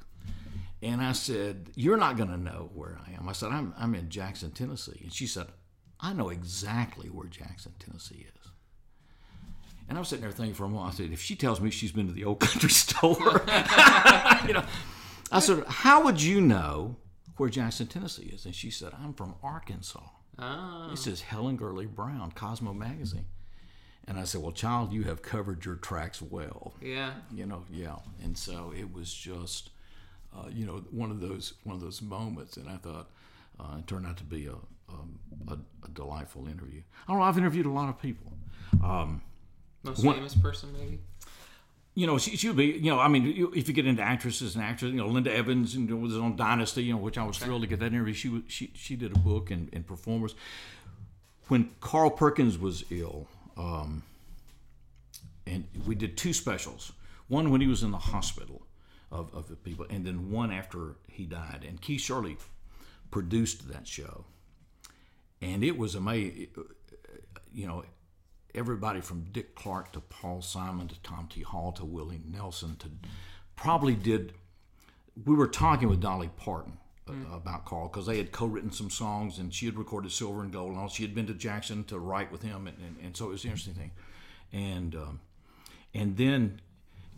And 0.82 1.02
I 1.02 1.14
said, 1.14 1.70
You're 1.76 1.98
not 1.98 2.18
going 2.18 2.30
to 2.30 2.38
know 2.38 2.70
where 2.74 3.00
I 3.08 3.14
am. 3.14 3.28
I 3.28 3.32
said, 3.32 3.50
I'm, 3.52 3.74
I'm 3.78 3.96
in 3.96 4.10
Jackson, 4.10 4.52
Tennessee. 4.52 5.00
And 5.04 5.12
she 5.12 5.26
said, 5.26 5.48
I 6.00 6.14
know 6.14 6.30
exactly 6.30 7.10
where 7.10 7.28
Jackson, 7.28 7.74
Tennessee 7.80 8.26
is. 8.28 8.50
And 9.88 9.98
I 9.98 10.02
was 10.02 10.08
sitting 10.10 10.24
there 10.24 10.32
thinking 10.32 10.56
for 10.56 10.66
a 10.66 10.70
moment. 10.70 10.94
I 10.94 10.98
said, 10.98 11.12
If 11.12 11.22
she 11.22 11.36
tells 11.36 11.62
me 11.62 11.70
she's 11.70 11.92
been 11.92 12.08
to 12.08 12.14
the 12.14 12.26
old 12.26 12.40
country 12.42 12.70
store, 12.70 13.16
you 14.48 14.54
know, 14.54 14.64
I 15.32 15.40
said, 15.40 15.64
How 15.68 16.04
would 16.04 16.22
you 16.22 16.42
know 16.42 16.96
where 17.38 17.50
Jackson, 17.50 17.88
Tennessee 17.88 18.32
is? 18.34 18.46
And 18.46 18.56
she 18.56 18.70
said, 18.72 18.94
I'm 19.02 19.14
from 19.14 19.36
Arkansas. 19.44 20.02
Oh. 20.40 20.88
This 20.90 21.08
is 21.08 21.22
Helen 21.22 21.56
Gurley 21.56 21.86
Brown, 21.86 22.32
Cosmo 22.34 22.74
Magazine. 22.74 23.26
And 24.08 24.20
I 24.20 24.24
said, 24.24 24.42
Well, 24.42 24.52
child, 24.52 24.92
you 24.92 25.04
have 25.04 25.22
covered 25.22 25.64
your 25.66 25.76
tracks 25.76 26.22
well 26.22 26.74
Yeah. 26.82 27.14
you 27.34 27.46
know 27.46 27.64
yeah 27.72 27.96
and 28.24 28.38
so 28.38 28.74
it 28.78 28.92
was 28.94 29.14
just 29.14 29.70
uh, 30.36 30.48
you 30.50 30.66
know 30.66 30.84
one 30.92 31.10
of 31.12 31.20
those 31.22 31.54
one 31.64 31.76
of 31.76 31.82
those 31.82 32.02
moments 32.02 32.58
and 32.58 32.68
i 32.70 32.76
thought 32.78 33.10
uh, 33.60 33.78
it 33.80 33.88
turned 33.88 34.06
out 34.06 34.18
to 34.18 34.24
be 34.24 34.46
a, 34.48 34.54
um, 35.00 35.20
a, 35.48 35.58
a 35.86 35.90
delightful 35.90 36.48
interview. 36.48 36.82
I 37.08 37.12
don't 37.12 37.20
know 37.20 37.26
i've 37.26 37.38
interviewed 37.38 37.66
a 37.66 37.72
lot 37.72 37.90
of 37.90 38.02
people. 38.02 38.32
Um, 38.84 39.22
Most 39.84 40.04
What- 40.04 40.16
famous 40.18 40.36
person, 40.36 40.70
maybe. 40.74 41.00
you 41.94 42.08
know 42.08 42.18
she, 42.18 42.36
she 42.36 42.48
would 42.48 42.58
be 42.58 42.66
you 42.66 42.92
know 42.92 43.00
i 43.00 43.08
mean 43.08 43.24
you, 43.26 43.52
if 43.56 43.68
you 43.70 43.74
get 43.74 43.86
into 43.88 44.02
actresses 44.04 44.56
and 44.56 44.64
actors 44.64 44.92
you 44.92 44.98
know 44.98 45.08
linda 45.08 45.32
evans 45.34 45.76
you 45.76 45.86
know, 45.88 45.96
was 45.96 46.18
on 46.18 46.36
dynasty 46.36 46.84
you 46.84 46.92
know 46.94 47.00
which 47.00 47.18
i 47.18 47.24
was 47.24 47.38
thrilled 47.38 47.62
to 47.62 47.68
get 47.68 47.80
that 47.80 47.94
interview. 47.94 48.14
She 48.14 48.30
was- 48.30 48.44
she, 48.48 48.72
she 48.76 48.96
did 48.96 49.12
a 49.16 49.20
book 49.20 49.50
and, 49.52 49.70
and 49.74 49.86
performers. 49.88 50.36
When 51.48 51.72
carl 51.80 52.10
perkins 52.10 52.58
was 52.58 52.84
ill 52.90 53.28
um, 53.56 54.04
and 55.48 55.66
we 55.86 55.96
did 55.96 56.18
two 56.18 56.34
specials. 56.34 56.92
One 57.28 57.50
when 57.52 57.62
he 57.62 57.68
was 57.68 57.84
in 57.84 57.92
the 57.92 57.98
hospital 57.98 58.66
of, 59.12 59.34
of 59.34 59.48
the 59.48 59.56
people 59.56 59.86
and 59.90 60.06
then 60.06 60.32
one 60.32 60.52
after 60.52 60.96
he 61.08 61.26
died. 61.26 61.64
And 61.68 61.80
keith 61.82 62.02
sherley 62.02 62.38
produced 63.12 63.70
that 63.72 63.88
show 63.88 64.26
and 65.46 65.64
it 65.64 65.78
was 65.78 65.96
amazing 65.96 66.48
you 67.54 67.68
know 67.68 67.84
everybody 68.54 69.02
from 69.02 69.26
dick 69.32 69.56
clark 69.56 69.92
to 69.92 70.00
paul 70.00 70.42
simon 70.42 70.88
to 70.88 71.00
tom 71.02 71.28
t. 71.32 71.42
Hall 71.42 71.72
to 71.74 71.86
willie 71.86 72.22
nelson 72.30 72.76
to 72.78 72.90
probably 73.56 73.96
did 73.96 74.34
we 75.26 75.36
were 75.36 75.48
talking 75.48 75.88
with 75.88 76.02
dolly 76.02 76.30
parton 76.38 76.78
uh, 77.08 77.14
about 77.36 77.66
carl 77.66 77.88
because 77.88 78.08
they 78.08 78.18
had 78.18 78.32
co-written 78.32 78.72
some 78.72 78.90
songs 78.90 79.38
and 79.38 79.54
she 79.54 79.68
had 79.68 79.78
recorded 79.78 80.12
silver 80.12 80.42
and 80.42 80.52
gold 80.52 80.72
and 80.72 80.80
all. 80.80 80.90
She 80.90 81.04
had 81.04 81.14
been 81.14 81.28
to 81.28 81.36
jackson 81.36 81.84
to 81.86 82.00
write 82.00 82.32
with 82.32 82.42
him 82.42 82.66
and, 82.66 82.78
and, 82.80 82.96
and 83.04 83.16
so 83.16 83.28
it 83.28 83.30
was 83.30 83.44
an 83.44 83.52
interesting 83.52 83.76
thing. 83.76 83.92
And 84.52 84.96
um, 84.96 85.20
and 85.94 86.18
then 86.18 86.62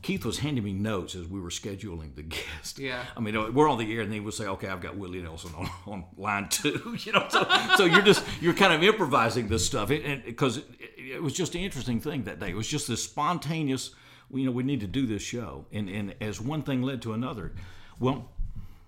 Keith 0.01 0.25
was 0.25 0.39
handing 0.39 0.63
me 0.63 0.73
notes 0.73 1.15
as 1.15 1.27
we 1.27 1.39
were 1.39 1.49
scheduling 1.49 2.15
the 2.15 2.21
guest. 2.23 2.79
Yeah. 2.79 3.03
I 3.15 3.19
mean, 3.19 3.35
uh, 3.35 3.49
we're 3.51 3.69
on 3.69 3.77
the 3.77 3.95
air, 3.95 4.01
and 4.01 4.13
he 4.13 4.19
would 4.19 4.33
say, 4.33 4.45
"Okay, 4.45 4.67
I've 4.67 4.81
got 4.81 4.95
Willie 4.95 5.21
Nelson 5.21 5.51
on, 5.57 5.69
on 5.87 6.05
line 6.17 6.49
two. 6.49 6.95
You 7.07 7.13
know, 7.13 7.25
so, 7.29 7.47
so 7.77 7.85
you're 7.85 8.01
just 8.01 8.23
you're 8.41 8.53
kind 8.53 8.73
of 8.73 8.83
improvising 8.83 9.47
this 9.47 9.65
stuff, 9.65 9.91
it, 9.91 10.25
because 10.25 10.57
it, 10.57 10.65
it, 10.97 11.23
was 11.23 11.33
just 11.33 11.55
an 11.55 11.61
interesting 11.61 12.01
thing 12.01 12.23
that 12.23 12.39
day. 12.39 12.49
It 12.49 12.55
was 12.55 12.67
just 12.67 12.87
this 12.87 13.03
spontaneous. 13.03 13.91
You 14.29 14.45
know, 14.45 14.51
we 14.51 14.63
need 14.63 14.81
to 14.81 14.87
do 14.87 15.05
this 15.05 15.21
show, 15.21 15.65
and 15.71 15.89
and 15.89 16.15
as 16.19 16.41
one 16.41 16.63
thing 16.63 16.81
led 16.81 17.01
to 17.03 17.13
another, 17.13 17.53
well, 17.99 18.29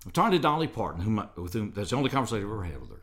I'm 0.06 0.12
talking 0.12 0.32
to 0.34 0.40
Dolly 0.40 0.68
Parton, 0.68 1.02
whom 1.02 1.20
I, 1.20 1.28
with 1.38 1.54
whom 1.54 1.72
that's 1.72 1.92
the 1.92 1.96
only 1.96 2.10
conversation 2.10 2.46
I've 2.46 2.52
ever 2.52 2.64
had 2.64 2.82
with 2.82 2.90
her, 2.90 3.02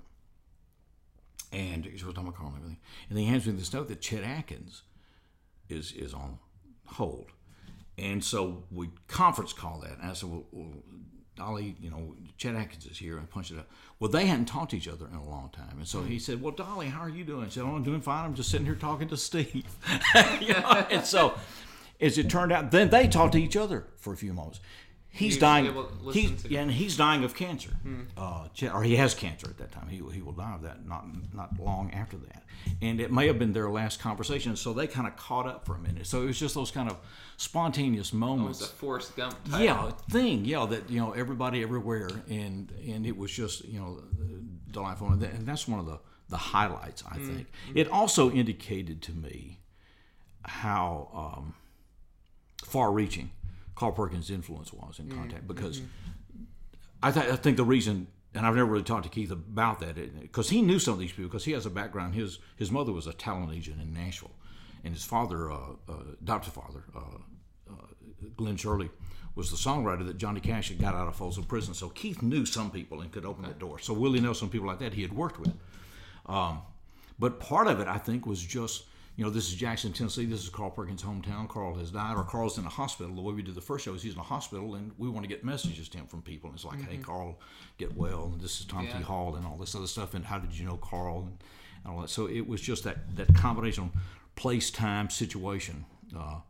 and 1.53 1.85
she 1.85 1.93
was 1.93 2.03
talking 2.03 2.29
about 2.29 2.37
calling 2.37 2.55
and 2.55 2.63
everything, 2.63 2.81
and 3.09 3.19
he 3.19 3.25
hands 3.25 3.47
me 3.47 3.53
this 3.53 3.73
note 3.73 3.89
that 3.89 4.01
Chet 4.01 4.23
Atkins 4.23 4.83
is 5.69 5.93
is 5.93 6.13
on 6.13 6.39
hold. 6.87 7.33
And 7.99 8.23
so 8.23 8.65
we 8.71 8.91
conference 9.09 9.53
call 9.53 9.81
that. 9.81 9.99
And 9.99 10.11
I 10.11 10.15
said, 10.15 10.31
well, 10.31 10.45
well, 10.53 10.69
Dolly, 11.37 11.77
you 11.81 11.91
know, 11.91 12.15
Chet 12.39 12.55
Atkins 12.55 12.87
is 12.87 12.99
here. 12.99 13.19
And 13.19 13.29
punched 13.29 13.53
it 13.53 13.59
up. 13.59 13.69
Well, 14.01 14.11
they 14.11 14.27
hadn't 14.27 14.47
talked 14.47 14.71
to 14.73 14.77
each 14.77 14.89
other 14.89 15.07
in 15.07 15.17
a 15.17 15.29
long 15.29 15.51
time. 15.51 15.77
And 15.79 15.87
so 15.87 16.03
he 16.03 16.19
said, 16.19 16.43
well, 16.43 16.53
Dolly, 16.53 16.89
how 16.89 17.01
are 17.01 17.09
you 17.09 17.25
doing? 17.25 17.47
I 17.47 17.49
said, 17.49 17.63
oh, 17.63 17.75
I'm 17.75 17.83
doing 17.83 18.01
fine. 18.01 18.25
I'm 18.25 18.35
just 18.35 18.51
sitting 18.51 18.67
here 18.67 18.75
talking 18.75 19.09
to 19.09 19.17
Steve. 19.17 19.65
you 20.41 20.53
know? 20.55 20.87
And 20.91 21.05
so 21.05 21.35
as 22.01 22.19
it 22.19 22.29
turned 22.29 22.53
out, 22.53 22.71
then 22.71 22.91
they 22.91 23.09
talked 23.09 23.33
to 23.33 23.43
each 23.43 23.57
other 23.57 23.87
for 23.97 24.13
a 24.13 24.17
few 24.17 24.33
moments. 24.33 24.61
He's 25.17 25.35
was 25.35 25.41
dying. 25.41 25.75
He's, 26.13 26.43
to- 26.43 26.49
yeah, 26.49 26.61
and 26.61 26.71
he's 26.71 26.97
dying 26.97 27.25
of 27.25 27.35
cancer, 27.35 27.71
uh, 28.17 28.49
or 28.73 28.83
he 28.83 28.97
has 28.97 29.15
cancer 29.15 29.49
at 29.49 29.59
that 29.59 29.73
time. 29.73 29.89
He, 29.89 29.97
he 30.13 30.21
will 30.23 30.33
die 30.33 30.55
of 30.55 30.63
that 30.63 30.87
not 30.87 31.05
not 31.35 31.59
long 31.59 31.91
after 31.93 32.17
that, 32.19 32.43
and 32.83 33.01
it 33.01 33.11
may 33.11 33.27
have 33.27 33.39
been 33.39 33.53
their 33.53 33.71
last 33.71 33.99
conversation. 34.01 34.57
So 34.57 34.73
they 34.73 34.87
kind 34.87 35.07
of 35.07 35.17
caught 35.17 35.47
up 35.47 35.65
for 35.67 35.75
a 35.75 35.79
minute. 35.79 36.07
So 36.07 36.23
it 36.23 36.27
was 36.27 36.39
just 36.39 36.55
those 36.55 36.71
kind 36.71 36.91
of 36.91 36.99
spontaneous 37.39 38.13
It 38.13 38.17
moments 38.17 38.61
was 38.61 38.71
a 38.71 38.73
Forrest 38.73 39.17
Gump 39.17 39.37
type. 39.51 39.63
yeah 39.63 39.91
thing 40.11 40.45
yeah 40.45 40.65
that 40.67 40.89
you 40.91 40.99
know 41.01 41.13
everybody 41.13 41.63
everywhere 41.63 42.09
and 42.31 42.73
and 42.89 43.05
it 43.07 43.17
was 43.17 43.31
just 43.31 43.65
you 43.67 43.79
know 43.79 44.01
delightful 44.71 45.09
and, 45.09 45.21
that- 45.21 45.33
and 45.35 45.47
that's 45.47 45.69
one 45.69 45.79
of 45.79 45.85
the 45.87 45.99
the 46.31 46.37
highlights 46.39 47.05
i 47.11 47.17
think 47.19 47.47
it 47.75 47.89
also 47.91 48.31
indicated 48.31 49.03
to 49.03 49.13
me 49.13 49.61
how 50.45 51.09
um, 51.39 51.55
far 52.65 52.91
reaching 52.93 53.31
carl 53.77 53.93
perkins 53.93 54.31
influence 54.31 54.73
was 54.73 54.99
in 54.99 55.09
contact 55.09 55.47
because 55.47 55.81
I, 57.03 57.13
th- 57.13 57.27
I 57.27 57.37
think 57.37 57.57
the 57.57 57.65
reason 57.65 58.09
and 58.37 58.47
I've 58.47 58.55
never 58.55 58.71
really 58.71 58.85
talked 58.85 59.05
to 59.05 59.09
Keith 59.09 59.31
about 59.31 59.81
that 59.81 60.21
because 60.21 60.51
he 60.51 60.61
knew 60.61 60.79
some 60.79 60.95
of 60.95 61.01
these 61.01 61.11
people 61.11 61.25
because 61.25 61.45
he 61.45 61.53
has 61.53 61.65
a 61.65 61.71
background. 61.71 62.15
His 62.15 62.39
his 62.57 62.71
mother 62.71 62.93
was 62.93 63.07
a 63.07 63.13
talent 63.15 63.53
agent 63.55 63.81
in 63.81 63.95
Nashville, 63.95 64.35
and 64.85 64.93
his 64.93 65.05
father, 65.05 65.51
uh, 65.51 65.57
uh, 65.89 65.95
adopted 66.21 66.53
father, 66.53 66.85
uh, 66.95 67.71
uh, 67.71 67.87
Glen 68.37 68.57
Sherley, 68.57 68.91
was 69.35 69.51
the 69.51 69.57
songwriter 69.57 70.07
that 70.07 70.19
Johnny 70.19 70.41
Cash 70.41 70.69
had 70.69 70.79
got 70.79 70.95
out 70.95 71.09
of 71.09 71.17
Folsom 71.17 71.45
Prison. 71.45 71.73
So 71.73 71.89
Keith 71.89 72.23
knew 72.23 72.45
some 72.45 72.71
people 72.71 73.01
and 73.01 73.11
could 73.11 73.25
open 73.25 73.43
that 73.45 73.59
door. 73.59 73.79
So 73.79 73.95
Willie 73.95 74.21
Nelson, 74.21 74.51
people 74.51 74.67
like 74.67 74.81
that, 74.81 74.93
he 74.93 75.03
had 75.03 75.15
worked 75.15 75.41
with. 75.41 75.55
Um, 76.27 76.61
but 77.19 77.41
part 77.41 77.69
of 77.69 77.81
it, 77.81 77.89
I 77.89 77.97
think, 77.97 78.27
was 78.27 78.43
just 78.43 78.85
you 79.17 79.25
know 79.25 79.31
this 79.31 79.49
is 79.49 79.55
Jackson, 79.55 79.93
Tennessee. 79.93 80.27
This 80.27 80.43
is 80.43 80.49
Carl 80.51 80.71
Perkins' 80.71 81.03
hometown. 81.03 81.49
Carl 81.49 81.75
has 81.77 81.91
died, 81.91 82.17
or 82.17 82.25
Carl's 82.25 82.59
in 82.59 82.67
a 82.67 82.69
hospital. 82.69 83.15
The 83.15 83.23
way 83.23 83.33
we 83.35 83.43
did 83.43 83.55
the 83.55 83.61
first 83.63 83.85
show 83.85 83.95
is 83.95 84.03
he's 84.03 84.13
in 84.15 84.21
a 84.21 84.23
hospital, 84.23 84.75
and 84.75 84.93
we 84.99 85.09
want 85.09 85.25
to 85.25 85.29
get 85.29 85.43
messages 85.45 85.89
to 85.91 85.99
him 85.99 86.07
from 86.07 86.23
people. 86.23 86.51
And 86.51 86.57
it's 86.57 86.65
like, 86.65 86.81
hey, 86.89 86.99
Carl, 86.99 87.39
get 87.79 87.97
well. 87.97 88.31
And 88.33 88.41
this 88.41 88.61
is 88.61 88.67
Tom 88.67 88.85
Yeah. 88.85 88.99
T. 88.99 89.03
Hall 89.03 89.35
and 89.37 89.47
all 89.47 89.57
this 89.57 89.75
other 89.75 89.87
stuff. 89.87 90.15
And 90.15 90.25
how 90.25 90.39
did 90.39 90.57
you 90.57 90.67
know 90.67 90.77
Carl 90.77 91.21
and, 91.29 91.39
and 91.85 91.95
all 91.95 92.01
that? 92.03 92.11
So 92.11 92.27
it 92.29 92.47
was 92.47 92.61
just 92.61 92.85
that 92.85 93.17
that 93.17 93.35
combination 93.35 93.85
of 93.85 93.91
place, 94.35 94.71
time, 94.71 95.09
situation 95.09 95.87
uh, 96.17 96.41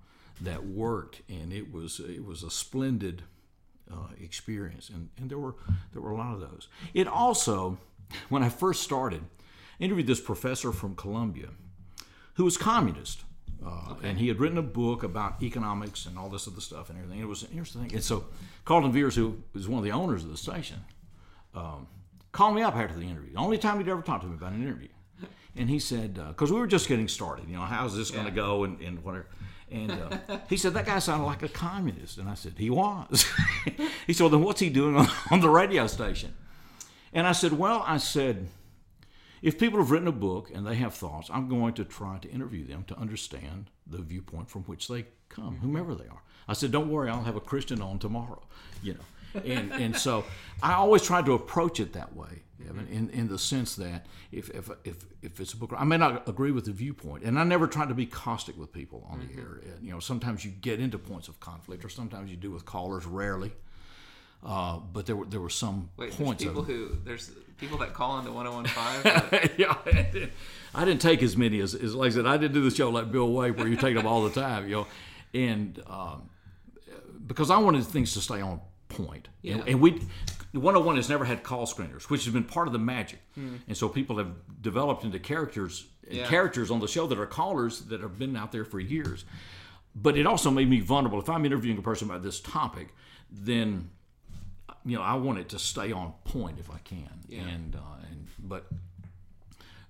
that 0.41 0.67
worked, 0.67 1.23
and 1.29 1.53
it 1.53 1.73
was 1.73 2.01
it 2.01 2.25
was 2.25 2.43
a 2.43 2.51
splendid 2.51 3.23
uh, 3.93 4.09
experience, 4.21 4.91
and, 4.91 5.09
and 5.19 5.31
there 5.31 5.39
were 5.39 5.55
there 5.93 6.03
were 6.03 6.11
a 6.11 6.17
lot 6.17 6.35
of 6.35 6.41
those. 6.41 6.67
It 6.95 7.07
also, 7.07 7.79
when 8.29 8.43
I 8.43 8.49
first 8.49 8.83
started, 8.83 9.23
I 9.81 9.85
interviewed 9.85 10.09
this 10.09 10.21
professor 10.21 10.73
from 10.73 10.97
Columbia, 10.97 11.51
who 12.37 12.45
was 12.45 12.57
communist, 12.57 13.25
uh, 13.67 13.95
and 14.03 14.19
he 14.19 14.29
had 14.29 14.39
written 14.39 14.59
a 14.59 14.63
book 14.63 15.03
about 15.03 15.43
economics 15.43 16.07
and 16.07 16.19
all 16.19 16.29
this 16.29 16.47
other 16.49 16.61
stuff 16.61 16.89
and 16.91 16.99
everything. 16.99 17.21
It 17.21 17.29
was 17.29 17.45
interesting, 17.45 17.83
thing. 17.83 17.95
and 17.95 18.03
so 18.05 18.25
Carlton 18.65 18.93
Veers, 18.93 19.15
who 19.17 19.43
was 19.53 19.69
one 19.69 19.79
of 19.79 19.85
the 19.85 19.93
owners 19.93 20.23
of 20.25 20.31
the 20.31 20.37
station, 20.37 20.77
um, 21.55 21.87
called 22.33 22.55
me 22.55 22.63
up 22.63 22.77
after 22.77 22.95
the 22.99 23.07
interview. 23.07 23.33
The 23.33 23.39
only 23.39 23.59
time 23.59 23.79
he'd 23.79 23.89
ever 23.89 24.03
talked 24.03 24.23
to 24.23 24.29
me 24.29 24.35
about 24.37 24.53
an 24.53 24.63
interview. 24.63 24.89
And 25.59 25.71
he 25.71 25.79
said, 25.79 26.15
because 26.29 26.53
we 26.53 26.61
were 26.61 26.67
just 26.67 26.87
getting 26.87 27.09
started, 27.09 27.49
you 27.49 27.57
know, 27.57 27.63
how's 27.63 27.97
this 27.97 28.11
going 28.11 28.27
to 28.27 28.31
Yeah. 28.31 28.37
go 28.37 28.65
and, 28.65 28.79
and 28.83 29.03
whatever. 29.03 29.27
And 29.71 29.91
uh, 29.91 30.39
he 30.51 30.59
said, 30.59 30.75
that 30.75 30.85
guy 30.85 30.99
sounded 30.99 31.25
like 31.25 31.43
a 31.43 31.49
communist. 31.49 32.19
And 32.19 32.29
I 32.29 32.35
said, 32.35 32.53
he 32.59 32.69
was. 32.69 33.25
he 34.07 34.13
said, 34.13 34.25
well, 34.25 34.31
then 34.31 34.43
what's 34.43 34.61
he 34.61 34.69
doing 34.69 34.95
on, 34.97 35.09
on 35.31 35.41
the 35.41 35.49
radio 35.49 35.87
station? 35.87 36.35
And 37.15 37.27
I 37.27 37.33
said, 37.33 37.55
well, 37.55 37.83
I 37.87 37.97
said, 37.97 38.49
if 39.43 39.59
people 39.59 39.79
have 39.79 39.91
written 39.91 40.09
a 40.09 40.13
book 40.13 40.51
and 40.55 40.67
they 40.67 40.77
have 40.77 40.95
thoughts, 40.95 41.31
I'm 41.33 41.49
going 41.49 41.75
to 41.75 41.85
try 41.85 42.19
to 42.19 42.31
interview 42.31 42.67
them 42.67 42.85
to 42.89 42.99
understand 42.99 43.71
the 43.87 43.99
viewpoint 43.99 44.51
from 44.51 44.63
which 44.65 44.89
they 44.89 45.07
come, 45.29 45.55
mm-hmm. 45.55 45.67
whomever 45.67 45.95
they 45.95 46.07
are. 46.07 46.23
I 46.49 46.53
said, 46.53 46.71
don't 46.71 46.91
worry, 46.91 47.11
I'll 47.11 47.25
have 47.25 47.37
a 47.37 47.41
Christian 47.41 47.83
on 47.83 47.99
tomorrow, 47.99 48.43
you 48.83 48.95
know. 48.95 49.01
And, 49.45 49.71
and 49.73 49.97
so 49.97 50.25
I 50.63 50.75
always 50.75 51.03
try 51.03 51.21
to 51.21 51.33
approach 51.33 51.79
it 51.79 51.93
that 51.93 52.17
way, 52.17 52.43
Evan, 52.67 52.87
mm-hmm. 52.87 52.93
in, 52.93 53.11
in 53.11 53.29
the 53.29 53.39
sense 53.39 53.77
that 53.77 54.07
if, 54.33 54.49
if, 54.51 54.71
if, 54.85 55.05
if 55.21 55.41
it's 55.41 55.53
a 55.53 55.57
book, 55.59 55.75
I 55.77 55.85
may 55.85 55.99
not 55.99 56.27
agree 56.27 56.53
with 56.53 56.65
the 56.65 56.73
viewpoint, 56.73 57.23
and 57.25 57.39
I 57.39 57.45
never 57.45 57.67
try 57.67 57.85
to 57.85 57.95
be 57.95 58.07
caustic 58.07 58.57
with 58.57 58.73
people 58.73 59.07
on 59.11 59.19
the 59.19 59.27
mm-hmm. 59.27 59.41
air. 59.41 59.61
And, 59.75 59.85
you 59.85 59.93
know, 59.93 60.01
sometimes 60.01 60.45
you 60.45 60.53
get 60.53 60.81
into 60.81 60.99
points 60.99 61.29
of 61.29 61.39
conflict, 61.41 61.85
or 61.85 61.91
sometimes 61.91 62.31
you 62.31 62.37
do 62.37 62.51
with 62.51 62.65
callers, 62.65 63.05
rarely. 63.05 63.53
Uh, 64.49 64.79
but 64.93 65.07
there 65.07 65.17
were 65.17 65.27
there 65.27 65.41
were 65.41 65.51
some 65.51 65.91
Wait, 65.97 66.13
points 66.13 66.45
people 66.45 66.61
of 66.61 66.69
who 66.69 66.97
there's 67.05 67.33
people 67.59 67.79
that 67.79 67.93
call 67.95 68.19
into 68.21 68.31
1015. 68.31 69.51
yeah, 69.59 69.75
I 69.85 69.91
didn't, 70.13 70.33
I 70.73 70.85
didn't 70.85 71.01
take 71.01 71.21
as 71.23 71.37
many 71.37 71.59
as, 71.61 71.75
as 71.75 71.97
like 71.97 72.13
I 72.13 72.15
said. 72.15 72.27
I 72.27 72.37
didn't 72.37 72.55
do 72.55 72.63
the 72.63 72.75
show 72.75 72.91
like 72.91 73.11
Bill 73.11 73.33
Way 73.33 73.51
where 73.51 73.67
you 73.67 73.75
take 73.77 73.97
them 73.97 74.07
all 74.07 74.23
the 74.23 74.31
time, 74.41 74.69
you 74.69 74.77
know, 74.77 74.87
and 75.35 75.83
um, 75.89 76.31
because 77.27 77.51
I 77.51 77.57
wanted 77.59 77.85
things 77.85 78.13
to 78.15 78.21
stay 78.21 78.41
on 78.41 78.61
point. 78.89 79.29
Yeah. 79.43 79.55
And, 79.55 79.69
and 79.69 79.81
we, 79.81 79.91
101 80.53 80.95
has 80.97 81.09
never 81.09 81.25
had 81.25 81.43
call 81.43 81.67
screeners, 81.67 82.05
which 82.05 82.25
has 82.25 82.33
been 82.33 82.45
part 82.45 82.69
of 82.69 82.73
the 82.73 82.79
magic, 82.79 83.19
Hmm. 83.35 83.57
and 83.67 83.77
so 83.77 83.89
people 83.89 84.19
have 84.19 84.33
developed 84.63 85.03
into 85.05 85.19
characters 85.19 85.87
Yeah. 86.09 86.27
characters 86.29 86.71
on 86.71 86.79
the 86.79 86.87
show 86.89 87.09
that 87.09 87.19
are 87.19 87.27
callers 87.27 87.81
that 87.89 88.01
have 88.01 88.17
been 88.17 88.37
out 88.37 88.53
there 88.53 88.65
for 88.65 88.79
years. 88.79 89.25
But 89.95 90.17
it 90.17 90.25
also 90.27 90.51
made 90.53 90.69
me 90.71 90.79
vulnerable. 90.81 91.19
If 91.19 91.29
I'm 91.29 91.45
interviewing 91.45 91.79
a 91.79 91.83
person 91.83 92.09
about 92.09 92.23
this 92.23 92.39
topic, 92.39 92.95
then 93.31 93.91
you 94.87 94.97
know, 94.97 95.03
I 95.03 95.15
want 95.15 95.39
it 95.39 95.49
to 95.51 95.59
stay 95.59 95.93
on 95.93 96.15
point 96.25 96.59
if 96.59 96.71
I 96.71 96.79
can. 96.79 97.11
Yeah. 97.29 97.43
And 97.43 97.75
uh, 97.75 98.07
and 98.11 98.27
but 98.39 98.67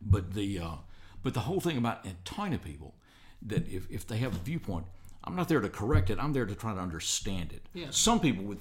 but 0.00 0.32
the 0.32 0.58
uh, 0.58 0.74
but 1.22 1.34
the 1.34 1.40
whole 1.40 1.60
thing 1.60 1.76
about 1.76 2.04
and 2.04 2.16
tiny 2.24 2.58
people 2.58 2.94
that 3.42 3.68
if, 3.68 3.90
if 3.90 4.06
they 4.06 4.16
have 4.18 4.34
a 4.34 4.38
viewpoint, 4.38 4.86
I'm 5.22 5.36
not 5.36 5.48
there 5.48 5.60
to 5.60 5.68
correct 5.68 6.10
it. 6.10 6.18
I'm 6.18 6.32
there 6.32 6.46
to 6.46 6.54
try 6.54 6.74
to 6.74 6.80
understand 6.80 7.52
it. 7.52 7.62
Yeah. 7.74 7.88
Some 7.90 8.20
people 8.20 8.44
would 8.44 8.60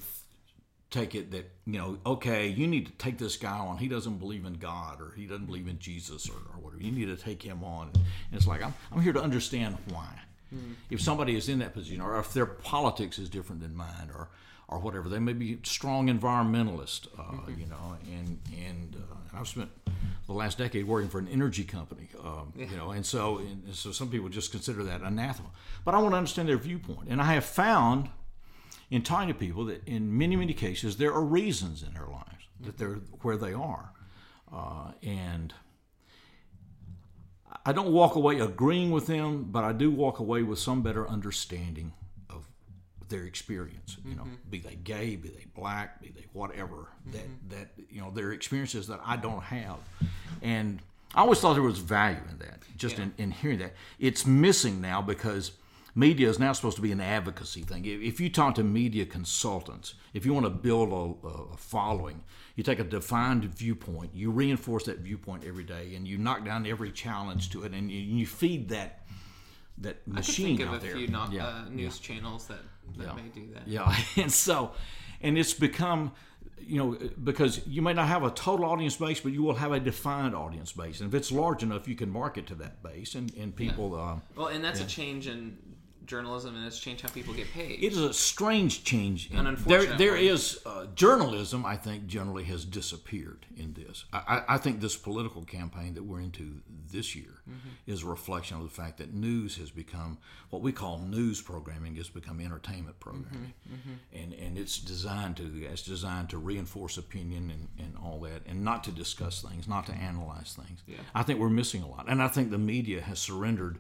take 0.92 1.16
it 1.16 1.32
that 1.32 1.50
you 1.66 1.80
know, 1.80 1.98
okay, 2.06 2.48
you 2.48 2.68
need 2.68 2.86
to 2.88 2.92
take 2.94 3.18
this 3.18 3.38
guy 3.38 3.58
on. 3.58 3.78
He 3.78 3.88
doesn't 3.88 4.18
believe 4.18 4.46
in 4.46 4.56
God 4.56 5.02
or 5.02 5.14
he 5.16 5.26
doesn't 5.26 5.46
believe 5.46 5.68
in 5.68 5.80
Jesus 5.80 6.30
or, 6.30 6.36
or 6.54 6.62
whatever. 6.62 6.84
You 6.84 6.92
need 6.92 7.06
to 7.06 7.18
take 7.18 7.42
him 7.42 7.64
on. 7.64 7.92
And 7.94 8.04
it's 8.34 8.48
like 8.48 8.62
I'm 8.62 8.74
I'm 8.92 9.02
here 9.02 9.14
to 9.14 9.24
understand 9.24 9.78
why. 9.90 10.10
If 10.90 11.02
somebody 11.02 11.36
is 11.36 11.50
in 11.50 11.60
that 11.60 11.74
position, 11.74 12.00
or 12.00 12.18
if 12.18 12.32
their 12.32 12.46
politics 12.46 13.20
is 13.20 13.30
different 13.30 13.62
than 13.62 13.76
mine, 13.76 14.10
or 14.14 14.30
or 14.68 14.80
whatever, 14.80 15.10
they 15.10 15.20
may 15.20 15.34
be 15.34 15.60
strong 15.64 16.08
environmentalist, 16.08 17.08
uh, 17.20 17.50
you 17.50 17.66
know, 17.68 17.98
and 18.06 18.40
and, 18.68 18.96
uh, 18.96 19.16
and 19.30 19.40
I've 19.40 19.48
spent 19.48 19.70
the 20.26 20.34
last 20.34 20.58
decade 20.58 20.88
working 20.88 21.10
for 21.10 21.20
an 21.20 21.28
energy 21.28 21.64
company, 21.64 22.10
um, 22.24 22.52
you 22.56 22.76
know, 22.76 22.92
and 22.92 23.06
so 23.06 23.38
and 23.38 23.76
so 23.76 23.92
some 23.92 24.10
people 24.10 24.30
just 24.30 24.52
consider 24.52 24.84
that 24.84 25.02
anathema. 25.02 25.50
But 25.84 25.94
I 25.94 26.00
want 26.00 26.14
to 26.14 26.18
understand 26.18 26.50
their 26.50 26.58
viewpoint, 26.58 27.10
and 27.10 27.22
I 27.22 27.34
have 27.34 27.46
found 27.46 28.10
in 28.90 29.02
talking 29.02 29.28
to 29.28 29.34
people 29.34 29.66
that 29.66 29.88
in 29.88 30.18
many 30.18 30.36
many 30.36 30.54
cases 30.54 30.98
there 30.98 31.14
are 31.14 31.24
reasons 31.24 31.84
in 31.84 31.94
their 31.94 32.08
lives 32.08 32.48
that 32.62 32.78
they're 32.78 33.00
where 33.22 33.38
they 33.38 33.54
are, 33.54 33.92
uh, 34.52 34.92
and 35.04 35.54
I 37.66 37.72
don't 37.72 37.92
walk 37.92 38.16
away 38.16 38.40
agreeing 38.40 38.92
with 38.92 39.08
them, 39.08 39.46
but 39.52 39.64
I 39.64 39.74
do 39.74 39.92
walk 39.92 40.20
away 40.20 40.44
with 40.44 40.60
some 40.60 40.82
better 40.82 41.08
understanding 41.08 41.94
their 43.10 43.24
experience. 43.24 43.98
You 44.06 44.16
know, 44.16 44.24
mm-hmm. 44.24 44.50
be 44.50 44.60
they 44.60 44.76
gay, 44.76 45.16
be 45.16 45.30
they 45.30 45.46
black, 45.56 46.02
be 46.02 46.10
they 46.10 46.26
whatever. 46.34 46.90
Mm-hmm. 47.08 47.12
That 47.12 47.50
that 47.50 47.86
you 47.90 48.02
know 48.02 48.12
their 48.12 48.32
experiences 48.32 48.88
that 48.88 49.00
I 49.06 49.18
don't 49.18 49.44
have, 49.44 49.78
and 50.42 50.80
I 51.14 51.22
always 51.22 51.40
thought 51.40 51.54
there 51.54 51.64
was 51.64 51.80
value 51.80 52.22
in 52.30 52.38
that. 52.40 52.60
Just 52.78 53.00
in, 53.00 53.14
in 53.18 53.32
hearing 53.32 53.60
that, 53.60 53.74
it's 54.00 54.26
missing 54.26 54.82
now 54.82 55.02
because 55.02 55.52
media 55.96 56.30
is 56.30 56.40
now 56.40 56.52
supposed 56.52 56.76
to 56.76 56.82
be 56.82 56.92
an 56.92 57.00
advocacy 57.00 57.62
thing. 57.62 57.86
If, 57.86 58.02
if 58.02 58.20
you 58.20 58.30
talk 58.30 58.56
to 58.56 58.64
media 58.64 59.06
consultants, 59.06 59.96
if 60.14 60.26
you 60.26 60.34
want 60.34 60.46
to 60.46 60.50
build 60.50 60.92
a, 60.92 61.28
a 61.28 61.58
following, 61.58 62.22
you 62.56 62.64
take 62.64 62.80
a 62.80 62.84
defined 62.84 63.46
viewpoint, 63.46 64.12
you 64.14 64.30
reinforce 64.30 64.84
that 64.86 65.00
viewpoint 65.00 65.46
every 65.46 65.64
day, 65.64 65.96
and 65.96 66.06
you 66.06 66.18
knock 66.18 66.44
down 66.46 66.66
every 66.66 66.92
challenge 66.92 67.50
to 67.52 67.64
it, 67.64 67.72
and 67.72 67.90
you, 67.90 68.00
you 68.00 68.26
feed 68.26 68.70
that 68.70 69.05
that 69.80 70.08
machine 70.08 70.46
I 70.46 70.50
could 70.50 70.58
think 70.58 70.60
of 70.62 70.68
out 70.70 70.76
a 70.76 70.86
there. 70.86 70.96
few 70.96 71.08
not, 71.08 71.32
Yeah, 71.32 71.48
uh, 71.48 71.70
news 71.70 72.00
channels 72.00 72.48
that, 72.48 72.60
that 72.98 73.16
may 73.16 73.30
do 73.34 73.48
that. 73.54 73.68
yeah, 73.68 73.96
and 74.18 74.32
so, 74.32 74.72
and 75.22 75.38
it's 75.38 75.54
become, 75.54 76.12
you 76.60 76.78
know, 76.78 76.98
because 77.24 77.66
you 77.68 77.82
may 77.82 77.94
not 77.94 78.08
have 78.08 78.24
a 78.24 78.32
total 78.32 78.66
audience 78.66 78.96
base, 78.96 79.20
but 79.20 79.32
you 79.34 79.44
will 79.44 79.56
have 79.56 79.72
a 79.72 79.80
defined 79.80 80.34
audience 80.36 80.72
base, 80.72 81.02
and 81.02 81.10
if 81.10 81.14
it's 81.16 81.32
large 81.32 81.62
enough, 81.64 81.88
you 81.88 81.96
can 81.96 82.10
market 82.10 82.48
to 82.48 82.56
that 82.56 82.82
base, 82.82 83.16
and 83.16 83.34
and 83.36 83.56
people. 83.56 83.96
Uh, 83.96 84.16
Well, 84.36 84.48
and 84.48 84.64
that's 84.64 84.80
a 84.82 84.86
change 84.88 85.28
in 85.28 85.58
journalism, 86.06 86.56
and 86.56 86.66
it's 86.66 86.80
changed 86.80 87.02
how 87.02 87.10
people 87.10 87.34
get 87.34 87.52
paid. 87.52 87.84
it 87.84 87.92
is 87.92 87.98
a 87.98 88.14
strange 88.14 88.84
change. 88.84 89.30
In, 89.32 89.46
An 89.46 89.56
there, 89.66 89.86
there 89.98 90.16
is 90.16 90.60
uh, 90.66 90.86
journalism. 90.96 91.66
I 91.66 91.76
think 91.76 92.08
generally 92.08 92.44
has 92.46 92.66
disappeared 92.66 93.46
in 93.58 93.74
this. 93.74 94.06
I, 94.14 94.44
I, 94.48 94.58
think 94.58 94.80
this 94.82 94.96
political 94.96 95.44
campaign 95.44 95.94
that 95.96 96.04
we're 96.04 96.22
into 96.22 96.62
this 96.92 97.16
year 97.16 97.32
Mm-hmm. 97.48 97.70
is 97.92 98.02
a 98.02 98.08
reflection 98.08 98.58
of 98.58 98.64
the 98.64 98.70
fact 98.70 98.98
that 98.98 99.14
news 99.14 99.58
has 99.58 99.70
become 99.70 100.18
what 100.50 100.64
we 100.64 100.72
call 100.72 100.98
news 100.98 101.40
programming 101.42 101.96
has 101.98 102.10
become 102.10 102.40
entertainment 102.40 103.00
programming, 103.00 103.54
Mm-hmm, 103.72 104.18
and 104.20 104.34
and 104.34 104.58
it's 104.58 104.80
designed 104.80 105.38
to 105.38 105.44
it's 105.72 105.84
designed 105.84 106.30
to 106.32 106.40
reinforce 106.40 106.98
opinion 106.98 107.52
and, 107.52 107.68
and 107.78 107.96
all 108.04 108.20
that, 108.22 108.42
and 108.48 108.64
not 108.64 108.84
to 108.86 108.92
discuss 108.92 109.44
things, 109.44 109.68
not 109.68 109.86
to 109.86 109.92
analyze 109.94 110.58
things. 110.60 110.82
I 111.14 111.22
think 111.22 111.40
we're 111.40 111.50
missing 111.52 111.84
a 111.84 111.88
lot, 111.88 112.06
and 112.08 112.20
I 112.20 112.30
think 112.30 112.50
the 112.50 112.58
media 112.58 113.02
has 113.02 113.20
surrendered 113.20 113.78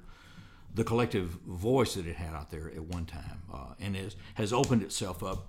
the 0.75 0.83
collective 0.83 1.29
voice 1.47 1.95
that 1.95 2.05
it 2.05 2.15
had 2.17 2.33
out 2.33 2.51
there 2.51 2.69
at 2.69 2.83
one 2.83 3.05
time, 3.05 3.41
uh, 3.53 3.73
and 3.79 3.95
is, 3.95 4.15
has 4.35 4.51
opened 4.53 4.83
itself 4.83 5.23
up 5.23 5.47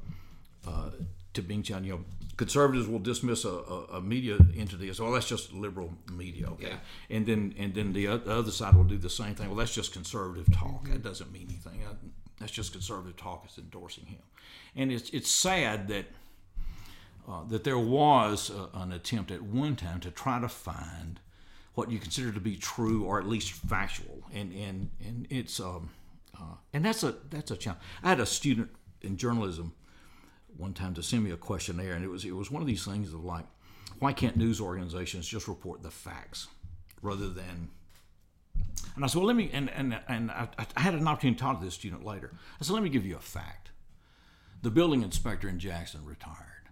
uh, 0.66 0.90
to 1.34 1.42
being 1.42 1.62
challenged. 1.62 1.88
You 1.88 1.94
know, 1.94 2.04
conservatives 2.36 2.88
will 2.88 2.98
dismiss 3.00 3.44
a, 3.44 3.48
a, 3.50 3.84
a 3.94 4.00
media 4.00 4.38
entity 4.56 4.88
as, 4.88 5.00
"Well, 5.00 5.12
that's 5.12 5.28
just 5.28 5.52
liberal 5.52 5.92
media," 6.12 6.46
okay, 6.50 6.68
Yeah. 6.68 6.76
and 7.16 7.26
then 7.26 7.54
and 7.58 7.74
then 7.74 7.92
the, 7.92 8.06
the 8.06 8.32
other 8.34 8.50
side 8.52 8.74
will 8.74 8.84
do 8.84 8.98
the 8.98 9.10
same 9.10 9.34
thing. 9.34 9.48
Well, 9.48 9.56
that's 9.56 9.74
just 9.74 9.92
conservative 9.92 10.50
talk. 10.54 10.88
That 10.88 11.02
doesn't 11.02 11.32
mean 11.32 11.46
anything. 11.50 11.82
Uh, 11.84 11.94
That's 12.38 12.52
just 12.52 12.72
conservative 12.72 13.16
talk. 13.16 13.42
It's 13.46 13.58
endorsing 13.58 14.06
him, 14.06 14.22
and 14.76 14.92
it's 14.92 15.10
it's 15.10 15.30
sad 15.30 15.88
that. 15.88 16.06
Uh, 17.28 17.42
that 17.48 17.64
there 17.64 17.76
was 17.78 18.52
uh, 18.52 18.68
an 18.74 18.92
attempt 18.92 19.32
at 19.32 19.42
one 19.42 19.74
time 19.74 19.98
to 19.98 20.12
try 20.12 20.38
to 20.40 20.48
find 20.48 21.18
what 21.76 21.90
you 21.90 21.98
consider 21.98 22.32
to 22.32 22.40
be 22.40 22.56
true 22.56 23.04
or 23.04 23.20
at 23.20 23.26
least 23.26 23.52
factual, 23.52 24.24
and 24.34 24.52
and 24.52 24.90
and 25.06 25.26
it's 25.30 25.60
um, 25.60 25.90
uh, 26.36 26.56
and 26.72 26.84
that's 26.84 27.04
a 27.04 27.14
that's 27.30 27.50
a 27.50 27.56
challenge. 27.56 27.82
I 28.02 28.08
had 28.08 28.18
a 28.18 28.26
student 28.26 28.70
in 29.02 29.16
journalism 29.16 29.74
one 30.56 30.72
time 30.72 30.94
to 30.94 31.02
send 31.02 31.22
me 31.22 31.30
a 31.30 31.36
questionnaire, 31.36 31.92
and 31.92 32.04
it 32.04 32.08
was 32.08 32.24
it 32.24 32.34
was 32.34 32.50
one 32.50 32.62
of 32.62 32.66
these 32.66 32.84
things 32.84 33.12
of 33.12 33.24
like, 33.24 33.44
why 33.98 34.14
can't 34.14 34.36
news 34.36 34.60
organizations 34.60 35.28
just 35.28 35.46
report 35.46 35.82
the 35.82 35.90
facts 35.90 36.48
rather 37.02 37.28
than 37.28 37.68
and 38.94 39.04
I 39.04 39.08
said, 39.08 39.18
well, 39.18 39.26
let 39.26 39.36
me, 39.36 39.50
and, 39.52 39.68
and, 39.70 39.98
and 40.08 40.30
I, 40.30 40.48
I 40.74 40.80
had 40.80 40.94
an 40.94 41.06
opportunity 41.06 41.36
to 41.36 41.42
talk 41.42 41.58
to 41.58 41.64
this 41.66 41.74
student 41.74 42.02
later. 42.02 42.32
I 42.58 42.64
said, 42.64 42.72
let 42.72 42.82
me 42.82 42.88
give 42.88 43.04
you 43.04 43.16
a 43.16 43.20
fact. 43.20 43.70
The 44.62 44.70
building 44.70 45.02
inspector 45.02 45.50
in 45.50 45.58
Jackson 45.58 46.02
retired. 46.06 46.70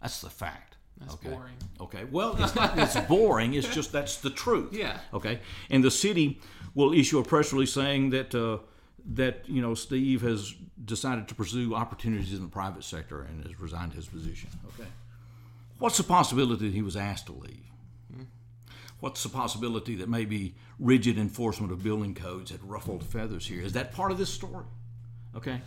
That's 0.00 0.20
the 0.20 0.30
fact. 0.30 0.76
That's 0.98 1.14
okay. 1.14 1.30
boring. 1.30 1.54
Okay. 1.80 2.04
Well, 2.10 2.36
it's 2.38 2.54
not. 2.54 2.78
It's 2.78 2.96
boring. 3.08 3.54
It's 3.54 3.68
just 3.68 3.92
that's 3.92 4.16
the 4.16 4.30
truth. 4.30 4.72
Yeah. 4.72 4.98
Okay. 5.14 5.40
And 5.70 5.82
the 5.82 5.90
city 5.90 6.40
will 6.74 6.92
issue 6.92 7.18
a 7.18 7.24
press 7.24 7.52
release 7.52 7.72
saying 7.72 8.10
that 8.10 8.34
uh, 8.34 8.58
that 9.14 9.44
you 9.46 9.62
know 9.62 9.74
Steve 9.74 10.22
has 10.22 10.54
decided 10.84 11.28
to 11.28 11.34
pursue 11.34 11.74
opportunities 11.74 12.32
in 12.34 12.42
the 12.42 12.48
private 12.48 12.84
sector 12.84 13.22
and 13.22 13.44
has 13.44 13.58
resigned 13.58 13.94
his 13.94 14.06
position. 14.06 14.50
Okay. 14.74 14.88
What's 15.78 15.96
the 15.96 16.04
possibility 16.04 16.66
that 16.66 16.74
he 16.74 16.82
was 16.82 16.96
asked 16.96 17.26
to 17.26 17.32
leave? 17.32 17.70
What's 19.00 19.22
the 19.22 19.30
possibility 19.30 19.94
that 19.96 20.08
maybe 20.08 20.54
rigid 20.78 21.18
enforcement 21.18 21.72
of 21.72 21.82
building 21.82 22.14
codes 22.14 22.50
had 22.50 22.62
ruffled 22.62 23.02
feathers 23.02 23.46
here? 23.46 23.62
Is 23.62 23.72
that 23.72 23.92
part 23.92 24.12
of 24.12 24.18
this 24.18 24.28
story? 24.28 24.66
Okay. 25.34 25.62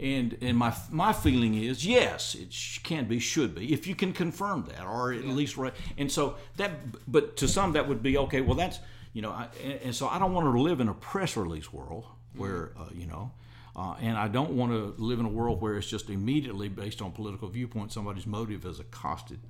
And 0.00 0.36
and 0.40 0.56
my 0.56 0.74
my 0.90 1.12
feeling 1.12 1.54
is 1.54 1.84
yes, 1.84 2.34
it 2.34 2.52
sh- 2.52 2.78
can 2.78 3.06
be, 3.06 3.18
should 3.18 3.54
be, 3.54 3.72
if 3.72 3.86
you 3.86 3.94
can 3.94 4.12
confirm 4.12 4.64
that, 4.68 4.84
or 4.84 5.12
at 5.12 5.24
least 5.24 5.56
right. 5.56 5.74
And 5.96 6.10
so 6.10 6.36
that, 6.56 6.70
but 7.10 7.36
to 7.38 7.48
some 7.48 7.72
that 7.72 7.88
would 7.88 8.02
be 8.02 8.16
okay. 8.18 8.40
Well, 8.40 8.54
that's 8.54 8.78
you 9.12 9.22
know, 9.22 9.30
I, 9.30 9.48
and, 9.64 9.80
and 9.82 9.94
so 9.94 10.06
I 10.06 10.18
don't 10.18 10.32
want 10.32 10.46
to 10.46 10.60
live 10.60 10.80
in 10.80 10.88
a 10.88 10.94
press 10.94 11.36
release 11.36 11.72
world 11.72 12.04
where 12.36 12.70
uh, 12.78 12.84
you 12.94 13.06
know, 13.06 13.32
uh, 13.74 13.94
and 14.00 14.16
I 14.16 14.28
don't 14.28 14.52
want 14.52 14.72
to 14.72 14.94
live 15.02 15.18
in 15.18 15.26
a 15.26 15.30
world 15.30 15.60
where 15.60 15.76
it's 15.76 15.88
just 15.88 16.10
immediately 16.10 16.68
based 16.68 17.02
on 17.02 17.12
political 17.12 17.48
viewpoint, 17.48 17.92
somebody's 17.92 18.26
motive 18.26 18.64
is 18.66 18.78
accosted 18.78 19.40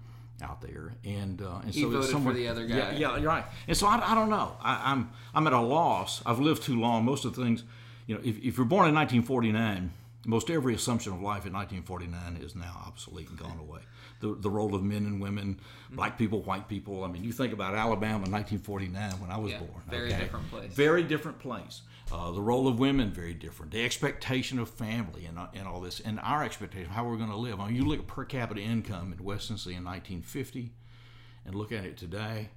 out 0.43 0.61
there, 0.61 0.95
and 1.05 1.43
uh, 1.43 1.61
and 1.65 1.75
He 1.75 1.83
so 1.83 1.89
it's 1.97 2.11
voted 2.11 2.23
for 2.23 2.33
the 2.33 2.49
other 2.49 2.67
guy. 2.67 2.77
Yeah, 2.77 2.93
yeah, 2.93 3.17
you're 3.17 3.29
right. 3.29 3.45
And 3.67 3.77
so 3.77 3.87
I, 3.87 4.13
I 4.13 4.15
don't 4.15 4.31
know. 4.31 4.57
I, 4.63 4.93
I'm 4.93 5.11
I'm 5.35 5.47
at 5.47 5.53
a 5.53 5.61
loss. 5.61 6.23
I've 6.25 6.41
lived 6.41 6.63
too 6.63 6.79
long. 6.79 7.05
Most 7.05 7.25
of 7.25 7.35
the 7.35 7.43
things, 7.43 7.65
you 8.07 8.15
know, 8.15 8.21
if, 8.25 8.39
if 8.39 8.57
you're 8.57 8.67
born 8.67 8.89
in 8.89 8.95
1949, 8.95 9.93
most 10.27 10.51
every 10.51 10.75
assumption 10.75 11.13
of 11.13 11.21
life 11.21 11.47
in 11.47 11.53
1949 11.53 12.37
is 12.43 12.55
now 12.55 12.83
obsolete 12.87 13.29
and 13.29 13.39
gone 13.39 13.59
away. 13.59 13.81
The, 14.21 14.35
the 14.35 14.51
role 14.51 14.75
of 14.75 14.83
men 14.83 15.07
and 15.07 15.21
women, 15.21 15.61
black 15.93 16.19
people, 16.19 16.43
white 16.43 16.69
people. 16.69 17.05
I 17.05 17.09
mean, 17.09 17.23
you 17.23 17.31
think 17.33 17.53
about 17.53 17.75
Alabama 17.75 18.25
in 18.25 18.33
1949 18.33 19.21
when 19.21 19.31
I 19.31 19.39
was 19.39 19.53
Yeah, 19.53 19.61
born. 19.61 19.83
very 19.89 20.09
different 20.11 20.51
place. 20.51 20.73
Very 20.73 21.03
different 21.05 21.39
place. 21.39 21.83
Uh, 22.11 22.33
the 22.33 22.41
role 22.41 22.67
of 22.67 22.79
women 22.81 23.13
very 23.13 23.33
different. 23.35 23.71
The 23.71 23.85
expectation 23.85 24.59
of 24.59 24.69
family 24.69 25.27
and, 25.27 25.39
uh, 25.39 25.47
and 25.55 25.69
all 25.69 25.81
this, 25.81 26.01
and 26.01 26.19
our 26.21 26.43
expectation 26.43 26.87
of 26.91 26.97
how 26.97 27.05
we're 27.07 27.17
going 27.17 27.31
to 27.31 27.37
live. 27.37 27.61
I 27.61 27.67
mean, 27.67 27.77
you 27.77 27.85
look 27.85 28.01
at 28.01 28.07
per 28.09 28.25
capita 28.25 28.61
income 28.61 29.15
in 29.17 29.23
West 29.25 29.49
Tennessee 29.49 29.75
in 29.75 29.85
1950, 29.85 30.73
and 31.47 31.55
look 31.55 31.71
at 31.71 31.85
it 31.85 31.97
today. 31.97 32.49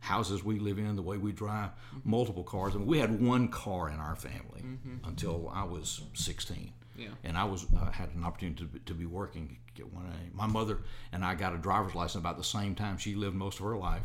Houses 0.00 0.44
we 0.44 0.60
live 0.60 0.78
in, 0.78 0.94
the 0.94 1.02
way 1.02 1.16
we 1.18 1.32
drive, 1.32 1.70
multiple 2.04 2.44
cars. 2.44 2.74
I 2.76 2.78
mean, 2.78 2.86
we 2.86 2.98
had 3.00 3.20
one 3.20 3.48
car 3.48 3.88
in 3.90 3.98
our 3.98 4.14
family 4.14 4.62
until 5.04 5.50
I 5.52 5.64
was 5.64 6.02
16. 6.14 6.72
Yeah. 6.98 7.08
And 7.24 7.38
I 7.38 7.44
was 7.44 7.64
uh, 7.80 7.90
had 7.90 8.10
an 8.14 8.24
opportunity 8.24 8.64
to, 8.64 8.68
be- 8.68 8.78
to 8.80 8.94
be 8.94 9.06
working, 9.06 9.56
get 9.74 9.92
one. 9.94 10.04
My 10.34 10.46
mother 10.46 10.78
and 11.12 11.24
I 11.24 11.34
got 11.34 11.54
a 11.54 11.58
driver's 11.58 11.94
license 11.94 12.16
about 12.20 12.36
the 12.36 12.44
same 12.44 12.74
time. 12.74 12.98
She 12.98 13.14
lived 13.14 13.36
most 13.36 13.60
of 13.60 13.64
her 13.66 13.76
life 13.76 14.02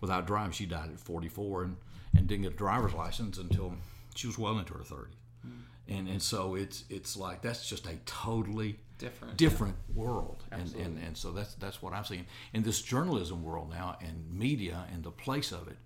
without 0.00 0.26
driving. 0.26 0.52
She 0.52 0.66
died 0.66 0.90
at 0.92 1.00
44 1.00 1.62
and, 1.64 1.76
and 2.16 2.26
didn't 2.26 2.42
get 2.42 2.52
a 2.52 2.56
driver's 2.56 2.92
license 2.94 3.38
until 3.38 3.74
she 4.14 4.26
was 4.26 4.38
well 4.38 4.58
into 4.58 4.72
her 4.74 4.80
30s. 4.84 5.06
And 5.88 6.08
and 6.08 6.22
so 6.22 6.54
it's 6.54 6.84
it's 6.88 7.14
like 7.16 7.42
that's 7.42 7.68
just 7.68 7.86
a 7.86 7.96
totally 8.06 8.78
Different. 8.96 9.36
different 9.36 9.76
world 9.94 10.44
and, 10.52 10.72
and 10.76 10.98
and 11.04 11.16
so 11.16 11.32
that's 11.32 11.54
that's 11.56 11.82
what 11.82 11.92
i'm 11.92 12.04
seeing 12.04 12.26
in 12.54 12.62
this 12.62 12.80
journalism 12.80 13.42
world 13.42 13.68
now 13.70 13.98
and 14.00 14.32
media 14.32 14.86
and 14.92 15.02
the 15.02 15.10
place 15.10 15.50
of 15.50 15.66
it 15.66 15.76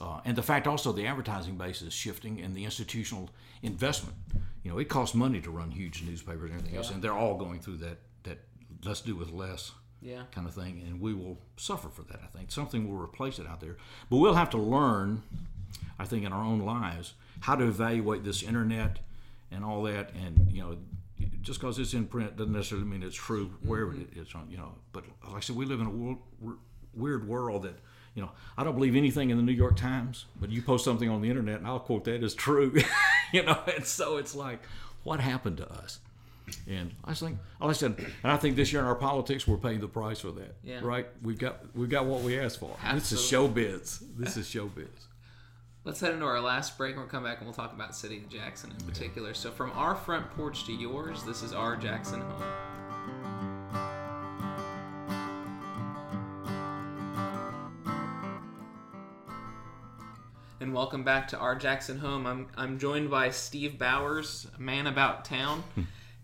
uh, 0.00 0.20
and 0.24 0.34
the 0.34 0.42
fact 0.42 0.66
also 0.66 0.90
the 0.92 1.06
advertising 1.06 1.56
base 1.58 1.82
is 1.82 1.92
shifting 1.92 2.40
and 2.40 2.56
the 2.56 2.64
institutional 2.64 3.28
investment 3.62 4.16
you 4.62 4.70
know 4.70 4.78
it 4.78 4.88
costs 4.88 5.14
money 5.14 5.40
to 5.40 5.50
run 5.50 5.70
huge 5.70 6.02
newspapers 6.02 6.50
and 6.50 6.60
everything 6.60 6.76
else 6.76 6.90
and 6.90 7.02
they're 7.02 7.12
all 7.12 7.36
going 7.36 7.60
through 7.60 7.76
that 7.76 7.98
that 8.24 8.38
let's 8.84 9.00
do 9.00 9.14
with 9.14 9.30
less 9.30 9.72
Yeah. 10.00 10.22
kind 10.30 10.46
of 10.46 10.54
thing, 10.54 10.82
and 10.86 11.00
we 11.00 11.12
will 11.14 11.38
suffer 11.56 11.88
for 11.88 12.02
that. 12.02 12.20
I 12.22 12.26
think 12.26 12.52
something 12.52 12.88
will 12.88 13.02
replace 13.02 13.38
it 13.38 13.46
out 13.46 13.60
there, 13.60 13.76
but 14.08 14.18
we'll 14.18 14.34
have 14.34 14.50
to 14.50 14.58
learn, 14.58 15.22
I 15.98 16.04
think, 16.04 16.24
in 16.24 16.32
our 16.32 16.44
own 16.44 16.60
lives 16.60 17.14
how 17.40 17.56
to 17.56 17.64
evaluate 17.64 18.24
this 18.24 18.42
internet 18.42 18.98
and 19.50 19.64
all 19.64 19.82
that. 19.84 20.12
And 20.14 20.52
you 20.52 20.62
know, 20.62 20.76
just 21.42 21.60
because 21.60 21.78
it's 21.78 21.94
in 21.94 22.06
print 22.06 22.36
doesn't 22.36 22.52
necessarily 22.52 22.86
mean 22.86 23.02
it's 23.02 23.16
true 23.16 23.50
wherever 23.62 23.92
mm-hmm. 23.92 24.18
it 24.18 24.28
is 24.28 24.34
on. 24.34 24.48
You 24.50 24.58
know, 24.58 24.74
but 24.92 25.04
like 25.24 25.36
I 25.36 25.40
said, 25.40 25.56
we 25.56 25.66
live 25.66 25.80
in 25.80 25.86
a 25.86 25.90
world, 25.90 26.18
weird 26.94 27.26
world 27.28 27.62
that. 27.64 27.78
You 28.18 28.24
know, 28.24 28.32
I 28.56 28.64
don't 28.64 28.74
believe 28.74 28.96
anything 28.96 29.30
in 29.30 29.36
the 29.36 29.44
New 29.44 29.52
York 29.52 29.76
Times, 29.76 30.24
but 30.40 30.50
you 30.50 30.60
post 30.60 30.84
something 30.84 31.08
on 31.08 31.22
the 31.22 31.28
internet 31.28 31.58
and 31.58 31.68
I'll 31.68 31.78
quote 31.78 32.02
that 32.06 32.24
as 32.24 32.34
true. 32.34 32.76
you 33.32 33.44
know, 33.44 33.56
and 33.72 33.86
so 33.86 34.16
it's 34.16 34.34
like, 34.34 34.58
what 35.04 35.20
happened 35.20 35.58
to 35.58 35.72
us? 35.72 36.00
And 36.68 36.96
I 37.04 37.14
think, 37.14 37.38
like 37.60 37.70
I 37.70 37.72
said, 37.74 37.94
and 38.24 38.32
I 38.32 38.36
think 38.36 38.56
this 38.56 38.72
year 38.72 38.82
in 38.82 38.88
our 38.88 38.96
politics, 38.96 39.46
we're 39.46 39.56
paying 39.56 39.78
the 39.78 39.86
price 39.86 40.18
for 40.18 40.32
that. 40.32 40.56
Yeah. 40.64 40.80
Right? 40.82 41.06
We've 41.22 41.38
got 41.38 41.60
we've 41.76 41.90
got 41.90 42.06
what 42.06 42.22
we 42.22 42.40
asked 42.40 42.58
for. 42.58 42.74
This 42.92 43.12
is 43.12 43.20
showbiz. 43.20 44.02
This 44.16 44.36
is 44.36 44.48
showbiz. 44.48 44.88
Let's 45.84 46.00
head 46.00 46.12
into 46.12 46.26
our 46.26 46.40
last 46.40 46.76
break 46.76 46.94
and 46.94 47.00
we'll 47.02 47.08
come 47.08 47.22
back 47.22 47.38
and 47.38 47.46
we'll 47.46 47.54
talk 47.54 47.72
about 47.72 47.94
City 47.94 48.16
of 48.16 48.28
Jackson 48.28 48.72
in 48.76 48.84
particular. 48.84 49.32
So, 49.32 49.52
from 49.52 49.70
our 49.76 49.94
front 49.94 50.28
porch 50.32 50.64
to 50.66 50.72
yours, 50.72 51.22
this 51.22 51.44
is 51.44 51.52
our 51.52 51.76
Jackson 51.76 52.20
home. 52.20 52.77
And 60.68 60.74
welcome 60.74 61.02
back 61.02 61.28
to 61.28 61.38
our 61.38 61.56
Jackson 61.56 61.96
home. 61.96 62.26
I'm, 62.26 62.48
I'm 62.54 62.78
joined 62.78 63.08
by 63.10 63.30
Steve 63.30 63.78
Bowers, 63.78 64.46
man 64.58 64.86
about 64.86 65.24
town. 65.24 65.64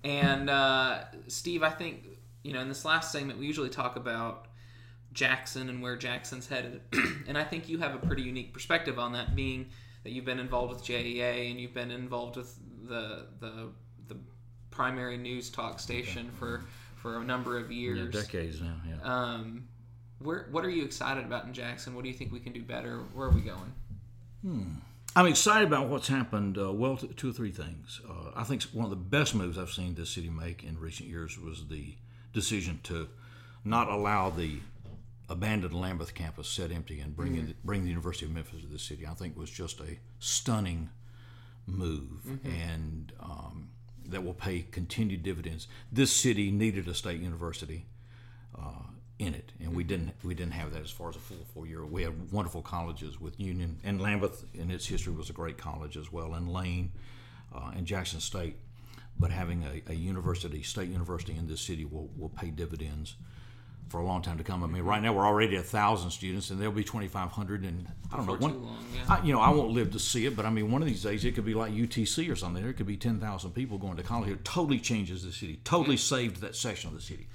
and 0.05 0.51
uh, 0.51 0.99
Steve, 1.29 1.63
I 1.63 1.71
think, 1.71 2.05
you 2.43 2.53
know, 2.53 2.61
in 2.61 2.69
this 2.69 2.85
last 2.85 3.11
segment, 3.11 3.39
we 3.39 3.47
usually 3.47 3.71
talk 3.71 3.97
about 3.97 4.49
Jackson 5.15 5.71
and 5.71 5.81
where 5.81 5.97
Jackson's 5.97 6.47
headed. 6.47 6.83
and 7.27 7.39
I 7.39 7.45
think 7.45 7.71
you 7.71 7.79
have 7.79 7.95
a 7.95 7.99
pretty 8.07 8.21
unique 8.21 8.53
perspective 8.53 8.99
on 8.99 9.15
that, 9.15 9.35
being 9.35 9.71
that 10.03 10.11
you've 10.11 10.27
been 10.27 10.39
involved 10.39 10.75
with 10.75 10.85
JEA 10.85 11.51
and 11.51 11.59
you've 11.59 11.73
been 11.73 11.91
involved 11.91 12.37
with 12.37 12.55
the 12.87 13.29
the, 13.41 13.71
the 14.09 14.19
primary 14.71 15.17
news 15.17 15.49
talk 15.49 15.81
station 15.81 16.31
for 16.39 16.65
for 16.97 17.17
a 17.17 17.25
number 17.25 17.57
of 17.57 17.73
Yeah, 17.73 17.79
years. 17.95 18.13
decades 18.15 18.61
now. 18.61 18.75
Yeah. 18.87 18.97
um, 19.03 19.69
where 20.19 20.49
what 20.51 20.67
are 20.67 20.71
you 20.71 20.85
excited 20.85 21.25
about 21.25 21.47
in 21.47 21.55
Jackson? 21.55 21.95
What 21.95 22.03
do 22.03 22.11
you 22.11 22.15
think 22.15 22.31
we 22.31 22.41
can 22.41 22.53
do 22.53 22.63
better? 22.63 22.99
Where 23.15 23.29
are 23.29 23.31
we 23.33 23.41
going? 23.41 23.73
I'm 25.17 25.27
excited 25.27 25.69
about 25.69 25.89
what's 25.89 26.09
happened. 26.09 26.59
Uh, 26.59 26.73
well, 26.73 26.97
two 26.97 27.31
or 27.31 27.33
three 27.33 27.53
things. 27.53 28.01
Uh, 28.09 28.31
I 28.35 28.45
think 28.45 28.63
one 28.65 28.85
of 28.85 28.91
the 28.91 28.97
best 28.97 29.35
moves 29.35 29.57
I've 29.57 29.71
seen 29.71 29.95
this 29.95 30.11
city 30.11 30.29
make 30.29 30.65
in 30.65 30.79
recent 30.79 31.09
years 31.09 31.39
was 31.39 31.69
the 31.69 31.95
decision 32.33 32.81
to 32.85 33.09
not 33.65 33.89
allow 33.89 34.31
the 34.31 34.59
abandoned 35.29 35.73
Lambuth 35.73 36.15
campus 36.15 36.49
set 36.49 36.71
empty 36.71 37.01
and 37.01 37.17
bring 37.17 37.37
in, 37.37 37.55
bring 37.65 37.83
the 37.83 37.89
University 37.89 38.27
of 38.27 38.33
Memphis 38.33 38.61
to 38.61 38.67
the 38.67 38.79
city. 38.79 39.07
I 39.07 39.15
think 39.15 39.37
was 39.39 39.51
just 39.51 39.81
a 39.81 39.99
stunning 40.19 40.91
move, 41.67 42.39
and 42.45 43.13
um, 43.21 43.69
that 44.07 44.23
will 44.23 44.35
pay 44.35 44.67
continued 44.71 45.23
dividends. 45.23 45.67
This 45.91 46.13
city 46.13 46.51
needed 46.51 46.89
a 46.89 46.95
state 46.95 47.21
university 47.21 47.87
uh, 48.59 48.83
in 49.19 49.35
it, 49.35 49.53
and 49.61 49.75
we 49.75 49.85
didn't 49.85 50.13
we 50.25 50.35
didn't 50.35 50.53
have 50.55 50.73
that 50.73 50.83
as 50.83 50.91
far 50.91 51.09
as 51.09 51.17
a 51.17 51.21
full 51.21 51.47
four 51.55 51.67
year. 51.67 51.85
We 51.85 52.03
had 52.03 52.33
wonderful 52.33 52.63
colleges 52.63 53.21
with 53.21 53.39
Union 53.39 53.79
and 53.85 54.01
Lambuth 54.01 54.45
in 54.55 54.71
its 54.71 54.87
history 54.87 55.13
was 55.13 55.31
a 55.31 55.33
great 55.33 55.57
college 55.57 55.97
as 55.97 56.13
well, 56.13 56.35
and 56.35 56.53
Lane 56.53 56.93
uh, 57.55 57.71
and 57.77 57.87
Jackson 57.87 58.21
State. 58.21 58.57
But 59.17 59.31
having 59.31 59.63
a, 59.63 59.93
a 59.93 59.95
university, 59.95 60.63
state 60.63 60.89
university 60.89 61.37
in 61.37 61.47
this 61.47 61.61
city 61.61 61.85
will, 61.85 62.11
will 62.17 62.31
pay 62.31 62.51
dividends 62.51 63.15
for 63.89 64.01
a 64.01 64.05
long 64.05 64.23
time 64.23 64.39
to 64.39 64.45
come. 64.45 64.65
I 64.65 64.67
mean, 64.67 64.83
right 64.83 65.03
now 65.03 65.13
we're 65.13 65.27
already 65.27 65.57
a 65.57 65.63
thousand 65.63 66.11
students, 66.11 66.51
and 66.51 66.61
there'll 66.61 66.73
be 66.73 66.85
twenty 66.85 67.09
five 67.09 67.31
hundred, 67.31 67.63
and 67.63 67.87
I 68.13 68.17
don't 68.17 68.27
know 68.27 68.35
one. 68.35 68.65
long, 68.65 68.85
yeah. 68.95 69.03
I, 69.09 69.25
you 69.25 69.33
know, 69.33 69.41
I 69.41 69.51
won't 69.51 69.71
live 69.71 69.93
to 69.93 69.99
see 69.99 70.27
it, 70.27 70.37
but 70.37 70.47
I 70.47 70.51
mean, 70.51 70.71
one 70.71 70.83
of 70.83 70.89
these 70.89 71.03
days 71.03 71.25
it 71.25 71.33
could 71.35 71.45
be 71.45 71.55
like 71.55 71.73
UTC 71.73 72.31
or 72.31 72.37
something. 72.37 72.63
There 72.63 72.73
could 72.73 72.87
be 72.87 72.97
10,000 72.97 73.51
people 73.53 73.79
going 73.79 73.97
to 73.97 74.03
college. 74.03 74.31
It 74.31 74.45
totally 74.45 74.79
changes 74.79 75.25
the 75.25 75.33
city, 75.33 75.61
totally 75.65 75.97
saved 75.97 76.41
that 76.41 76.57
section 76.57 76.89
of 76.89 76.97
the 76.97 77.03
city. 77.03 77.29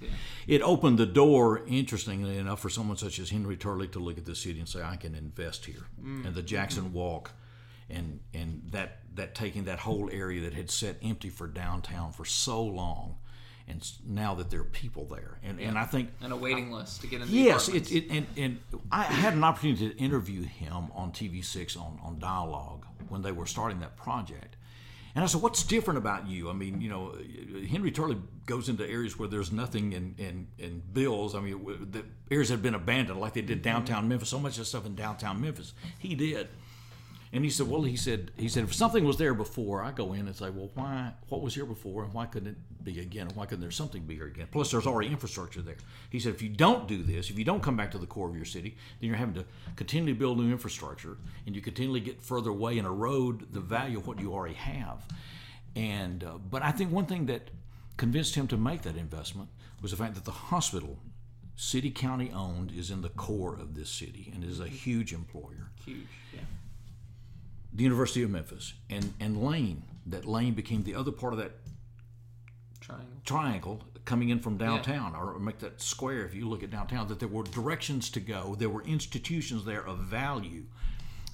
It 0.47 0.61
opened 0.61 0.97
the 0.97 1.05
door, 1.05 1.63
interestingly 1.67 2.37
enough, 2.37 2.59
for 2.61 2.69
someone 2.69 2.97
such 2.97 3.19
as 3.19 3.29
Henry 3.29 3.57
Turley 3.57 3.87
to 3.89 3.99
look 3.99 4.17
at 4.17 4.25
the 4.25 4.35
city 4.35 4.59
and 4.59 4.67
say, 4.67 4.81
I 4.81 4.95
can 4.95 5.15
invest 5.15 5.65
here. 5.65 5.87
Mm. 6.01 6.27
And 6.27 6.35
the 6.35 6.43
Jackson 6.43 6.85
mm-hmm. 6.85 6.93
Walk 6.93 7.31
and, 7.89 8.19
and 8.33 8.63
that, 8.71 8.99
that 9.15 9.35
taking 9.35 9.65
that 9.65 9.79
whole 9.79 10.09
area 10.11 10.41
that 10.41 10.53
had 10.53 10.69
sat 10.69 10.97
empty 11.01 11.29
for 11.29 11.47
downtown 11.47 12.11
for 12.11 12.25
so 12.25 12.63
long. 12.63 13.17
And 13.69 13.87
now 14.05 14.33
that 14.35 14.49
there 14.49 14.61
are 14.61 14.65
people 14.65 15.05
there, 15.05 15.37
and, 15.43 15.59
and 15.59 15.77
I 15.77 15.85
think 15.85 16.09
And 16.21 16.33
a 16.33 16.35
waiting 16.35 16.71
list 16.71 17.01
to 17.01 17.07
get 17.07 17.21
in. 17.21 17.27
The 17.27 17.33
Yes, 17.33 17.69
it, 17.69 17.91
it, 17.91 18.09
and, 18.09 18.25
and 18.35 18.59
I 18.91 19.03
had 19.03 19.33
an 19.33 19.43
opportunity 19.43 19.89
to 19.89 19.97
interview 19.97 20.41
him 20.41 20.91
on 20.95 21.11
TV6 21.11 21.77
on, 21.77 21.99
on 22.03 22.17
Dialogue 22.17 22.85
when 23.09 23.21
they 23.21 23.31
were 23.31 23.45
starting 23.45 23.79
that 23.81 23.95
project. 23.95 24.55
And 25.15 25.23
I 25.23 25.27
said, 25.27 25.41
What's 25.41 25.63
different 25.63 25.97
about 25.97 26.27
you? 26.27 26.49
I 26.49 26.53
mean, 26.53 26.81
you 26.81 26.89
know, 26.89 27.15
Henry 27.69 27.91
Turley 27.91 28.17
goes 28.45 28.69
into 28.69 28.87
areas 28.87 29.17
where 29.19 29.27
there's 29.27 29.51
nothing 29.51 29.93
in, 29.93 30.15
in, 30.17 30.47
in 30.57 30.81
bills. 30.93 31.35
I 31.35 31.41
mean, 31.41 31.63
the 31.91 32.03
areas 32.31 32.49
have 32.49 32.61
been 32.61 32.75
abandoned, 32.75 33.19
like 33.19 33.33
they 33.33 33.41
did 33.41 33.61
downtown 33.61 34.07
Memphis, 34.07 34.29
so 34.29 34.39
much 34.39 34.57
of 34.57 34.67
stuff 34.67 34.85
in 34.85 34.95
downtown 34.95 35.41
Memphis. 35.41 35.73
He 35.99 36.15
did. 36.15 36.47
And 37.31 37.43
he 37.43 37.51
said, 37.51 37.67
well, 37.67 37.83
he 37.83 37.95
said, 37.95 38.31
he 38.37 38.49
said, 38.49 38.63
if 38.63 38.73
something 38.73 39.03
was 39.03 39.17
there 39.17 39.35
before, 39.35 39.83
I 39.83 39.91
go 39.91 40.13
in 40.13 40.21
and 40.25 40.35
say, 40.35 40.49
well, 40.49 40.71
why, 40.73 41.11
what 41.27 41.41
was 41.41 41.53
here 41.53 41.65
before, 41.65 42.03
and 42.03 42.11
why 42.11 42.25
couldn't 42.25 42.49
it 42.49 42.83
be 42.83 42.99
again, 42.99 43.27
and 43.27 43.35
why 43.35 43.45
couldn't 43.45 43.61
there 43.61 43.69
something 43.69 44.01
be 44.01 44.15
here 44.15 44.25
again? 44.25 44.47
Plus, 44.51 44.71
there's 44.71 44.87
already 44.87 45.09
infrastructure 45.09 45.61
there. 45.61 45.75
He 46.09 46.19
said, 46.19 46.33
if 46.33 46.41
you 46.41 46.49
don't 46.49 46.87
do 46.87 47.03
this, 47.03 47.29
if 47.29 47.37
you 47.37 47.45
don't 47.45 47.61
come 47.61 47.77
back 47.77 47.91
to 47.91 47.99
the 47.99 48.07
core 48.07 48.27
of 48.27 48.35
your 48.35 48.45
city, 48.45 48.75
then 48.99 49.09
you're 49.09 49.17
having 49.17 49.35
to 49.35 49.45
continually 49.75 50.13
build 50.13 50.39
new 50.39 50.51
infrastructure, 50.51 51.17
and 51.45 51.55
you 51.55 51.61
continually 51.61 51.99
get 51.99 52.19
further 52.19 52.49
away 52.49 52.79
and 52.79 52.87
erode 52.87 53.53
the 53.53 53.59
value 53.59 53.99
of 53.99 54.07
what 54.07 54.19
you 54.19 54.33
already 54.33 54.55
have. 54.55 55.05
And, 55.75 56.23
uh, 56.23 56.39
but 56.49 56.63
I 56.63 56.71
think 56.71 56.91
one 56.91 57.05
thing 57.05 57.27
that 57.27 57.51
convinced 57.97 58.33
him 58.33 58.47
to 58.47 58.57
make 58.57 58.81
that 58.81 58.95
investment 58.95 59.49
was 59.83 59.91
the 59.91 59.97
fact 59.97 60.15
that 60.15 60.25
the 60.25 60.31
hospital, 60.31 60.97
city 61.55 61.91
county 61.91 62.31
owned, 62.33 62.71
is 62.71 62.89
in 62.89 63.03
the 63.03 63.09
core 63.09 63.53
of 63.53 63.75
this 63.75 63.91
city 63.91 64.31
and 64.33 64.43
is 64.43 64.59
a 64.59 64.67
huge 64.67 65.13
employer 65.13 65.69
huge. 65.89 66.07
Yeah. 66.33 66.41
The 67.73 67.83
University 67.83 68.23
of 68.23 68.29
Memphis 68.29 68.73
and, 68.89 69.13
and 69.19 69.43
Lane. 69.43 69.83
That 70.05 70.25
Lane 70.25 70.53
became 70.53 70.83
the 70.83 70.95
other 70.95 71.11
part 71.11 71.33
of 71.33 71.39
that 71.39 71.51
Triangle. 72.79 73.21
triangle 73.25 73.83
coming 74.05 74.29
in 74.29 74.39
from 74.39 74.57
downtown, 74.57 75.15
or 75.15 75.37
make 75.37 75.59
that 75.59 75.79
square 75.79 76.25
if 76.25 76.33
you 76.33 76.49
look 76.49 76.63
at 76.63 76.71
downtown, 76.71 77.07
that 77.09 77.19
there 77.19 77.27
were 77.27 77.43
directions 77.43 78.09
to 78.09 78.19
go, 78.19 78.55
there 78.57 78.69
were 78.69 78.81
institutions 78.83 79.65
there 79.65 79.85
of 79.85 79.99
value 79.99 80.63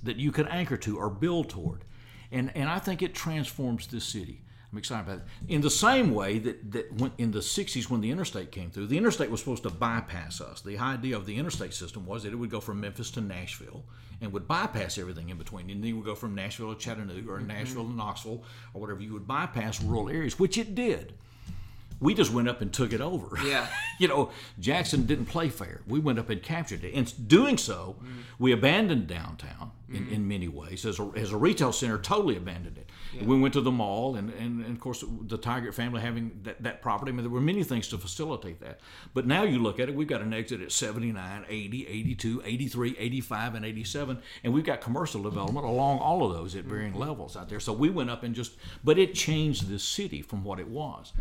that 0.03 0.17
you 0.17 0.31
could 0.31 0.47
anchor 0.49 0.75
to 0.75 0.97
or 0.97 1.09
build 1.09 1.49
toward. 1.49 1.85
And, 2.31 2.51
and 2.53 2.67
I 2.67 2.79
think 2.79 3.01
it 3.01 3.15
transforms 3.15 3.87
this 3.87 4.03
city. 4.03 4.41
I'm 4.75 4.79
excited 4.79 5.07
about 5.07 5.19
it. 5.19 5.23
In 5.47 5.61
the 5.61 5.69
same 5.69 6.13
way 6.13 6.37
that, 6.39 6.71
that 6.73 6.91
when, 6.99 7.13
in 7.17 7.31
the 7.31 7.39
60s, 7.39 7.89
when 7.89 8.01
the 8.01 8.11
interstate 8.11 8.51
came 8.51 8.69
through, 8.69 8.87
the 8.87 8.97
interstate 8.97 9.31
was 9.31 9.39
supposed 9.39 9.63
to 9.63 9.69
bypass 9.69 10.41
us. 10.41 10.59
The 10.59 10.77
idea 10.77 11.15
of 11.15 11.25
the 11.25 11.37
interstate 11.37 11.73
system 11.73 12.05
was 12.05 12.23
that 12.23 12.33
it 12.33 12.35
would 12.35 12.49
go 12.49 12.59
from 12.59 12.81
Memphis 12.81 13.09
to 13.11 13.21
Nashville 13.21 13.85
and 14.19 14.33
would 14.33 14.49
bypass 14.49 14.97
everything 14.97 15.29
in 15.29 15.37
between. 15.37 15.69
And 15.69 15.81
then 15.81 15.87
you 15.87 15.95
would 15.95 16.05
go 16.05 16.13
from 16.13 16.35
Nashville 16.35 16.75
to 16.75 16.77
Chattanooga 16.77 17.31
or 17.31 17.39
Nashville 17.39 17.85
to 17.85 17.93
Knoxville 17.93 18.43
or 18.73 18.81
whatever. 18.81 18.99
You 18.99 19.13
would 19.13 19.25
bypass 19.25 19.81
rural 19.81 20.09
areas, 20.09 20.37
which 20.37 20.57
it 20.57 20.75
did. 20.75 21.13
We 22.05 22.13
just 22.13 22.31
went 22.31 22.47
up 22.47 22.61
and 22.61 22.71
took 22.71 22.93
it 22.93 23.01
over. 23.01 23.37
Yeah. 23.45 23.67
you 23.99 24.07
know, 24.07 24.31
Jackson 24.59 25.05
didn't 25.05 25.27
play 25.27 25.49
fair. 25.49 25.81
We 25.87 25.99
went 25.99 26.17
up 26.17 26.29
and 26.31 26.41
captured 26.41 26.83
it. 26.83 26.93
And 26.95 27.27
doing 27.27 27.57
so, 27.57 27.95
mm-hmm. 27.99 28.21
we 28.39 28.51
abandoned 28.51 29.07
downtown 29.07 29.71
in, 29.87 29.95
in 29.95 30.03
mm-hmm. 30.05 30.27
many 30.27 30.47
ways. 30.47 30.85
As 30.85 30.99
a, 30.99 31.11
as 31.15 31.31
a 31.31 31.37
retail 31.37 31.71
center, 31.71 31.99
totally 31.99 32.37
abandoned 32.37 32.79
it. 32.79 32.89
We 33.23 33.39
went 33.39 33.53
to 33.53 33.61
the 33.61 33.71
mall, 33.71 34.15
and, 34.15 34.29
and, 34.33 34.65
and 34.65 34.75
of 34.75 34.79
course, 34.79 35.03
the 35.27 35.37
Tiger 35.37 35.71
family 35.71 36.01
having 36.01 36.39
that, 36.43 36.61
that 36.63 36.81
property. 36.81 37.11
I 37.11 37.15
mean, 37.15 37.23
there 37.23 37.31
were 37.31 37.39
many 37.39 37.63
things 37.63 37.87
to 37.89 37.97
facilitate 37.97 38.59
that. 38.59 38.79
But 39.13 39.25
now 39.25 39.43
you 39.43 39.59
look 39.59 39.79
at 39.79 39.87
it, 39.87 39.95
we've 39.95 40.07
got 40.07 40.21
an 40.21 40.33
exit 40.33 40.61
at 40.61 40.71
79, 40.71 41.45
80, 41.47 41.87
82, 41.87 42.41
83, 42.43 42.95
85, 42.97 43.55
and 43.55 43.65
87. 43.65 44.21
And 44.43 44.53
we've 44.53 44.65
got 44.65 44.81
commercial 44.81 45.23
development 45.23 45.65
along 45.65 45.99
all 45.99 46.25
of 46.25 46.33
those 46.35 46.55
at 46.55 46.65
varying 46.65 46.91
mm-hmm. 46.91 47.01
levels 47.01 47.37
out 47.37 47.49
there. 47.49 47.59
So 47.59 47.73
we 47.73 47.89
went 47.89 48.09
up 48.09 48.23
and 48.23 48.35
just, 48.35 48.53
but 48.83 48.99
it 48.99 49.13
changed 49.13 49.69
the 49.69 49.79
city 49.79 50.21
from 50.21 50.43
what 50.43 50.59
it 50.59 50.67
was 50.67 51.13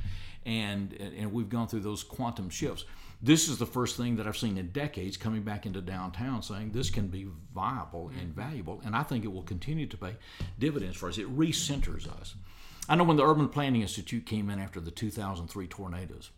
and 0.47 0.93
and 0.93 1.33
we've 1.33 1.49
gone 1.49 1.69
through 1.69 1.81
those 1.81 2.03
quantum 2.03 2.51
shifts. 2.51 2.85
This 3.23 3.49
is 3.49 3.59
the 3.59 3.67
first 3.67 3.97
thing 3.97 4.17
that 4.17 4.27
I've 4.27 4.37
seen 4.37 4.59
in 4.59 4.69
decades 4.69 5.17
coming 5.17 5.43
back 5.43 5.65
into 5.65 5.81
downtown 5.81 6.43
saying 6.43 6.73
this 6.73 6.91
can 6.91 7.07
be 7.07 7.27
viable 7.55 8.09
and 8.09 8.35
mm-hmm. 8.35 8.41
valuable, 8.41 8.83
and 8.85 8.95
I 8.95 9.03
think 9.03 9.25
it 9.25 9.33
will 9.33 9.43
continue 9.43 9.87
to 9.87 9.97
pay 9.97 10.17
dividends 10.59 10.97
for 10.97 11.09
us. 11.09 11.17
It 11.17 11.35
recenters 11.35 12.07
us. 12.07 12.35
I 12.87 12.97
know 12.97 13.05
when 13.05 13.17
the 13.17 13.27
Urban 13.27 13.49
Planning 13.49 13.81
Institute 13.81 14.27
came 14.27 14.51
in 14.51 14.59
after 14.59 14.79
the 14.79 14.91
2003 14.91 15.67
tornadoes, 15.69 16.31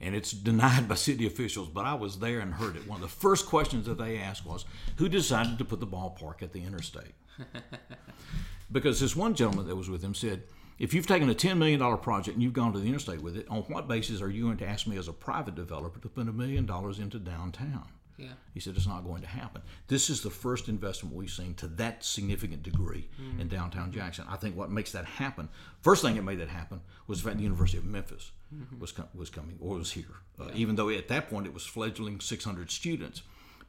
and 0.00 0.16
it's 0.16 0.32
denied 0.32 0.88
by 0.88 0.96
city 0.96 1.26
officials, 1.26 1.68
but 1.68 1.84
I 1.84 1.94
was 1.94 2.18
there 2.18 2.40
and 2.40 2.54
heard 2.54 2.74
it. 2.74 2.88
One 2.88 2.96
of 2.96 3.02
the 3.02 3.16
first 3.16 3.46
questions 3.46 3.86
that 3.86 3.98
they 3.98 4.18
asked 4.18 4.44
was, 4.44 4.64
Who 4.96 5.08
decided 5.08 5.58
to 5.58 5.64
put 5.64 5.78
the 5.78 5.86
ballpark 5.86 6.42
at 6.42 6.52
the 6.52 6.64
interstate? 6.64 7.14
because 8.72 8.98
this 8.98 9.14
one 9.14 9.34
gentleman 9.34 9.68
that 9.68 9.76
was 9.76 9.88
with 9.88 10.02
him 10.02 10.14
said, 10.14 10.42
if 10.82 10.92
you've 10.92 11.06
taken 11.06 11.30
a 11.30 11.34
$10 11.34 11.56
million 11.58 11.78
project 11.98 12.34
and 12.34 12.42
you've 12.42 12.52
gone 12.52 12.72
to 12.72 12.78
the 12.80 12.88
interstate 12.88 13.22
with 13.22 13.36
it, 13.36 13.46
on 13.48 13.62
what 13.62 13.86
basis 13.88 14.20
are 14.20 14.28
you 14.30 14.44
going 14.44 14.56
to 14.58 14.66
ask 14.66 14.86
me 14.86 14.96
as 14.98 15.06
a 15.08 15.12
private 15.12 15.54
developer 15.54 16.00
to 16.00 16.08
put 16.08 16.28
a 16.28 16.32
million 16.32 16.66
dollars 16.66 16.98
into 16.98 17.18
downtown? 17.18 17.86
Yeah. 18.18 18.32
He 18.52 18.60
said 18.60 18.76
it's 18.76 18.86
not 18.86 19.04
going 19.04 19.22
to 19.22 19.28
happen. 19.28 19.62
This 19.88 20.10
is 20.10 20.20
the 20.20 20.30
first 20.30 20.68
investment 20.68 21.14
we've 21.14 21.30
seen 21.30 21.54
to 21.54 21.66
that 21.68 22.04
significant 22.04 22.62
degree 22.62 23.08
Mm. 23.20 23.40
in 23.40 23.48
downtown 23.48 23.90
Jackson. 23.92 24.26
I 24.28 24.36
think 24.36 24.56
what 24.56 24.70
makes 24.70 24.92
that 24.92 25.04
happen, 25.06 25.48
first 25.82 26.02
thing 26.02 26.16
that 26.16 26.22
made 26.22 26.40
that 26.40 26.48
happen 26.48 26.80
was 27.06 27.22
the 27.22 27.28
fact 27.28 27.38
the 27.38 27.44
University 27.44 27.78
of 27.78 27.84
Memphis 27.84 28.32
Mm-hmm. 28.54 28.80
was 28.80 28.92
com- 28.92 29.08
was 29.14 29.30
coming 29.30 29.56
or 29.60 29.76
was 29.78 29.92
here. 29.92 30.16
Uh, 30.38 30.50
Even 30.54 30.76
though 30.76 30.90
at 30.90 31.08
that 31.08 31.30
point 31.30 31.46
it 31.46 31.54
was 31.54 31.64
fledgling 31.64 32.20
600 32.20 32.70
students, 32.70 33.22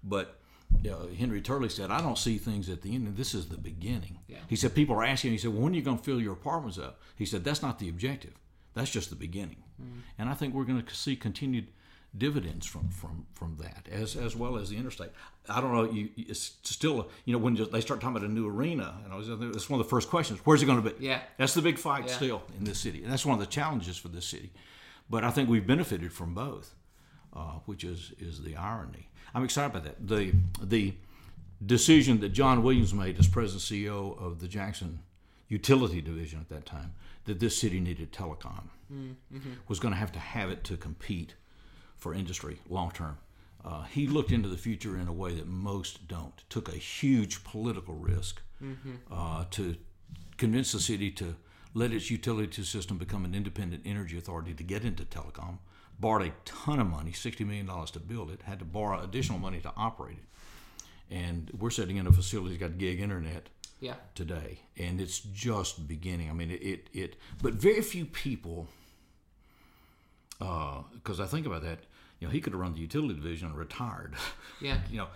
but 0.03 0.41
uh, 0.89 1.07
Henry 1.17 1.41
Turley 1.41 1.69
said, 1.69 1.91
"I 1.91 2.01
don't 2.01 2.17
see 2.17 2.37
things 2.37 2.69
at 2.69 2.81
the 2.81 2.93
end. 2.95 3.15
This 3.17 3.33
is 3.33 3.47
the 3.49 3.57
beginning." 3.57 4.19
Yeah. 4.27 4.37
He 4.47 4.55
said, 4.55 4.75
"People 4.75 4.95
are 4.95 5.03
asking." 5.03 5.31
He 5.31 5.37
said, 5.37 5.51
well, 5.51 5.61
"When 5.63 5.73
are 5.73 5.75
you 5.75 5.81
going 5.81 5.97
to 5.97 6.03
fill 6.03 6.21
your 6.21 6.33
apartments 6.33 6.77
up?" 6.77 6.99
He 7.15 7.25
said, 7.25 7.43
"That's 7.43 7.61
not 7.61 7.79
the 7.79 7.89
objective. 7.89 8.33
That's 8.73 8.91
just 8.91 9.09
the 9.09 9.15
beginning." 9.15 9.57
And 10.17 10.29
I 10.29 10.33
think 10.33 10.53
we're 10.53 10.63
going 10.63 10.81
to 10.81 10.95
see 10.95 11.15
continued 11.15 11.67
dividends 12.17 12.65
from 12.65 12.89
from 12.89 13.25
from 13.33 13.57
that, 13.59 13.87
as 13.91 14.15
as 14.15 14.35
well 14.35 14.57
as 14.57 14.69
the 14.69 14.77
interstate. 14.77 15.09
I 15.49 15.59
don't 15.61 15.73
know. 15.73 15.83
You, 15.91 16.09
it's 16.15 16.53
still 16.63 17.09
you 17.25 17.33
know 17.33 17.39
when 17.39 17.55
they 17.55 17.81
start 17.81 17.99
talking 18.01 18.15
about 18.15 18.27
a 18.29 18.31
new 18.31 18.47
arena, 18.47 18.95
and 19.03 19.11
I 19.13 19.15
was 19.17 19.29
it's 19.29 19.69
one 19.69 19.79
of 19.79 19.85
the 19.85 19.89
first 19.89 20.09
questions. 20.09 20.39
Where's 20.43 20.61
it 20.61 20.67
going 20.67 20.81
to 20.83 20.89
be? 20.91 21.05
Yeah. 21.05 21.21
that's 21.37 21.53
the 21.53 21.61
big 21.61 21.77
fight 21.77 22.05
Yeah. 22.07 22.13
still 22.15 22.43
in 22.57 22.63
this 22.65 22.79
city, 22.79 23.03
and 23.03 23.11
that's 23.11 23.25
one 23.25 23.33
of 23.33 23.39
the 23.39 23.51
challenges 23.51 23.97
for 23.97 24.07
this 24.09 24.25
city. 24.25 24.51
But 25.09 25.23
I 25.23 25.31
think 25.31 25.49
we've 25.49 25.65
benefited 25.67 26.13
from 26.13 26.33
both, 26.33 26.75
uh, 27.33 27.59
which 27.65 27.83
is 27.83 28.13
is 28.19 28.43
the 28.43 28.55
irony. 28.55 29.09
I'm 29.33 29.43
excited 29.43 29.71
about 29.71 29.83
that. 29.85 30.07
The 30.07 30.33
the 30.61 30.93
decision 31.65 32.19
that 32.19 32.29
John 32.29 32.61
Williams 32.63 32.93
made 32.93 33.17
as 33.19 33.27
president 33.27 33.63
CEO 33.63 34.21
of 34.21 34.39
the 34.39 34.47
Jackson 34.47 34.99
Utility 35.47 36.01
Division 36.01 36.39
at 36.41 36.49
that 36.49 36.65
time 36.65 36.93
that 37.25 37.39
this 37.39 37.57
city 37.57 37.79
needed 37.79 38.11
telecom 38.11 38.63
was 39.67 39.79
going 39.79 39.93
to 39.93 39.97
have 39.99 40.11
to 40.11 40.19
have 40.19 40.49
it 40.49 40.63
to 40.65 40.77
compete 40.77 41.35
for 41.97 42.13
industry 42.13 42.59
long 42.69 42.91
term. 42.91 43.17
Uh, 43.65 43.83
he 43.83 44.07
looked 44.07 44.31
into 44.31 44.49
the 44.49 44.57
future 44.57 44.97
in 44.97 45.07
a 45.07 45.13
way 45.13 45.33
that 45.33 45.47
most 45.47 46.07
don't. 46.07 46.43
Took 46.49 46.67
a 46.67 46.75
huge 46.77 47.43
political 47.45 47.95
risk 47.95 48.41
uh, 49.11 49.45
to 49.51 49.75
convince 50.37 50.71
the 50.73 50.79
city 50.79 51.09
to 51.11 51.35
let 51.73 51.91
its 51.91 52.11
utility 52.11 52.63
system 52.63 52.97
become 52.97 53.25
an 53.25 53.33
independent 53.33 53.83
energy 53.85 54.17
authority 54.17 54.53
to 54.53 54.63
get 54.63 54.83
into 54.83 55.03
telecom. 55.05 55.57
Borrowed 56.03 56.27
a 56.27 56.33
ton 56.43 56.79
of 56.81 56.87
money, 56.87 57.11
$60 57.11 57.45
million 57.47 57.65
to 57.87 57.99
build 57.99 58.29
it, 58.29 58.41
had 58.43 58.59
to 58.59 58.65
borrow 58.65 59.01
additional 59.01 59.39
money 59.39 59.59
to 59.61 59.71
operate 59.77 60.17
it. 60.17 61.15
And 61.15 61.49
we're 61.57 61.69
sitting 61.69 61.95
in 61.97 62.05
a 62.07 62.11
facility 62.11 62.57
that's 62.57 62.69
got 62.71 62.77
gig 62.77 62.99
internet 62.99 63.47
Yeah. 63.79 63.95
today, 64.13 64.59
and 64.77 64.99
it's 64.99 65.19
just 65.19 65.87
beginning. 65.87 66.29
I 66.29 66.33
mean, 66.33 66.51
it, 66.51 66.61
it, 66.61 66.87
it 66.93 67.15
but 67.41 67.53
very 67.53 67.81
few 67.81 68.05
people, 68.05 68.67
because 70.93 71.19
I 71.19 71.25
think 71.25 71.45
about 71.45 71.61
that, 71.63 71.79
you 72.19 72.27
know, 72.27 72.31
he 72.31 72.41
could 72.41 72.53
have 72.53 72.59
run 72.61 72.73
the 72.73 72.79
utility 72.79 73.13
division 73.15 73.47
and 73.49 73.57
retired, 73.57 74.15
Yeah. 74.61 74.77
you 74.91 74.97
know. 74.97 75.07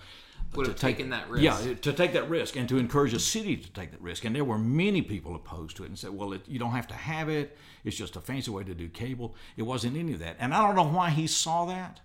Would 0.53 0.63
to 0.65 0.71
have 0.71 0.79
take- 0.79 0.95
taken 0.97 1.09
that 1.09 1.29
risk. 1.29 1.43
Yeah, 1.43 1.73
to 1.73 1.93
take 1.93 2.13
that 2.13 2.29
risk 2.29 2.55
and 2.55 2.69
to 2.69 2.77
encourage 2.77 3.13
a 3.13 3.19
city 3.19 3.57
to 3.57 3.69
take 3.71 3.91
that 3.91 4.01
risk. 4.01 4.23
And 4.23 4.33
there 4.33 4.45
were 4.45 4.57
many 4.57 5.01
people 5.01 5.35
opposed 5.35 5.75
to 5.77 5.83
it 5.83 5.87
and 5.87 5.99
said, 5.99 6.11
well, 6.11 6.31
it, 6.31 6.41
you 6.47 6.57
don't 6.57 6.71
have 6.71 6.87
to 6.87 6.93
have 6.93 7.27
it. 7.27 7.57
It's 7.83 7.97
just 7.97 8.15
a 8.15 8.21
fancy 8.21 8.49
way 8.51 8.63
to 8.63 8.73
do 8.73 8.87
cable. 8.87 9.35
It 9.57 9.63
wasn't 9.63 9.97
any 9.97 10.13
of 10.13 10.19
that. 10.19 10.37
And 10.39 10.53
I 10.53 10.65
don't 10.65 10.75
know 10.75 10.97
why 10.97 11.09
he 11.09 11.27
saw 11.27 11.65
that, 11.65 11.99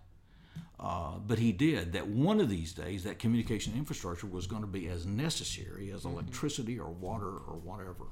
uh, 0.81 1.19
but 1.25 1.39
he 1.39 1.53
did. 1.53 1.93
That 1.93 2.09
one 2.09 2.41
of 2.41 2.49
these 2.49 2.73
days, 2.73 3.05
that 3.05 3.21
communication 3.21 3.75
infrastructure 3.77 4.27
was 4.27 4.49
going 4.49 4.63
to 4.63 4.69
be 4.69 4.89
as 4.89 5.07
necessary 5.07 5.93
as 5.93 6.05
electricity 6.05 6.81
or 6.81 6.91
water 6.91 7.27
or 7.29 7.61
whatever. 7.63 8.07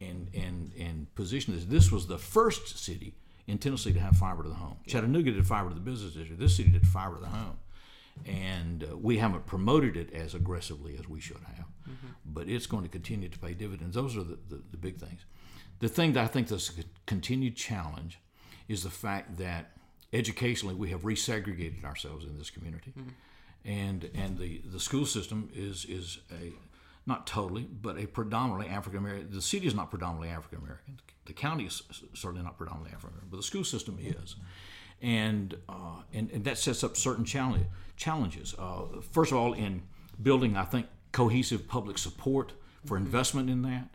And, 0.00 0.28
and, 0.32 0.72
and 0.78 1.14
position 1.14 1.54
this. 1.54 1.64
This 1.64 1.92
was 1.92 2.06
the 2.06 2.18
first 2.18 2.78
city 2.78 3.14
in 3.48 3.58
Tennessee 3.58 3.92
to 3.92 4.00
have 4.00 4.16
fiber 4.16 4.44
to 4.44 4.48
the 4.48 4.54
home. 4.54 4.76
Chattanooga 4.86 5.32
did 5.32 5.46
fiber 5.46 5.70
to 5.70 5.74
the 5.74 5.80
business 5.80 6.12
district. 6.12 6.38
This 6.38 6.56
city 6.56 6.70
did 6.70 6.86
fiber 6.86 7.16
to 7.16 7.20
the 7.20 7.28
home 7.28 7.58
and 8.26 8.84
uh, 8.84 8.96
we 8.96 9.18
haven't 9.18 9.46
promoted 9.46 9.96
it 9.96 10.12
as 10.12 10.34
aggressively 10.34 10.96
as 10.98 11.08
we 11.08 11.20
should 11.20 11.38
have. 11.56 11.66
But 12.26 12.48
it's 12.48 12.66
going 12.66 12.82
to 12.82 12.88
continue 12.88 13.28
to 13.28 13.38
pay 13.38 13.54
dividends. 13.54 13.94
Those 13.94 14.16
are 14.16 14.22
the, 14.22 14.38
the, 14.48 14.62
the 14.70 14.76
big 14.76 14.98
things. 14.98 15.24
The 15.80 15.88
thing 15.88 16.12
that 16.14 16.24
I 16.24 16.26
think 16.26 16.48
that's 16.48 16.70
a 16.70 16.82
continued 17.06 17.56
challenge 17.56 18.18
is 18.68 18.82
the 18.82 18.90
fact 18.90 19.38
that 19.38 19.72
educationally 20.12 20.74
we 20.74 20.90
have 20.90 21.02
resegregated 21.02 21.84
ourselves 21.84 22.24
in 22.24 22.36
this 22.36 22.50
community, 22.50 22.92
and 23.64 24.10
and 24.14 24.38
the, 24.38 24.60
the 24.70 24.80
school 24.80 25.06
system 25.06 25.50
is 25.54 25.84
is 25.84 26.18
a 26.32 26.52
not 27.06 27.26
totally, 27.26 27.62
but 27.62 27.98
a 27.98 28.06
predominantly 28.06 28.68
African 28.68 28.98
American. 28.98 29.30
The 29.30 29.40
city 29.40 29.66
is 29.66 29.74
not 29.74 29.88
predominantly 29.88 30.28
African 30.28 30.58
American. 30.58 31.00
The 31.28 31.34
county 31.34 31.66
is 31.66 31.82
certainly 32.14 32.42
not 32.42 32.58
predominantly 32.58 32.92
African 32.92 33.10
American, 33.10 33.28
but 33.30 33.36
the 33.36 33.44
school 33.44 33.64
system 33.64 33.98
is 34.00 34.34
and, 35.00 35.56
uh, 35.68 36.02
and 36.12 36.30
and 36.30 36.44
that 36.44 36.58
sets 36.58 36.82
up 36.82 36.96
certain 36.96 37.24
challenge, 37.24 37.66
challenges. 37.96 38.54
Uh, 38.58 39.00
first 39.12 39.32
of 39.32 39.38
all, 39.38 39.52
in 39.52 39.82
building, 40.20 40.56
I 40.56 40.64
think 40.64 40.86
cohesive 41.12 41.68
public 41.68 41.98
support 41.98 42.52
for 42.84 42.96
investment 42.96 43.48
in 43.48 43.62
that, 43.62 43.90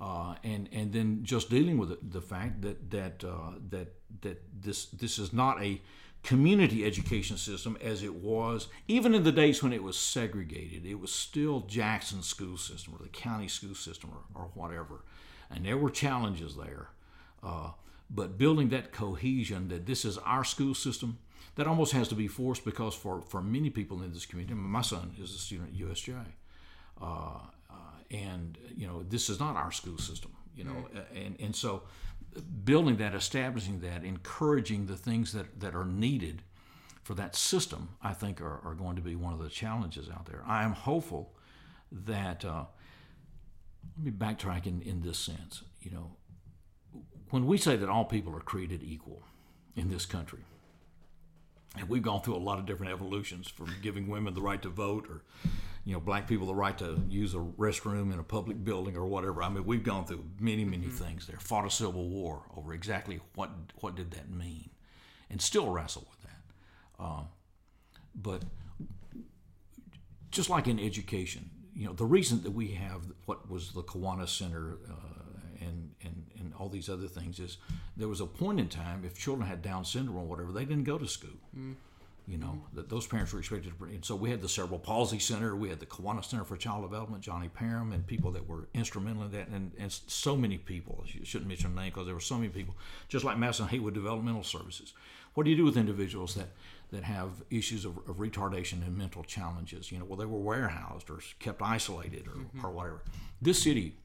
uh, 0.00 0.34
and 0.44 0.68
and 0.72 0.92
then 0.92 1.20
just 1.22 1.48
dealing 1.50 1.78
with 1.78 1.90
the, 1.90 1.98
the 2.02 2.20
fact 2.20 2.62
that 2.62 2.90
that 2.90 3.24
uh, 3.24 3.52
that 3.70 3.94
that 4.20 4.42
this 4.60 4.86
this 4.86 5.18
is 5.18 5.32
not 5.32 5.62
a 5.62 5.80
community 6.22 6.86
education 6.86 7.36
system 7.36 7.76
as 7.82 8.02
it 8.02 8.14
was 8.14 8.68
even 8.88 9.14
in 9.14 9.24
the 9.24 9.32
days 9.32 9.62
when 9.62 9.74
it 9.74 9.82
was 9.82 9.98
segregated. 9.98 10.86
It 10.86 10.98
was 10.98 11.12
still 11.12 11.60
Jackson 11.60 12.22
school 12.22 12.56
system 12.56 12.94
or 12.94 13.02
the 13.02 13.10
county 13.10 13.46
school 13.46 13.74
system 13.74 14.10
or, 14.10 14.42
or 14.42 14.50
whatever, 14.54 15.04
and 15.54 15.64
there 15.64 15.78
were 15.78 15.90
challenges 15.90 16.56
there. 16.56 16.88
Uh, 17.42 17.70
but 18.10 18.38
building 18.38 18.68
that 18.68 18.92
cohesion 18.92 19.68
that 19.68 19.86
this 19.86 20.04
is 20.04 20.18
our 20.18 20.44
school 20.44 20.74
system 20.74 21.18
that 21.56 21.66
almost 21.66 21.92
has 21.92 22.08
to 22.08 22.14
be 22.14 22.26
forced 22.28 22.64
because 22.64 22.94
for, 22.94 23.22
for 23.22 23.40
many 23.40 23.70
people 23.70 24.02
in 24.02 24.12
this 24.12 24.26
community 24.26 24.54
my 24.54 24.82
son 24.82 25.12
is 25.20 25.34
a 25.34 25.38
student 25.38 25.70
at 25.70 25.86
usj 25.86 26.14
uh, 27.00 27.04
uh, 27.04 27.74
and 28.10 28.58
you 28.76 28.86
know 28.86 29.02
this 29.08 29.28
is 29.28 29.40
not 29.40 29.56
our 29.56 29.72
school 29.72 29.98
system 29.98 30.30
you 30.56 30.64
know 30.64 30.86
and, 31.14 31.36
and 31.40 31.56
so 31.56 31.82
building 32.64 32.96
that 32.96 33.14
establishing 33.14 33.80
that 33.80 34.04
encouraging 34.04 34.86
the 34.86 34.96
things 34.96 35.32
that, 35.32 35.60
that 35.60 35.74
are 35.74 35.84
needed 35.84 36.42
for 37.02 37.14
that 37.14 37.34
system 37.36 37.88
i 38.02 38.12
think 38.12 38.40
are, 38.40 38.60
are 38.64 38.74
going 38.74 38.96
to 38.96 39.02
be 39.02 39.14
one 39.14 39.32
of 39.32 39.38
the 39.38 39.48
challenges 39.48 40.08
out 40.08 40.26
there. 40.26 40.42
I 40.46 40.64
am 40.64 40.72
hopeful 40.72 41.32
that 41.92 42.44
uh, 42.44 42.64
let 43.96 44.04
me 44.04 44.10
backtrack 44.10 44.66
in, 44.66 44.82
in 44.82 45.02
this 45.02 45.18
sense 45.18 45.62
you 45.84 45.90
know. 45.90 46.16
When 47.30 47.46
we 47.46 47.58
say 47.58 47.76
that 47.76 47.88
all 47.88 48.04
people 48.04 48.34
are 48.34 48.40
created 48.40 48.82
equal 48.82 49.22
in 49.76 49.90
this 49.90 50.06
country, 50.06 50.40
and 51.76 51.88
we've 51.88 52.02
gone 52.02 52.22
through 52.22 52.36
a 52.36 52.38
lot 52.38 52.58
of 52.58 52.66
different 52.66 52.92
evolutions 52.92 53.48
from 53.48 53.74
giving 53.82 54.08
women 54.08 54.34
the 54.34 54.40
right 54.40 54.62
to 54.62 54.68
vote 54.68 55.06
or 55.08 55.22
you 55.84 55.92
know 55.92 56.00
black 56.00 56.26
people 56.26 56.46
the 56.46 56.54
right 56.54 56.78
to 56.78 57.02
use 57.08 57.34
a 57.34 57.38
restroom 57.38 58.12
in 58.12 58.18
a 58.18 58.22
public 58.22 58.64
building 58.64 58.96
or 58.96 59.06
whatever. 59.06 59.42
I 59.42 59.48
mean 59.48 59.64
we've 59.64 59.84
gone 59.84 60.06
through 60.06 60.24
many 60.40 60.64
many 60.64 60.86
things 60.86 61.26
there. 61.26 61.38
Fought 61.38 61.66
a 61.66 61.70
civil 61.70 62.08
war 62.08 62.42
over 62.56 62.72
exactly 62.72 63.20
what 63.34 63.50
what 63.80 63.94
did 63.94 64.12
that 64.12 64.30
mean? 64.30 64.70
And 65.30 65.40
still 65.40 65.70
wrestle 65.70 66.06
with 66.08 66.22
that. 66.22 67.04
Uh, 67.04 67.22
but 68.14 68.44
just 70.30 70.48
like 70.48 70.68
in 70.68 70.78
education 70.78 71.50
you 71.76 71.86
know 71.86 71.92
the 71.92 72.04
reason 72.06 72.42
that 72.42 72.52
we 72.52 72.68
have 72.68 73.02
what 73.26 73.50
was 73.50 73.72
the 73.72 73.82
Kiwanis 73.82 74.28
Center 74.36 74.76
uh, 74.88 74.94
and, 75.60 75.90
and 76.02 76.24
and 76.38 76.52
all 76.58 76.68
these 76.68 76.88
other 76.88 77.08
things 77.08 77.38
is 77.40 77.56
there 77.96 78.08
was 78.08 78.20
a 78.20 78.26
point 78.26 78.60
in 78.60 78.68
time 78.68 79.02
if 79.04 79.18
children 79.18 79.46
had 79.48 79.62
Down 79.62 79.84
syndrome 79.84 80.16
or 80.18 80.24
whatever 80.24 80.52
they 80.52 80.64
didn't 80.64 80.84
go 80.84 80.98
to 80.98 81.06
school. 81.08 81.30
You 82.26 82.38
know 82.38 82.62
that 82.72 82.88
those 82.88 83.06
parents 83.06 83.34
were 83.34 83.38
expected 83.40 83.68
to. 83.68 83.74
bring- 83.74 83.96
And 83.96 84.04
so 84.04 84.16
we 84.16 84.30
had 84.30 84.40
the 84.40 84.48
Cerebral 84.48 84.78
Palsy 84.78 85.18
Center, 85.18 85.54
we 85.54 85.68
had 85.68 85.78
the 85.78 85.84
Kiwanis 85.84 86.24
Center 86.24 86.44
for 86.44 86.56
Child 86.56 86.82
Development, 86.82 87.22
Johnny 87.22 87.48
Parham, 87.50 87.92
and 87.92 88.06
people 88.06 88.30
that 88.30 88.48
were 88.48 88.66
instrumental 88.72 89.24
in 89.24 89.32
that, 89.32 89.48
and, 89.48 89.72
and 89.78 89.92
so 90.06 90.34
many 90.34 90.56
people. 90.56 91.04
You 91.06 91.22
shouldn't 91.26 91.48
mention 91.48 91.74
their 91.74 91.84
name 91.84 91.92
because 91.92 92.06
there 92.06 92.14
were 92.14 92.20
so 92.22 92.36
many 92.36 92.48
people. 92.48 92.74
Just 93.08 93.26
like 93.26 93.36
Madison 93.36 93.68
Haywood 93.68 93.92
Developmental 93.92 94.42
Services. 94.42 94.94
What 95.34 95.44
do 95.44 95.50
you 95.50 95.56
do 95.56 95.64
with 95.66 95.76
individuals 95.76 96.34
that 96.36 96.48
that 96.94 97.04
have 97.04 97.42
issues 97.50 97.84
of, 97.84 97.98
of 97.98 98.16
retardation 98.16 98.84
and 98.86 98.96
mental 98.96 99.22
challenges? 99.22 99.92
You 99.92 99.98
know, 99.98 100.04
well 100.04 100.16
they 100.16 100.24
were 100.24 100.38
warehoused 100.38 101.10
or 101.10 101.20
kept 101.38 101.62
isolated 101.62 102.26
or, 102.26 102.32
mm-hmm. 102.36 102.64
or 102.64 102.70
whatever. 102.70 103.02
This 103.42 103.62
city 103.62 103.98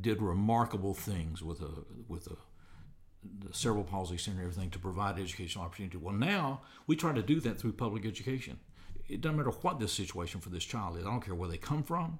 did 0.00 0.20
remarkable 0.20 0.94
things 0.94 1.42
with 1.42 1.60
a 1.60 1.84
with 2.08 2.26
a 2.26 2.36
the 3.40 3.54
cerebral 3.54 3.84
palsy 3.84 4.18
center 4.18 4.40
and 4.40 4.50
everything 4.50 4.70
to 4.70 4.78
provide 4.78 5.18
educational 5.18 5.64
opportunity. 5.64 5.96
Well, 5.96 6.14
now 6.14 6.60
we 6.86 6.94
try 6.94 7.12
to 7.14 7.22
do 7.22 7.40
that 7.40 7.58
through 7.58 7.72
public 7.72 8.04
education. 8.04 8.58
It 9.08 9.20
doesn't 9.20 9.36
matter 9.36 9.50
what 9.50 9.80
this 9.80 9.92
situation 9.92 10.40
for 10.40 10.50
this 10.50 10.64
child 10.64 10.98
is. 10.98 11.06
I 11.06 11.10
don't 11.10 11.24
care 11.24 11.34
where 11.34 11.48
they 11.48 11.56
come 11.56 11.82
from. 11.82 12.18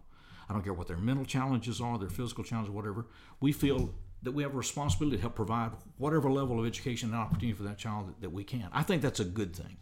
I 0.49 0.53
don't 0.53 0.63
care 0.63 0.75
what 0.75 0.89
their 0.89 0.97
mental 0.97 1.25
challenges 1.25 1.81
are, 1.81 1.99
their 1.99 2.11
physical 2.11 2.45
challenges, 2.45 2.71
whatever. 2.71 3.07
We 3.41 3.53
feel 3.53 3.95
that 4.25 4.33
we 4.33 4.43
have 4.43 4.55
a 4.55 4.57
responsibility 4.57 5.17
to 5.17 5.21
help 5.21 5.35
provide 5.35 5.71
whatever 5.99 6.31
level 6.31 6.59
of 6.59 6.67
education 6.67 7.11
and 7.11 7.19
opportunity 7.19 7.53
for 7.57 7.63
that 7.65 7.79
child 7.79 8.09
that, 8.09 8.21
that 8.23 8.33
we 8.33 8.43
can. 8.45 8.69
I 8.73 8.83
think 8.83 9.01
that's 9.03 9.21
a 9.21 9.25
good 9.25 9.55
thing. 9.55 9.77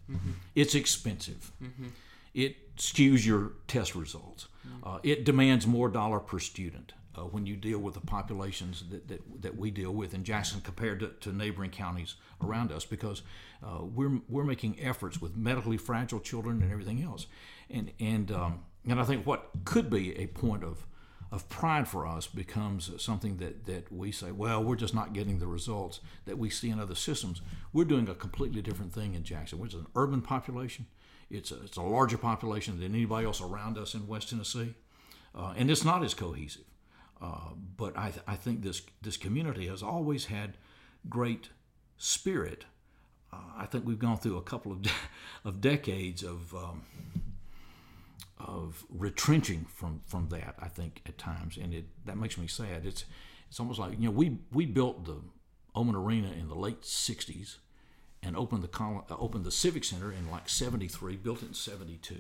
It's 0.55 0.75
expensive. 0.75 1.53
It 2.35 2.77
skews 2.77 3.25
your 3.27 3.53
test 3.69 3.95
results. 3.95 4.49
Uh, 4.85 4.99
it 5.03 5.25
demands 5.25 5.67
more 5.67 5.89
dollar 5.89 6.19
per 6.19 6.39
student. 6.39 6.93
uh, 7.17 7.23
when 7.23 7.47
you 7.47 7.57
deal 7.57 7.79
with 7.79 7.95
the 7.95 8.01
populations 8.01 8.85
that, 8.91 9.09
that, 9.09 9.21
that 9.43 9.57
we 9.57 9.71
deal 9.71 9.93
with 9.93 10.15
in 10.15 10.25
Jackson 10.25 10.61
compared 10.63 11.01
to, 11.01 11.09
to 11.21 11.33
neighboring 11.33 11.71
counties 11.71 12.15
around 12.43 12.73
us 12.73 12.85
because 12.85 13.23
uh, 13.63 13.83
we're, 13.83 14.21
we're 14.29 14.45
making 14.45 14.79
efforts 14.81 15.21
with 15.21 15.37
medically 15.37 15.77
fragile 15.77 16.21
children 16.21 16.63
and 16.63 16.73
everything 16.73 17.03
else. 17.03 17.27
And, 17.69 17.93
and, 18.01 18.33
um, 18.33 18.61
and 18.89 18.99
I 18.99 19.05
think 19.05 19.27
what 19.27 19.51
could 19.65 19.91
be 19.91 20.17
a 20.19 20.27
point 20.27 20.65
of, 20.65 20.87
of 21.33 21.49
pride 21.49 21.89
for 21.89 22.07
us 22.07 22.27
becomes 22.27 22.91
something 23.03 23.39
that, 23.39 23.65
that 23.65 23.91
we 23.91 24.13
say, 24.13 24.31
well, 24.31 24.63
we're 24.63 24.77
just 24.77 24.95
not 24.95 25.15
getting 25.15 25.39
the 25.39 25.47
results 25.47 26.01
that 26.27 26.37
we 26.39 26.51
see 26.51 26.69
in 26.69 26.79
other 26.79 26.95
systems. 26.95 27.41
We're 27.73 27.87
doing 27.87 28.07
a 28.09 28.15
completely 28.15 28.61
different 28.61 28.93
thing 28.93 29.15
in 29.15 29.25
Jackson, 29.25 29.59
which 29.59 29.73
is 29.73 29.81
an 29.81 29.87
urban 29.97 30.21
population. 30.21 30.87
It's 31.31 31.51
a, 31.51 31.63
it's 31.63 31.79
a 31.79 31.83
larger 31.83 32.19
population 32.19 32.79
than 32.79 32.95
anybody 32.95 33.25
else 33.25 33.41
around 33.41 33.79
us 33.79 33.95
in 33.95 34.07
West 34.07 34.29
Tennessee. 34.29 34.75
Uh, 35.35 35.55
and 35.57 35.71
it's 35.71 35.87
not 35.87 36.05
as 36.05 36.13
cohesive. 36.13 36.67
Uh, 37.21 37.55
but 37.79 37.97
I, 37.97 38.11
th- 38.11 38.25
I 38.27 38.35
think 38.35 38.63
this 38.63 38.83
this 39.01 39.17
community 39.17 39.69
has 39.69 39.83
always 39.83 40.27
had 40.27 40.59
great 41.09 41.49
spirit. 41.97 42.65
Uh, 43.33 43.37
I 43.57 43.67
think 43.67 43.87
we've 43.87 43.99
gone 43.99 44.19
through 44.19 44.37
a 44.37 44.43
couple 44.43 44.73
of 44.73 44.83
de- 44.83 44.91
of 45.45 45.61
decades 45.61 46.23
of 46.23 46.53
um, 46.55 46.83
of 48.47 48.85
retrenching 48.89 49.67
from 49.75 50.03
from 50.07 50.29
that. 50.29 50.55
I 50.61 50.69
think 50.69 51.03
at 51.07 51.19
times, 51.19 51.57
and 51.57 51.73
it 51.73 51.87
that 52.05 52.17
makes 52.17 52.39
me 52.39 52.47
sad. 52.47 52.85
It's 52.85 53.05
it's 53.49 53.61
almost 53.61 53.79
like 53.79 53.93
you 53.99 54.07
know 54.07 54.11
we 54.11 54.39
we 54.53 54.67
built 54.67 55.05
the 55.05 55.21
Oman 55.75 55.95
Arena 55.95 56.31
in 56.33 56.49
the 56.49 56.55
late 56.55 56.83
'60s 56.83 57.57
and 58.23 58.37
opened 58.37 58.63
the 58.63 58.83
uh, 58.83 59.17
opened 59.19 59.45
the 59.45 59.51
Civic 59.51 59.85
Center 59.85 60.13
in 60.13 60.31
like 60.31 60.49
'73, 60.49 61.17
built 61.17 61.43
it 61.43 61.49
in 61.49 61.55
'72 61.55 62.17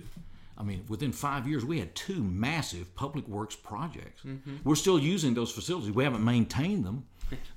I 0.57 0.63
mean, 0.63 0.85
within 0.89 1.13
five 1.13 1.47
years, 1.49 1.65
we 1.65 1.79
had 1.79 1.95
two 1.95 2.23
massive 2.23 2.95
public 2.95 3.27
works 3.27 3.57
projects. 3.57 4.23
Mm-hmm. 4.23 4.57
We're 4.65 4.77
still 4.77 4.99
using 4.99 5.35
those 5.35 5.51
facilities. 5.51 5.91
We 5.91 6.05
haven't 6.05 6.25
maintained 6.25 6.85
them 6.85 7.07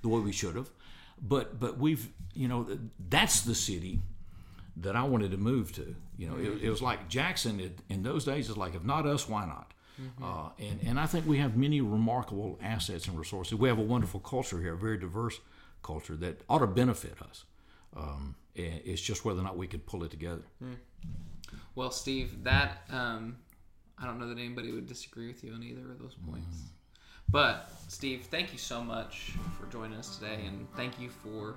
the 0.01 0.09
way 0.09 0.21
we 0.21 0.31
should 0.31 0.55
have, 0.55 0.69
but 1.21 1.59
but 1.59 1.77
we've 1.77 2.07
you 2.33 2.47
know 2.47 2.67
that's 3.09 3.41
the 3.41 3.55
city 3.55 3.99
that 4.77 4.95
I 4.95 5.03
wanted 5.03 5.31
to 5.31 5.37
move 5.37 5.71
to. 5.73 5.95
You 6.17 6.29
know, 6.29 6.37
it, 6.37 6.63
it 6.63 6.69
was 6.69 6.81
like 6.81 7.07
Jackson 7.07 7.59
it, 7.59 7.79
in 7.89 8.03
those 8.03 8.25
days. 8.25 8.49
Is 8.49 8.57
like 8.57 8.75
if 8.75 8.83
not 8.83 9.05
us, 9.05 9.27
why 9.27 9.45
not? 9.45 9.73
Mm-hmm. 10.01 10.23
Uh, 10.23 10.49
and 10.59 10.79
and 10.85 10.99
I 10.99 11.05
think 11.05 11.25
we 11.25 11.37
have 11.37 11.55
many 11.55 11.81
remarkable 11.81 12.59
assets 12.61 13.07
and 13.07 13.17
resources. 13.17 13.55
We 13.55 13.69
have 13.69 13.79
a 13.79 13.83
wonderful 13.83 14.19
culture 14.19 14.59
here, 14.59 14.73
a 14.73 14.77
very 14.77 14.97
diverse 14.97 15.39
culture 15.83 16.15
that 16.17 16.41
ought 16.49 16.59
to 16.59 16.67
benefit 16.67 17.15
us. 17.21 17.45
Um, 17.95 18.35
it's 18.55 19.01
just 19.01 19.25
whether 19.25 19.39
or 19.39 19.43
not 19.43 19.57
we 19.57 19.67
can 19.67 19.81
pull 19.81 20.03
it 20.03 20.11
together. 20.11 20.43
Mm. 20.63 20.75
Well, 21.75 21.91
Steve, 21.91 22.43
that 22.43 22.83
um, 22.89 23.37
I 23.97 24.05
don't 24.05 24.19
know 24.19 24.27
that 24.27 24.37
anybody 24.37 24.71
would 24.71 24.87
disagree 24.87 25.27
with 25.27 25.43
you 25.43 25.53
on 25.53 25.63
either 25.63 25.91
of 25.91 25.99
those 25.99 26.15
points. 26.27 26.55
Mm. 26.57 26.69
But 27.29 27.71
Steve, 27.87 28.27
thank 28.29 28.53
you 28.53 28.59
so 28.59 28.81
much 28.81 29.33
for 29.59 29.65
joining 29.71 29.97
us 29.97 30.17
today, 30.17 30.39
and 30.45 30.67
thank 30.75 30.99
you 30.99 31.09
for 31.09 31.55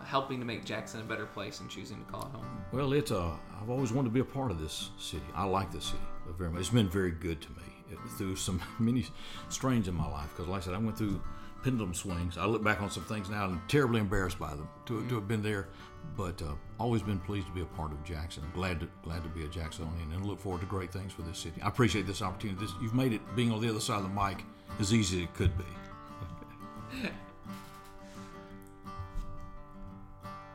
uh, 0.00 0.04
helping 0.04 0.38
to 0.40 0.44
make 0.44 0.64
Jackson 0.64 1.00
a 1.00 1.04
better 1.04 1.26
place 1.26 1.60
and 1.60 1.68
choosing 1.68 1.98
to 1.98 2.10
call 2.10 2.22
it 2.22 2.36
home. 2.36 2.64
Well, 2.72 2.92
it's. 2.92 3.10
Uh, 3.10 3.32
I've 3.60 3.70
always 3.70 3.92
wanted 3.92 4.08
to 4.08 4.14
be 4.14 4.20
a 4.20 4.24
part 4.24 4.50
of 4.50 4.60
this 4.60 4.90
city. 4.98 5.22
I 5.34 5.44
like 5.44 5.70
this 5.72 5.86
city 5.86 6.02
very 6.38 6.50
much. 6.50 6.60
It's 6.60 6.70
been 6.70 6.88
very 6.88 7.12
good 7.12 7.40
to 7.42 7.50
me 7.50 7.62
it, 7.90 7.98
through 8.16 8.36
some 8.36 8.60
many 8.78 9.06
strains 9.48 9.88
in 9.88 9.94
my 9.94 10.08
life. 10.08 10.30
Because, 10.30 10.48
like 10.48 10.62
I 10.62 10.64
said, 10.64 10.74
I 10.74 10.78
went 10.78 10.98
through 10.98 11.20
pendulum 11.62 11.94
swings. 11.94 12.38
I 12.38 12.46
look 12.46 12.64
back 12.64 12.82
on 12.82 12.90
some 12.90 13.04
things 13.04 13.30
now 13.30 13.44
and 13.44 13.54
I'm 13.54 13.62
terribly 13.68 14.00
embarrassed 14.00 14.38
by 14.38 14.50
them 14.50 14.68
to, 14.86 14.94
mm-hmm. 14.94 15.08
to 15.10 15.14
have 15.14 15.28
been 15.28 15.42
there 15.42 15.68
but 16.16 16.42
uh, 16.42 16.54
always 16.78 17.02
been 17.02 17.18
pleased 17.20 17.46
to 17.46 17.52
be 17.52 17.62
a 17.62 17.66
part 17.66 17.92
of 17.92 18.02
Jackson. 18.04 18.42
Glad 18.54 18.80
to 18.80 18.88
glad 19.02 19.22
to 19.22 19.28
be 19.30 19.44
a 19.44 19.48
Jacksonian 19.48 20.12
and 20.12 20.26
look 20.26 20.40
forward 20.40 20.60
to 20.60 20.66
great 20.66 20.92
things 20.92 21.12
for 21.12 21.22
this 21.22 21.38
city. 21.38 21.60
I 21.62 21.68
appreciate 21.68 22.06
this 22.06 22.22
opportunity. 22.22 22.60
This, 22.60 22.74
you've 22.82 22.94
made 22.94 23.12
it 23.12 23.20
being 23.34 23.52
on 23.52 23.60
the 23.60 23.68
other 23.68 23.80
side 23.80 23.96
of 23.96 24.02
the 24.02 24.08
mic 24.08 24.44
as 24.78 24.92
easy 24.92 25.18
as 25.18 25.24
it 25.24 25.34
could 25.34 25.52
be. 25.56 27.08